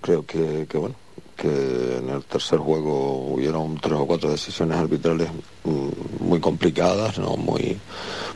[0.02, 0.96] Creo que, que, bueno,
[1.36, 5.30] que en el tercer juego hubieron tres o cuatro decisiones arbitrales
[5.64, 7.80] mm, muy complicadas, no muy,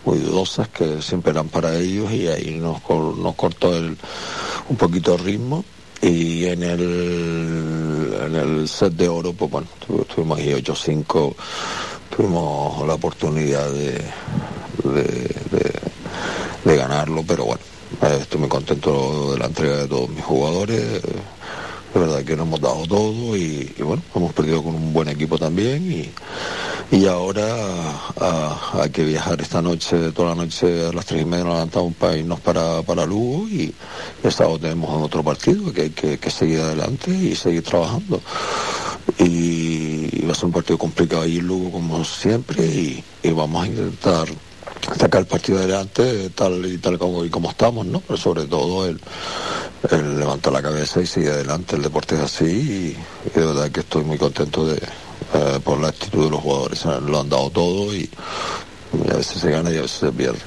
[0.06, 3.98] muy dudosas, que siempre eran para ellos y ahí nos, nos cortó el,
[4.70, 5.66] un poquito el ritmo.
[6.02, 11.36] Y en el, en el set de oro, pues bueno, tu- tuvimos ahí 8-5,
[12.15, 14.02] tuvimos la oportunidad de,
[16.65, 17.61] de, ganarlo, pero bueno,
[18.02, 21.02] eh, estoy muy contento de la entrega de todos mis jugadores.
[21.93, 25.38] De verdad que nos hemos dado todo y, bueno, hemos perdido con un buen equipo
[25.38, 26.09] también y,
[26.95, 27.43] y ahora
[28.19, 31.53] ah, hay que viajar esta noche, toda la noche a las tres y media nos
[31.53, 33.73] levantamos para irnos para, para Lugo y
[34.30, 38.22] sábado tenemos otro partido que hay que, que seguir adelante y seguir trabajando.
[39.19, 43.63] Y va a ser un partido complicado ahí en Lugo como siempre y, y vamos
[43.63, 44.27] a intentar
[44.98, 47.99] sacar el partido adelante tal y tal como, y como estamos, ¿no?
[48.02, 48.99] Pero sobre todo el,
[49.90, 51.76] el levantar la cabeza y seguir adelante.
[51.76, 52.98] El deporte es así y,
[53.30, 54.78] y de verdad que estoy muy contento de,
[55.34, 56.86] eh, por la actitud de los jugadores.
[56.86, 58.10] Lo han dado todo y,
[59.06, 60.40] y a veces se gana y a veces se pierde.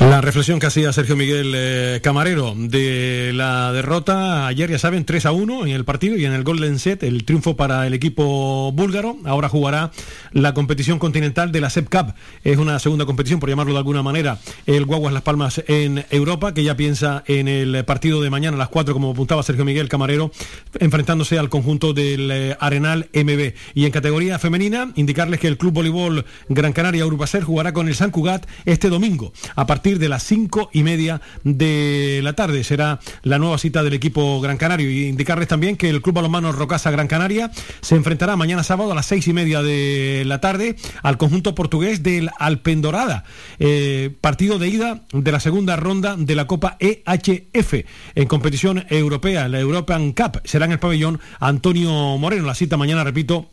[0.00, 5.26] La reflexión que hacía Sergio Miguel eh, Camarero de la derrota ayer, ya saben, 3
[5.26, 8.72] a 1 en el partido y en el Golden Set, el triunfo para el equipo
[8.72, 9.16] búlgaro.
[9.24, 9.90] Ahora jugará
[10.36, 12.14] la competición continental de la SEP Cup.
[12.44, 16.52] Es una segunda competición, por llamarlo de alguna manera, el Guaguas Las Palmas en Europa,
[16.52, 19.88] que ya piensa en el partido de mañana a las 4, como apuntaba Sergio Miguel
[19.88, 20.30] Camarero,
[20.78, 23.54] enfrentándose al conjunto del eh, Arenal MB.
[23.74, 27.94] Y en categoría femenina, indicarles que el Club Voleibol Gran Canaria Urbacer jugará con el
[27.94, 32.62] San Cugat este domingo, a partir de las cinco y media de la tarde.
[32.62, 34.90] Será la nueva cita del equipo Gran Canario.
[34.90, 37.50] Y indicarles también que el Club Balonmano Rocasa Gran Canaria
[37.80, 42.02] se enfrentará mañana sábado a las seis y media de la tarde al conjunto portugués
[42.02, 43.24] del Alpendorada.
[43.58, 47.84] Eh, partido de ida de la segunda ronda de la Copa EHF
[48.14, 50.40] en competición europea, la European Cup.
[50.44, 52.46] Será en el pabellón Antonio Moreno.
[52.46, 53.48] La cita mañana, repito,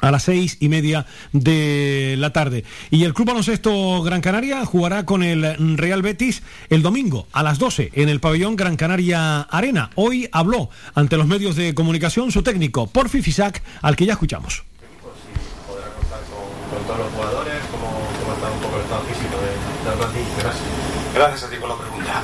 [0.00, 2.64] a las seis y media de la tarde.
[2.90, 7.58] Y el Club Baloncesto Gran Canaria jugará con el Real Betis el domingo a las
[7.58, 9.90] 12 en el pabellón Gran Canaria Arena.
[9.94, 14.69] Hoy habló ante los medios de comunicación su técnico, Porfi Fisac, al que ya escuchamos.
[16.86, 17.88] Todos los jugadores, cómo,
[18.20, 19.52] cómo está un poco el estado físico de,
[19.90, 20.06] la.
[20.42, 20.64] Gracias.
[21.14, 22.22] Gracias a ti por la pregunta.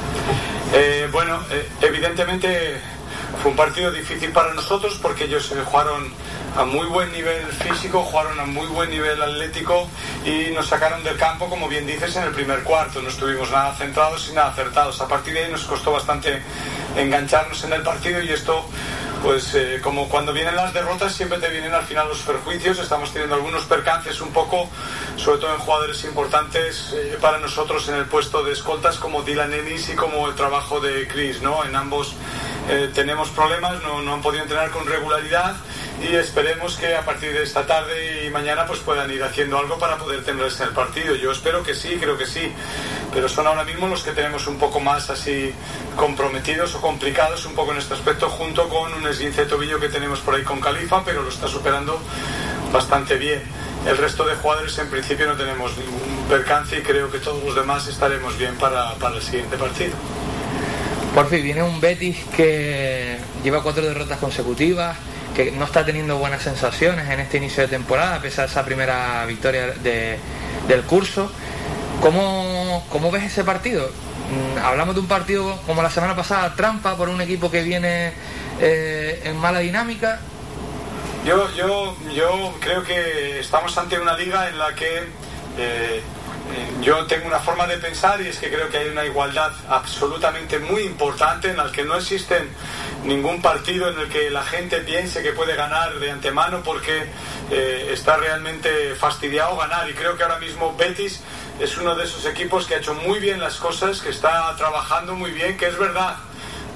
[0.74, 2.80] Eh, bueno, eh, evidentemente
[3.42, 6.12] fue un partido difícil para nosotros porque ellos eh, jugaron
[6.56, 9.88] a muy buen nivel físico, jugaron a muy buen nivel atlético
[10.24, 13.02] y nos sacaron del campo, como bien dices, en el primer cuarto.
[13.02, 15.00] No estuvimos nada centrados y nada acertados.
[15.00, 16.42] A partir de ahí nos costó bastante
[16.96, 18.64] engancharnos en el partido y esto
[19.22, 23.12] pues eh, como cuando vienen las derrotas siempre te vienen al final los perjuicios, estamos
[23.12, 24.68] teniendo algunos percances un poco,
[25.16, 29.52] sobre todo en jugadores importantes eh, para nosotros en el puesto de escoltas como Dylan
[29.52, 31.64] Ennis y como el trabajo de Chris, ¿no?
[31.64, 32.14] En ambos
[32.68, 35.56] eh, tenemos problemas, no, han podido entrenar con regularidad
[36.00, 39.78] y esperemos que a partir de esta tarde y mañana pues puedan ir haciendo algo
[39.78, 41.14] para poder tenerles en el partido.
[41.14, 42.52] Yo espero que sí, creo que sí,
[43.12, 45.52] pero son ahora mismo los que tenemos un poco más así
[45.96, 49.88] comprometidos o complicados un poco en este aspecto junto con un esguince de tobillo que
[49.88, 52.00] tenemos por ahí con Califa, pero lo está superando
[52.72, 53.42] bastante bien.
[53.86, 57.54] El resto de jugadores en principio no tenemos ningún percance y creo que todos los
[57.54, 59.94] demás estaremos bien para, para el siguiente partido.
[61.16, 64.98] Por fin, viene un Betis que lleva cuatro derrotas consecutivas,
[65.34, 68.66] que no está teniendo buenas sensaciones en este inicio de temporada, a pesar de esa
[68.66, 70.18] primera victoria de-
[70.68, 71.32] del curso.
[72.02, 73.88] ¿Cómo, ves ese partido?
[73.88, 78.12] Mm, Hablamos de un partido como la semana pasada, trampa por un equipo que viene
[78.60, 80.20] eh, en mala dinámica.
[81.24, 84.98] Yo, yo, yo creo que estamos ante una liga en la que
[85.56, 86.02] eh,
[86.80, 90.58] yo tengo una forma de pensar y es que creo que hay una igualdad absolutamente
[90.58, 92.48] muy importante en la que no existen
[93.04, 97.06] ningún partido en el que la gente piense que puede ganar de antemano porque
[97.50, 99.88] eh, está realmente fastidiado ganar.
[99.88, 101.20] Y creo que ahora mismo Betis
[101.58, 105.14] es uno de esos equipos que ha hecho muy bien las cosas, que está trabajando
[105.14, 106.16] muy bien, que es verdad.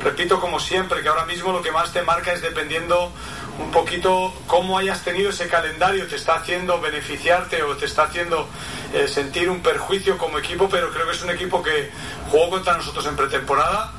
[0.02, 3.12] Repito como siempre, que ahora mismo lo que más te marca es dependiendo
[3.60, 8.48] un poquito cómo hayas tenido ese calendario, te está haciendo beneficiarte o te está haciendo
[8.92, 11.90] eh, sentir un perjuicio como equipo, pero creo que es un equipo que
[12.30, 13.92] jugó contra nosotros en pretemporada,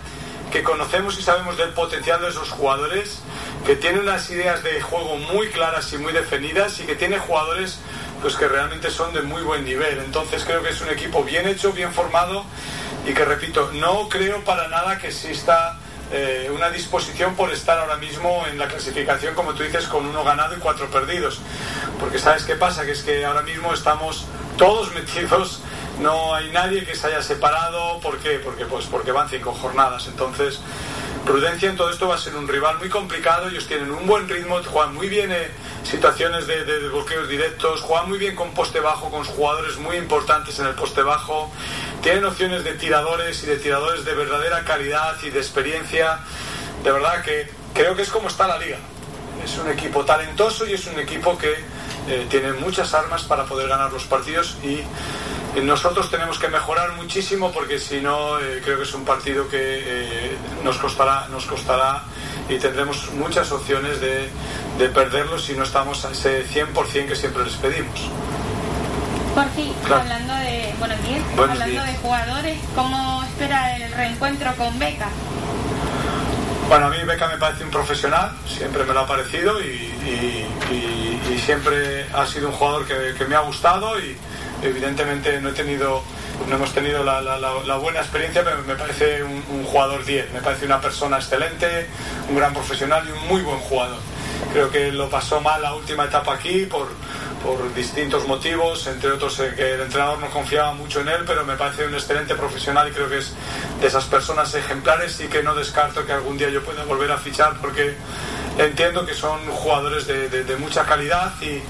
[0.52, 3.22] que conocemos y sabemos del potencial de esos jugadores,
[3.66, 7.80] que tiene unas ideas de juego muy claras y muy definidas y que tiene jugadores
[8.22, 10.00] pues que realmente son de muy buen nivel.
[10.00, 12.46] Entonces creo que es un equipo bien hecho, bien formado
[13.08, 15.80] y que repito, no creo para nada que exista
[16.12, 20.24] eh, una disposición por estar ahora mismo en la clasificación, como tú dices, con uno
[20.24, 21.40] ganado y cuatro perdidos.
[22.00, 24.26] Porque sabes qué pasa, que es que ahora mismo estamos
[24.58, 25.62] todos metidos,
[26.00, 28.00] no hay nadie que se haya separado.
[28.00, 28.40] ¿Por qué?
[28.40, 30.08] Porque, pues, porque van cinco jornadas.
[30.08, 30.60] Entonces,
[31.26, 33.50] prudencia en todo esto va a ser un rival muy complicado.
[33.50, 35.50] Ellos tienen un buen ritmo, juegan muy bien eh,
[35.84, 39.98] situaciones de, de- de bloqueos directos, juegan muy bien con poste bajo, con jugadores muy
[39.98, 41.52] importantes en el poste bajo.
[42.02, 46.20] Tienen opciones de tiradores y de tiradores de verdadera calidad y de experiencia.
[46.84, 48.78] De verdad que creo que es como está la liga.
[49.44, 51.54] Es un equipo talentoso y es un equipo que
[52.08, 54.76] eh, tiene muchas armas para poder ganar los partidos y
[55.56, 59.48] eh, nosotros tenemos que mejorar muchísimo porque si no eh, creo que es un partido
[59.50, 62.04] que eh, nos costará nos costará
[62.50, 64.30] y tendremos muchas opciones de,
[64.78, 68.00] de perderlo si no estamos a ese 100% que siempre les pedimos.
[69.36, 70.02] Por fin, Claro.
[70.02, 71.88] hablando de, buenos días, Buenos hablando días.
[71.88, 75.08] de jugadores, ¿cómo espera el reencuentro con Beca?
[76.72, 79.92] Bueno, a mí Beca me parece un profesional, siempre me lo ha parecido y,
[81.44, 84.16] siempre ha sido un jugador que, me ha gustado y
[84.64, 90.66] evidentemente no hemos tenido la, buena experiencia, pero me parece un jugador 10, me parece
[90.66, 91.88] una persona excelente,
[92.30, 94.00] un gran profesional y un muy buen jugador.
[94.54, 96.88] Creo que lo pasó mal la última etapa aquí por,
[97.44, 101.56] por distintos motivos, entre otros que el entrenador no confiaba mucho en él, pero me
[101.56, 103.34] parece un excelente profesional y creo que es
[103.80, 107.18] de esas personas ejemplares y que no descarto que algún día yo pueda volver a
[107.18, 107.96] fichar porque
[108.58, 111.62] entiendo que son jugadores de mucha calidad y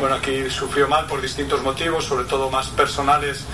[0.00, 3.44] bueno, aquí sufrió mal por distintos motivos, sobre todo más personales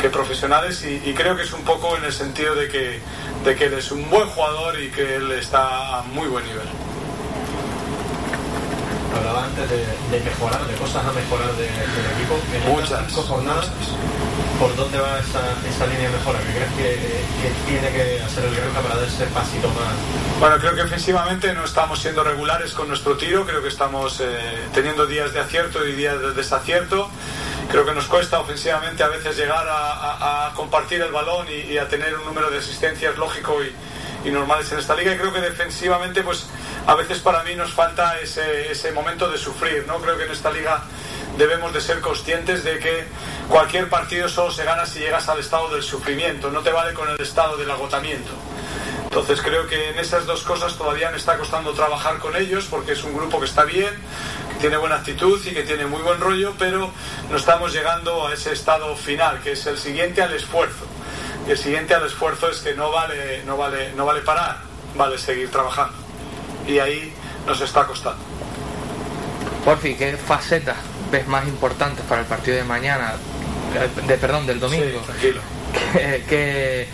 [0.00, 3.00] que profesionales y, y creo que es un poco en el sentido de que,
[3.44, 6.85] de que él es un buen jugador y que él está a muy buen nivel.
[9.16, 9.76] Hablaba antes de,
[10.10, 12.38] de mejorar, de cosas a mejorar de- del equipo.
[12.54, 13.70] En Muchas, cinco jornadas,
[14.60, 16.38] ¿por dónde va esa, esa línea de mejora?
[16.40, 19.94] ¿Qué crees que, que tiene que hacer el Granca para dar ese pasito más?
[20.40, 24.26] Bueno, creo que ofensivamente no estamos siendo regulares con nuestro tiro, creo que estamos eh,
[24.74, 27.08] teniendo días de acierto y días de desacierto.
[27.70, 31.72] Creo que nos cuesta ofensivamente a veces llegar a, a- a compartir el balón y,
[31.72, 33.72] y a tener un número de asistencias lógico y,
[34.26, 35.14] y normales en esta liga.
[35.14, 36.46] Y creo que defensivamente, pues
[36.86, 39.84] a veces para mí nos falta ese, ese momento de sufrir.
[39.86, 39.98] ¿no?
[39.98, 40.82] Creo que en esta liga
[41.38, 43.04] debemos de ser conscientes de que
[43.48, 46.50] cualquier partido solo se gana si llegas al estado del sufrimiento.
[46.50, 48.32] No te vale con el estado del agotamiento.
[49.04, 52.92] Entonces creo que en esas dos cosas todavía me está costando trabajar con ellos porque
[52.92, 53.94] es un grupo que está bien,
[54.52, 56.90] que tiene buena actitud y que tiene muy buen rollo, pero
[57.30, 60.84] no estamos llegando a ese estado final, que es el siguiente al esfuerzo.
[61.46, 64.58] Y el siguiente al esfuerzo es que no vale, no vale, no vale parar,
[64.96, 65.94] vale seguir trabajando.
[66.66, 67.12] Y ahí
[67.46, 68.18] nos está costando.
[69.64, 70.76] Porfi, ¿qué facetas
[71.10, 73.14] ves más importantes para el partido de mañana?
[74.06, 75.00] De, perdón, del domingo.
[75.00, 75.40] tranquilo.
[75.92, 76.88] ¿Qué, qué-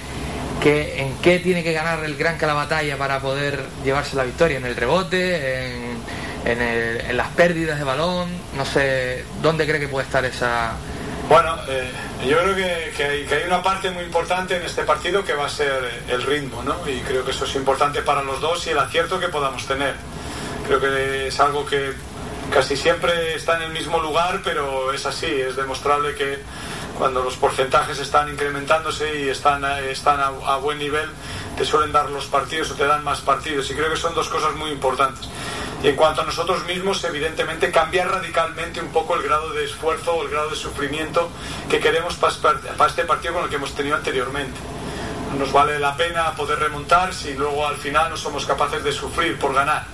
[0.61, 4.59] qué- en qué tiene que ganar el Granca la batalla para poder llevarse la victoria?
[4.59, 5.67] ¿En el rebote?
[5.67, 5.97] ¿En,
[6.45, 8.29] en el- en las pérdidas de balón?
[8.57, 10.73] No sé, ¿dónde cree que puede estar esa...?
[11.33, 11.91] Bueno, eh,
[12.29, 15.47] yo creo que, hay, que hay una parte muy importante en este partido que va
[15.47, 16.87] a ser el ritmo, ¿no?
[16.87, 19.95] Y creo que eso es importante para los dos y el acierto que podamos tener.
[20.67, 21.95] Creo que es algo que
[22.53, 26.39] casi siempre está en el mismo lugar, pero es así, es demostrable que
[26.99, 31.09] cuando los porcentajes están incrementándose y están, están a, a buen nivel,
[31.57, 33.71] te suelen dar los partidos o te dan más partidos.
[33.71, 35.29] Y creo que son dos cosas muy importantes.
[35.83, 40.15] Y en cuanto a nosotros mismos, evidentemente cambiar radicalmente un poco el grado de esfuerzo
[40.15, 41.29] o el grado de sufrimiento
[41.69, 44.61] que queremos para este partido con el que hemos tenido anteriormente.
[45.33, 48.93] No nos vale la pena poder remontar si luego al final no somos capaces de
[48.93, 49.85] sufrir por ganar.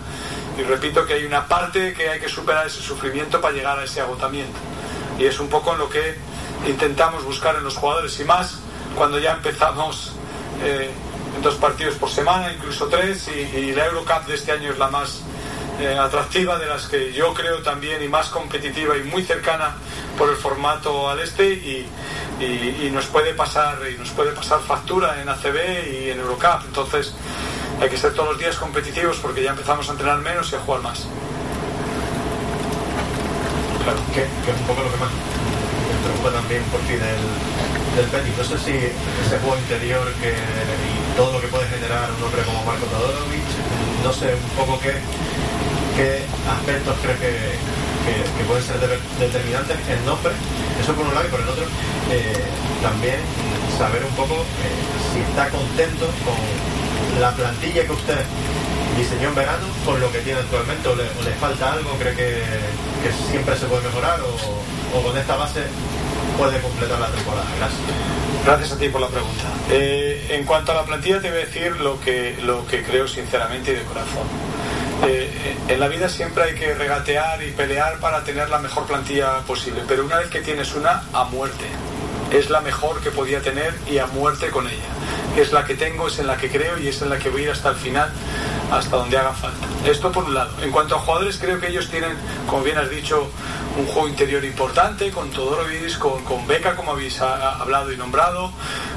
[0.58, 3.84] Y repito que hay una parte que hay que superar ese sufrimiento para llegar a
[3.84, 4.58] ese agotamiento.
[5.18, 6.18] Y es un poco lo que
[6.66, 8.59] intentamos buscar en los jugadores y más
[8.97, 10.12] cuando ya empezamos
[10.62, 10.90] eh,
[11.43, 15.22] dos partidos por semana, incluso tres, y, la Eurocup de este año es la más
[15.80, 19.76] eh, atractiva de las que yo creo también y más competitiva y muy cercana
[20.16, 21.89] por el formato al este y,
[22.93, 26.64] nos puede pasar y nos puede pasar factura en ACB y en Eurocup.
[26.66, 27.12] Entonces
[27.80, 30.60] hay que ser todos los días competitivos porque ya empezamos a entrenar menos y a
[30.60, 31.06] jugar más.
[33.85, 35.38] Claro, que, que un poco lo que más
[36.04, 37.22] preocupa también por ti del,
[37.96, 38.36] del.
[38.38, 42.42] No sé si ese juego interior que, y todo lo que puede generar un hombre
[42.42, 43.46] como Marco Todorovic,
[44.04, 44.94] no sé un poco qué,
[45.96, 47.32] qué aspectos crees que,
[48.06, 50.32] que- que pueden ser de- determinantes en nombre,
[50.80, 51.64] eso por un lado y por el otro,
[52.10, 52.44] eh,
[52.82, 53.18] también
[53.76, 54.34] saber un poco
[54.64, 54.74] eh,
[55.12, 56.38] si está contento con
[57.20, 58.20] la plantilla que usted
[58.97, 61.05] diseñó en verano con lo que tiene actualmente o le,
[61.40, 62.43] falta algo, cree que,
[63.02, 65.62] que siempre se puede mejorar o, o con esta base
[66.36, 67.47] puede completar la temporada.
[67.59, 67.81] Gracias.
[68.44, 69.44] Gracias a ti por la pregunta.
[69.70, 73.06] Eh, en cuanto a la plantilla, te voy a decir lo que, lo que creo
[73.06, 74.27] sinceramente y de corazón.
[75.06, 79.40] Eh, en la vida siempre hay que regatear y pelear para tener la mejor plantilla
[79.40, 81.66] posible, pero una vez que tienes una, a muerte.
[82.32, 84.97] Es la mejor que podía tener y a muerte con ella.
[85.39, 87.43] Es la que tengo, es en la que creo y es en la que voy
[87.43, 88.10] a ir hasta el final,
[88.73, 89.66] hasta donde haga falta.
[89.89, 90.51] Esto por un lado.
[90.62, 92.16] En cuanto a jugadores, creo que ellos tienen,
[92.48, 93.31] como bien has dicho,
[93.78, 98.51] un juego interior importante, con Todorovic, con, con Beca, como habéis ha- hablado y nombrado.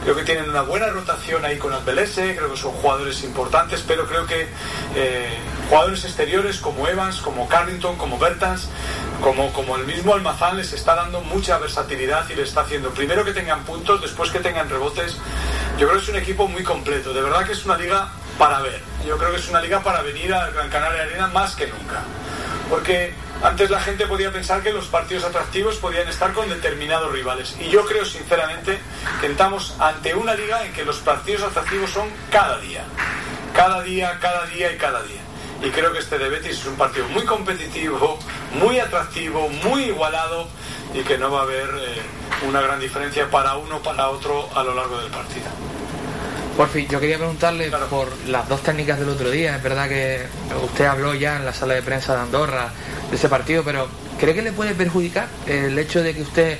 [0.03, 4.07] Creo que tienen una buena rotación ahí con Albelese, creo que son jugadores importantes, pero
[4.07, 4.47] creo que
[4.95, 5.37] eh,
[5.69, 8.67] jugadores exteriores como Evans, como Carrington, como Bertans,
[9.21, 13.23] como, como el mismo Almazán les está dando mucha versatilidad y les está haciendo primero
[13.23, 15.17] que tengan puntos, después que tengan rebotes.
[15.77, 18.59] Yo creo que es un equipo muy completo, de verdad que es una liga para
[18.61, 18.81] ver.
[19.05, 22.01] Yo creo que es una liga para venir a Gran Canaria Arena más que nunca.
[22.69, 27.55] Porque antes la gente podía pensar que los partidos atractivos podían estar con determinados rivales.
[27.59, 28.79] Y yo creo sinceramente
[29.19, 32.83] que estamos ante una liga en que los partidos atractivos son cada día.
[33.53, 35.20] Cada día, cada día y cada día.
[35.63, 38.17] Y creo que este de Betis es un partido muy competitivo,
[38.59, 40.47] muy atractivo, muy igualado
[40.93, 42.01] y que no va a haber eh,
[42.47, 45.45] una gran diferencia para uno o para otro a lo largo del partido.
[46.57, 49.55] Por fin, yo quería preguntarle por las dos técnicas del otro día.
[49.55, 50.25] Es verdad que
[50.63, 52.69] usted habló ya en la sala de prensa de Andorra
[53.09, 53.87] de ese partido, pero
[54.19, 56.59] ¿cree que le puede perjudicar el hecho de que usted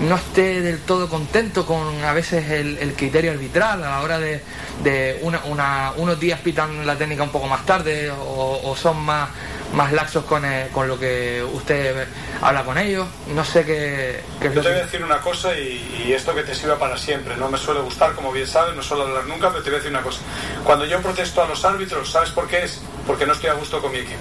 [0.00, 4.18] no esté del todo contento con a veces el, el criterio arbitral a la hora
[4.18, 4.40] de,
[4.84, 8.98] de una- una- unos días pitan la técnica un poco más tarde o, o son
[9.04, 9.28] más,
[9.72, 12.06] más laxos con, eh, con lo que usted
[12.40, 13.08] habla con ellos?
[13.34, 16.54] No sé qué, Yo te voy a decir una cosa y, y esto que te
[16.54, 17.36] sirva para siempre.
[17.36, 19.78] No me suele gustar, como bien sabes, no suelo hablar nunca, pero te voy a
[19.78, 20.20] decir una cosa.
[20.64, 22.80] Cuando yo protesto a los árbitros, ¿sabes por qué es?
[23.04, 24.20] Porque no estoy a gusto con mi equipo.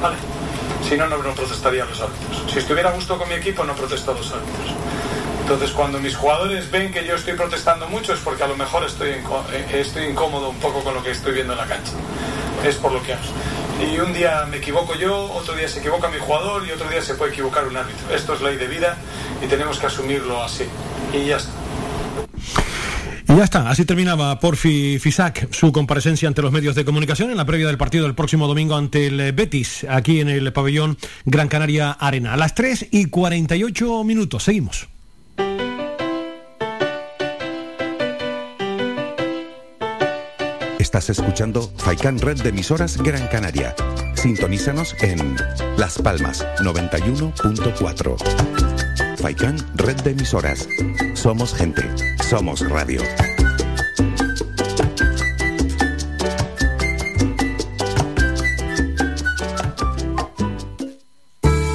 [0.00, 0.16] ¿Vale?
[0.88, 2.44] Si no, no, no protestaría los árbitros.
[2.52, 4.74] Si estuviera a gusto con mi equipo, no protesto a los árbitros.
[5.42, 8.84] Entonces, cuando mis jugadores ven que yo estoy protestando mucho, es porque a lo mejor
[8.84, 11.92] estoy, eh, estoy incómodo un poco con lo que estoy viendo en la cancha.
[12.64, 13.22] Es por lo que hago.
[13.80, 17.02] Y un día me equivoco yo, otro día se equivoca mi jugador y otro día
[17.02, 18.14] se puede equivocar un árbitro.
[18.14, 18.96] Esto es ley de vida
[19.42, 20.64] y tenemos que asumirlo así.
[21.12, 21.50] Y ya está.
[23.32, 27.38] Y ya está, así terminaba Porfi Fisac su comparecencia ante los medios de comunicación en
[27.38, 31.48] la previa del partido del próximo domingo ante el Betis, aquí en el pabellón Gran
[31.48, 32.34] Canaria Arena.
[32.34, 34.86] A las 3 y 48 minutos, seguimos.
[40.78, 43.74] Estás escuchando Faikan Red de emisoras Gran Canaria.
[44.14, 45.36] Sintonízanos en
[45.78, 48.81] Las Palmas 91.4.
[49.22, 50.68] Faikan Red de emisoras.
[51.14, 51.82] Somos gente.
[52.28, 53.00] Somos radio.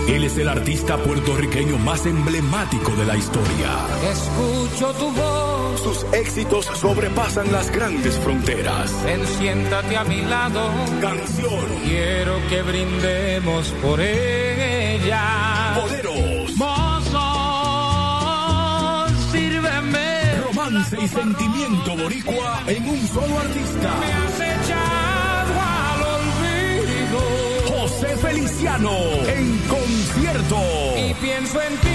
[0.10, 3.70] Él es el artista puertorriqueño más emblemático de la historia.
[4.12, 5.80] Escucho tu voz.
[5.80, 8.92] Sus éxitos sobrepasan las grandes fronteras.
[9.06, 10.70] Ven, siéntate a mi lado.
[11.00, 11.66] Canción.
[11.86, 15.78] Quiero que brindemos por ella.
[15.82, 16.58] Boleros.
[20.68, 23.96] Romance y sentimiento boricua en un solo artista.
[24.02, 27.20] Me has echado al olvido.
[27.70, 28.92] José Feliciano
[29.28, 30.58] en concierto.
[30.98, 31.88] Y pienso en ti,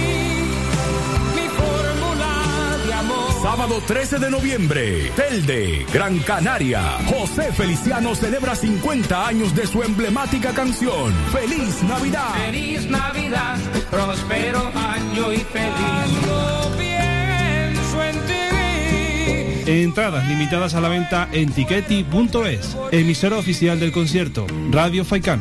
[1.35, 3.43] mi fórmula de amor.
[3.43, 6.81] Sábado 13 de noviembre, Telde, Gran Canaria.
[7.09, 11.13] José Feliciano celebra 50 años de su emblemática canción.
[11.31, 12.35] ¡Feliz Navidad!
[12.47, 13.59] Feliz Navidad,
[13.91, 16.62] próspero año y feliz.
[19.67, 22.77] Entradas limitadas a la venta en tiqueti.es.
[22.91, 25.41] Emisora oficial del concierto, Radio Faikán.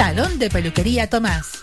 [0.00, 1.62] Salón de Peluquería Tomás.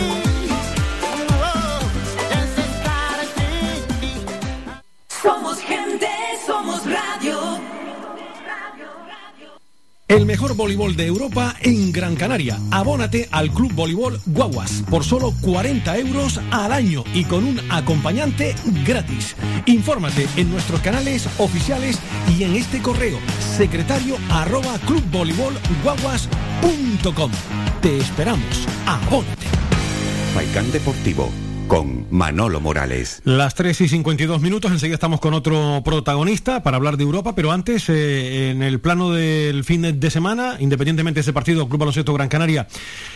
[10.11, 12.59] El mejor voleibol de Europa en Gran Canaria.
[12.69, 18.53] Abónate al Club Voleibol Guaguas por solo 40 euros al año y con un acompañante
[18.85, 19.37] gratis.
[19.67, 21.97] Infórmate en nuestros canales oficiales
[22.37, 23.19] y en este correo
[23.55, 27.31] secretario arroba clubvoleibolguaguas.com.
[27.81, 28.67] Te esperamos.
[28.85, 29.47] Abónate.
[30.33, 31.31] Faikán Deportivo
[31.71, 33.21] con Manolo Morales.
[33.23, 37.53] Las 3 y 52 minutos, enseguida estamos con otro protagonista para hablar de Europa, pero
[37.53, 42.13] antes, eh, en el plano del fin de semana, independientemente de ese partido Club Baloncesto
[42.13, 42.67] Gran Canaria,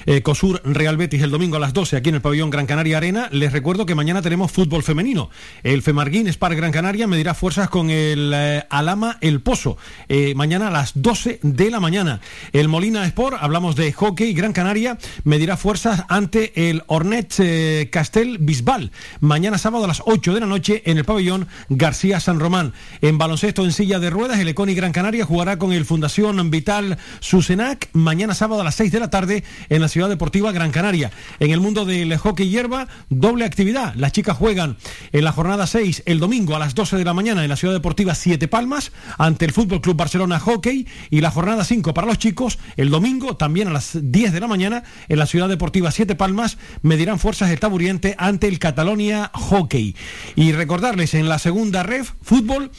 [0.06, 2.96] eh, COSUR Real Betis el domingo a las 12 aquí en el pabellón Gran Canaria
[2.96, 5.30] Arena, les recuerdo que mañana tenemos fútbol femenino.
[5.62, 9.76] El Femarguín Spar Gran Canaria medirá fuerzas con el eh, Alama El Pozo,
[10.08, 12.22] eh, mañana a las 12 de la mañana.
[12.54, 18.92] El Molina Sport, hablamos de hockey Gran Canaria, medirá fuerzas ante el Hornet Castel Bisbal.
[19.20, 22.74] Mañana sábado a las 8 de la noche en el pabellón García San Román.
[23.02, 26.98] En baloncesto en silla de ruedas, el Econi Gran Canaria jugará con el Fundación Vital
[27.20, 31.12] Susenac mañana sábado a las 6 de la tarde en la Ciudad Deportiva Gran Canaria.
[31.40, 33.96] En el mundo del hockey hierba, doble actividad.
[33.96, 34.78] Las chicas juegan
[35.12, 37.74] en la jornada 6 el domingo a las 12 de la mañana en la Ciudad
[37.74, 42.18] Deportiva Siete Palmas ante el Fútbol Club Barcelona Hockey y la jornada 5 para los
[42.18, 46.16] chicos el domingo también a las 10 de la mañana en la Ciudad Deportiva Siete
[46.16, 49.96] Palmas medirán fuerzas de Taburiente ante el Catalonia Hockey.
[50.36, 52.72] Y recordarles en la segunda ref fútbol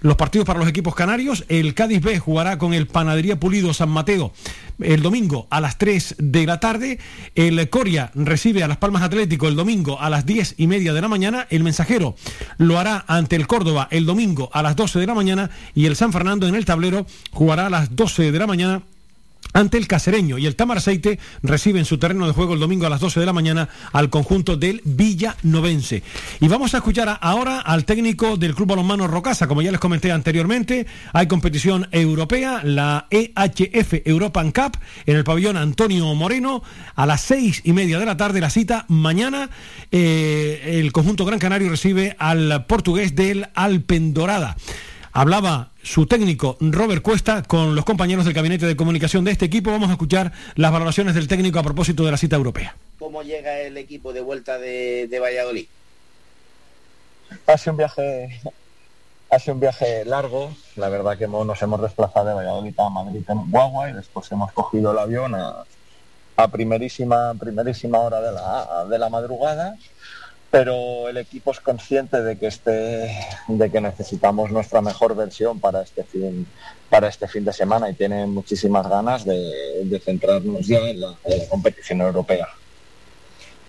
[0.00, 1.44] los partidos para los equipos canarios.
[1.48, 4.32] El Cádiz B jugará con el Panadería Pulido San Mateo
[4.80, 6.98] el domingo a las 3 de la tarde.
[7.34, 11.00] El Coria recibe a Las Palmas Atlético el domingo a las 10 y media de
[11.00, 11.46] la mañana.
[11.50, 12.16] El Mensajero
[12.58, 15.50] lo hará ante el Córdoba el domingo a las 12 de la mañana.
[15.74, 18.82] Y el San Fernando en el tablero jugará a las 12 de la mañana
[19.52, 23.00] ante el Casereño y el Tamaraceite reciben su terreno de juego el domingo a las
[23.00, 26.02] 12 de la mañana al conjunto del Villanovense.
[26.40, 30.12] Y vamos a escuchar ahora al técnico del Club Balonmano Rocasa, como ya les comenté
[30.12, 36.62] anteriormente, hay competición europea, la EHF European Cup en el pabellón Antonio Moreno
[36.94, 39.50] a las seis y media de la tarde, la cita mañana
[39.90, 44.56] eh, el conjunto Gran Canario recibe al portugués del Alpendorada.
[45.12, 49.70] Hablaba su técnico Robert Cuesta con los compañeros del gabinete de comunicación de este equipo.
[49.70, 52.74] Vamos a escuchar las valoraciones del técnico a propósito de la cita europea.
[52.98, 55.66] ¿Cómo llega el equipo de vuelta de, de Valladolid?
[57.46, 58.40] Ha sido un viaje,
[59.30, 60.54] ha sido un viaje largo.
[60.76, 64.30] La verdad que hemos- nos hemos desplazado de Valladolid a Madrid en Guagua y después
[64.32, 65.64] hemos cogido el avión a,
[66.36, 69.76] a primerísima, primerísima hora de la, de la madrugada.
[70.54, 72.70] Pero el equipo es consciente de que este,
[73.48, 76.46] de que necesitamos nuestra mejor versión para este fin,
[76.88, 81.16] para este fin de semana y tiene muchísimas ganas de, centrarnos ya en la,
[81.50, 82.46] competición europea.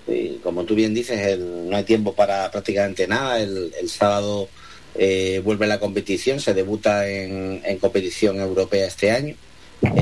[0.08, 3.40] Y como tú bien dices, no hay tiempo para prácticamente nada.
[3.40, 4.48] El, sábado
[4.94, 9.34] eh, vuelve la competición, se debuta en, competición europea este año.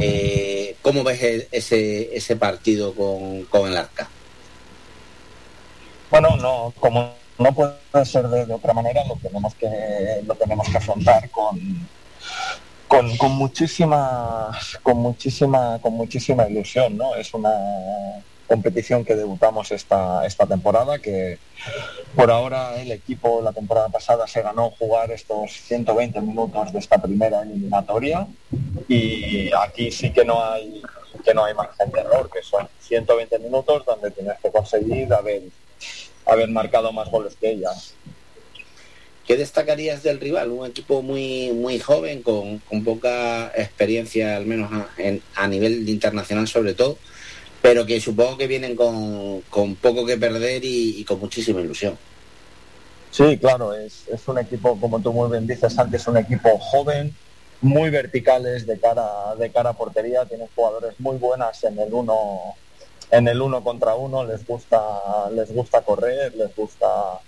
[0.01, 4.09] Eh, ¿Cómo ves el- ese, ese partido con, con el Arca?
[6.13, 7.09] Bueno, no, como
[7.39, 9.67] no puede ser de, otra manera, lo tenemos que,
[10.27, 11.59] lo tenemos que afrontar con,
[12.87, 14.51] con, con muchísima,
[14.83, 17.15] con muchísima, con muchísima ilusión, ¿no?
[17.15, 17.49] Es una
[18.47, 21.39] competición que debutamos esta, esta temporada, que
[22.15, 26.99] por ahora el equipo la temporada pasada se ganó jugar estos 120 minutos de esta
[26.99, 28.27] primera eliminatoria
[28.87, 30.79] y aquí sí que no hay
[31.23, 35.43] que no hay margen de error, que son 120 minutos donde tienes que conseguir haber,
[36.25, 37.93] haber marcado más goles que ellas.
[39.25, 40.51] ¿Qué destacarías del rival?
[40.51, 45.87] Un equipo muy muy joven, con, con poca experiencia, al menos a, en- a nivel
[45.87, 46.97] internacional sobre todo,
[47.61, 51.97] pero que supongo que vienen con, con poco que perder y, y con muchísima ilusión.
[53.11, 57.13] Sí, claro, es, es un equipo, como tú muy bien dices antes, un equipo joven,
[57.61, 59.07] muy verticales de cara,
[59.39, 62.55] de cara a portería, tienen jugadores muy buenas en el uno,
[63.11, 67.19] en el uno contra uno, les gusta, les gusta correr, les gusta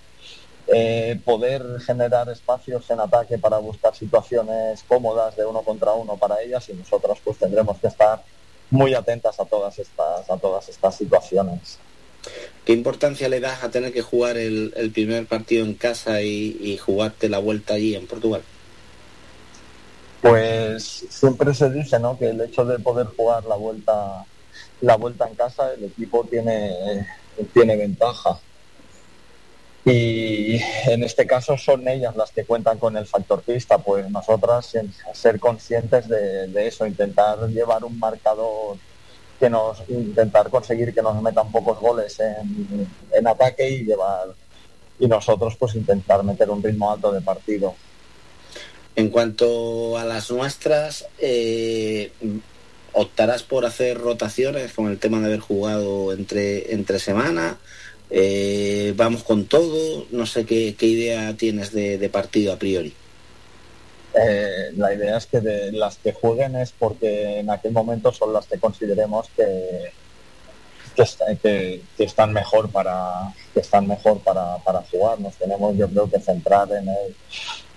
[0.68, 6.42] eh, poder generar espacios en ataque para buscar situaciones cómodas de uno contra uno para
[6.42, 8.24] ellas y nosotros pues tendremos que estar
[8.72, 11.78] muy atentas a todas estas, a todas estas situaciones.
[12.66, 16.58] ¿Qué importancia le das a tener que jugar el, el primer partido en casa y,
[16.60, 18.42] y jugarte la vuelta allí en Portugal?
[20.22, 22.18] Pues siempre se dice ¿no?
[22.18, 24.26] que el hecho de poder jugar la vuelta,
[24.82, 27.06] la vuelta en casa, el equipo tiene,
[27.54, 28.40] tiene ventaja.
[29.86, 34.74] Y en este caso son ellas las que cuentan con el factor pista, pues nosotras
[35.14, 38.78] ser conscientes de, de eso, intentar llevar un marcador
[39.40, 44.30] que nos intentar conseguir que nos metan pocos goles en, en ataque y llevar
[44.98, 47.76] y nosotros pues intentar meter un ritmo alto de partido.
[48.96, 52.12] En cuanto a las nuestras, eh,
[52.96, 57.58] ¿optarás por hacer rotaciones con el tema de haber jugado entre, entre semana?
[58.10, 60.06] Eh, ¿Vamos con todo?
[60.12, 62.94] No sé qué, qué idea tienes de, partido a priori.
[64.14, 65.42] Eh, la idea es que
[65.74, 69.92] las que jueguen es porque en aquel momento son las que consideremos que,
[71.42, 75.20] que- que están mejor para que están mejor para, para jugar.
[75.20, 77.16] Nos tenemos yo creo que centrar en el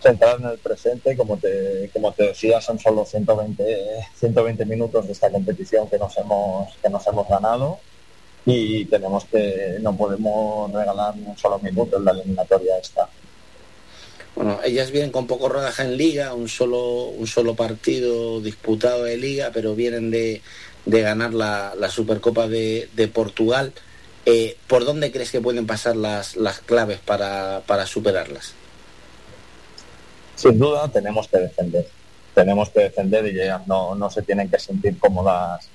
[0.01, 5.13] centrar en el presente, como te, como te decía, son solo 120, 120 minutos de
[5.13, 7.79] esta competición que nos hemos, que nos hemos ganado
[8.47, 13.09] y tenemos que, no podemos regalar un solo minuto en la eliminatoria esta.
[14.35, 19.17] Bueno, ellas vienen con poco rodaje en liga, un solo, un solo partido disputado de
[19.17, 20.43] liga, pero vienen de,
[20.87, 23.73] de ganar la, la Supercopa de, de Portugal.
[24.27, 28.55] Eh, ¿Por dónde crees que pueden pasar las, las claves para, para superarlas?
[30.39, 31.85] Sin duda tenemos que defender.
[32.33, 35.69] Tenemos que defender y ellas no, no se tienen que sentir cómodas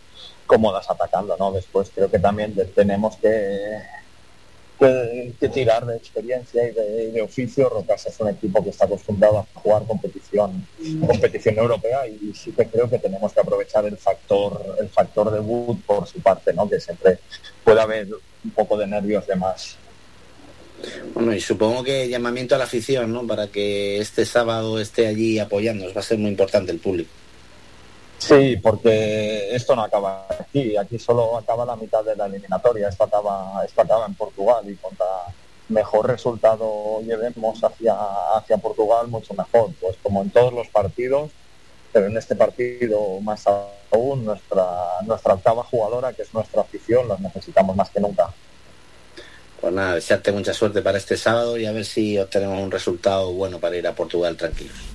[0.46, 1.52] cómodas atacando, ¿no?
[1.52, 3.82] Después creo que también tenemos que,
[5.54, 7.68] tirar de experiencia y de, de oficio.
[7.68, 10.66] Rocasa es un equipo que está acostumbrado a jugar competición,
[11.06, 15.82] competición europea y sí que creo que tenemos que aprovechar el factor, el factor debut
[15.86, 16.70] por su parte, ¿no?
[16.70, 17.20] Que siempre
[17.66, 18.08] puede haber
[18.46, 19.78] un poco de nervios de más.
[21.14, 23.26] Bueno, y supongo que llamamiento a la afición, ¿no?
[23.26, 25.96] Para que este sábado esté allí apoyándonos.
[25.96, 27.10] Va a ser muy importante el público.
[28.18, 30.78] Sí, porque esto no acaba aquí.
[30.78, 32.88] Aquí solo acaba la mitad de la eliminatoria.
[32.88, 35.06] Esto acaba, esto acaba en Portugal y contra
[35.70, 37.96] mejor resultado llevemos hacia,
[38.36, 39.72] hacia Portugal, mucho mejor.
[39.82, 41.32] Pues como en todos los partidos,
[41.92, 43.46] pero en este partido más
[43.92, 44.66] aún, nuestra,
[45.06, 48.34] nuestra octava jugadora, que es nuestra afición, las necesitamos más que nunca.
[49.64, 53.32] Pues nada, desearte mucha suerte para este sábado y a ver si obtenemos un resultado
[53.32, 54.93] bueno para ir a Portugal tranquilos.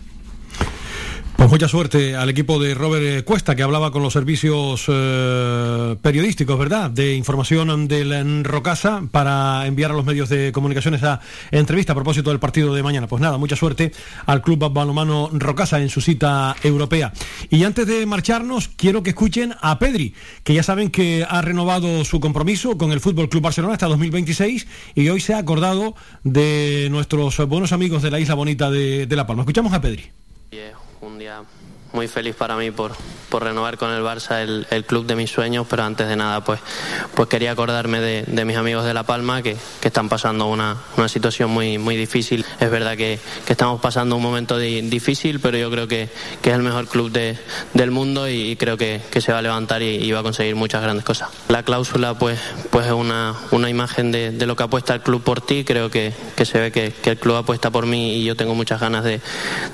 [1.39, 6.59] Pues mucha suerte al equipo de Robert Cuesta, que hablaba con los servicios eh, periodísticos,
[6.59, 11.21] ¿verdad?, de información del Rocasa para enviar a los medios de comunicación esa
[11.53, 13.07] entrevista a propósito del partido de mañana.
[13.07, 13.93] Pues nada, mucha suerte
[14.27, 17.13] al Club Balomano Rocasa en su cita europea.
[17.51, 22.05] Y antes de marcharnos, quiero que escuchen a Pedri, que ya saben que ha renovado
[22.05, 24.67] su compromiso con el Fútbol Club Barcelona hasta 2026
[24.97, 25.95] y hoy se ha acordado
[26.25, 29.43] de nuestros buenos amigos de la isla bonita de, La Palma.
[29.43, 30.11] Escuchamos a Pedri.
[31.01, 31.45] Es un día
[31.99, 32.93] muy feliz para mí por,
[33.29, 36.45] por renovar con el Barça el, el club de mis sueños, pero antes de nada
[36.45, 36.61] pues,
[37.17, 40.77] pues quería acordarme de, de mis amigos de La Palma que, que están pasando una,
[40.97, 42.45] una situación muy, muy difícil.
[42.61, 46.09] Es verdad que, que estamos pasando un momento di- difícil, pero yo creo que,
[46.41, 47.37] que es el mejor club de-
[47.75, 51.05] del mundo y, creo que, se va a levantar y, va a conseguir muchas grandes
[51.05, 51.31] cosas.
[51.49, 52.39] La cláusula pues,
[52.71, 55.91] pues es una, una imagen de, de lo que apuesta el club por ti, creo
[55.91, 56.13] que,
[56.45, 59.21] se ve que, el club apuesta por mí y yo tengo muchas ganas de,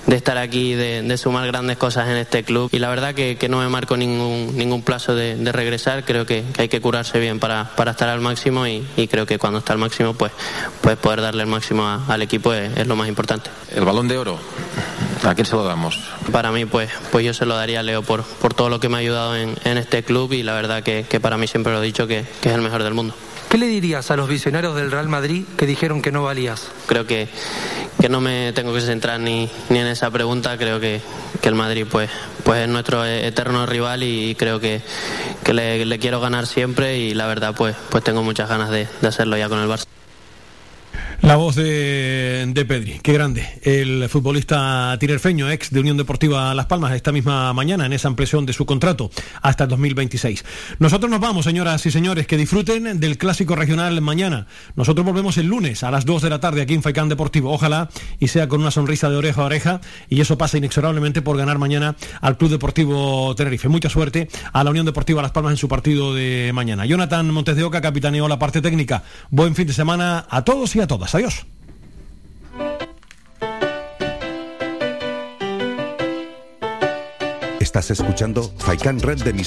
[0.06, 3.36] de estar aquí, de, de sumar grandes cosas en este club y la verdad que,
[3.36, 6.80] que no me marco ningún, ningún plazo de, de regresar, creo que, que hay que
[6.80, 10.14] curarse bien para, para estar al máximo y, y creo que cuando está al máximo
[10.14, 10.32] pues,
[10.80, 13.50] pues poder darle el máximo a- al equipo es, es lo más importante.
[13.74, 14.38] El balón de oro,
[15.24, 15.98] ¿a quién se lo damos?
[16.32, 18.88] Para mí, pues, pues yo se lo daría a Leo por, por todo lo que
[18.88, 21.72] me ha ayudado en, en este club y la verdad que, que para mí siempre
[21.72, 23.14] lo he dicho que, que es el mejor del mundo.
[23.54, 26.72] ¿Qué le dirías a los visionarios del Real Madrid que dijeron que no valías?
[26.86, 27.28] Creo que,
[28.00, 31.00] que no me tengo que centrar ni, ni en esa pregunta, creo que,
[31.40, 32.10] que el Madrid pues,
[32.42, 34.82] pues es nuestro eterno rival y creo que,
[35.44, 38.88] que le, le quiero ganar siempre y la verdad pues, pues tengo muchas ganas de,
[39.00, 39.84] de hacerlo ya con el Barça.
[41.22, 43.46] La voz de, de Pedri, qué grande.
[43.62, 48.44] El futbolista tinerfeño, ex de Unión Deportiva Las Palmas, esta misma mañana en esa ampliación
[48.44, 49.10] de su contrato
[49.40, 50.44] hasta el 2026.
[50.78, 54.46] Nosotros nos vamos, señoras y señores, que disfruten del clásico regional mañana.
[54.76, 57.52] Nosotros volvemos el lunes a las 2 de la tarde aquí en Faicán Deportivo.
[57.52, 57.88] Ojalá
[58.18, 61.58] y sea con una sonrisa de oreja a oreja y eso pasa inexorablemente por ganar
[61.58, 63.68] mañana al Club Deportivo Tenerife.
[63.68, 66.84] Mucha suerte a la Unión Deportiva Las Palmas en su partido de mañana.
[66.86, 69.02] Jonathan Montes de Oca capitaneó la parte técnica.
[69.30, 71.14] Buen fin de semana a todos y a todas.
[71.14, 71.46] Adiós.
[77.60, 79.32] Estás escuchando Faikan Red de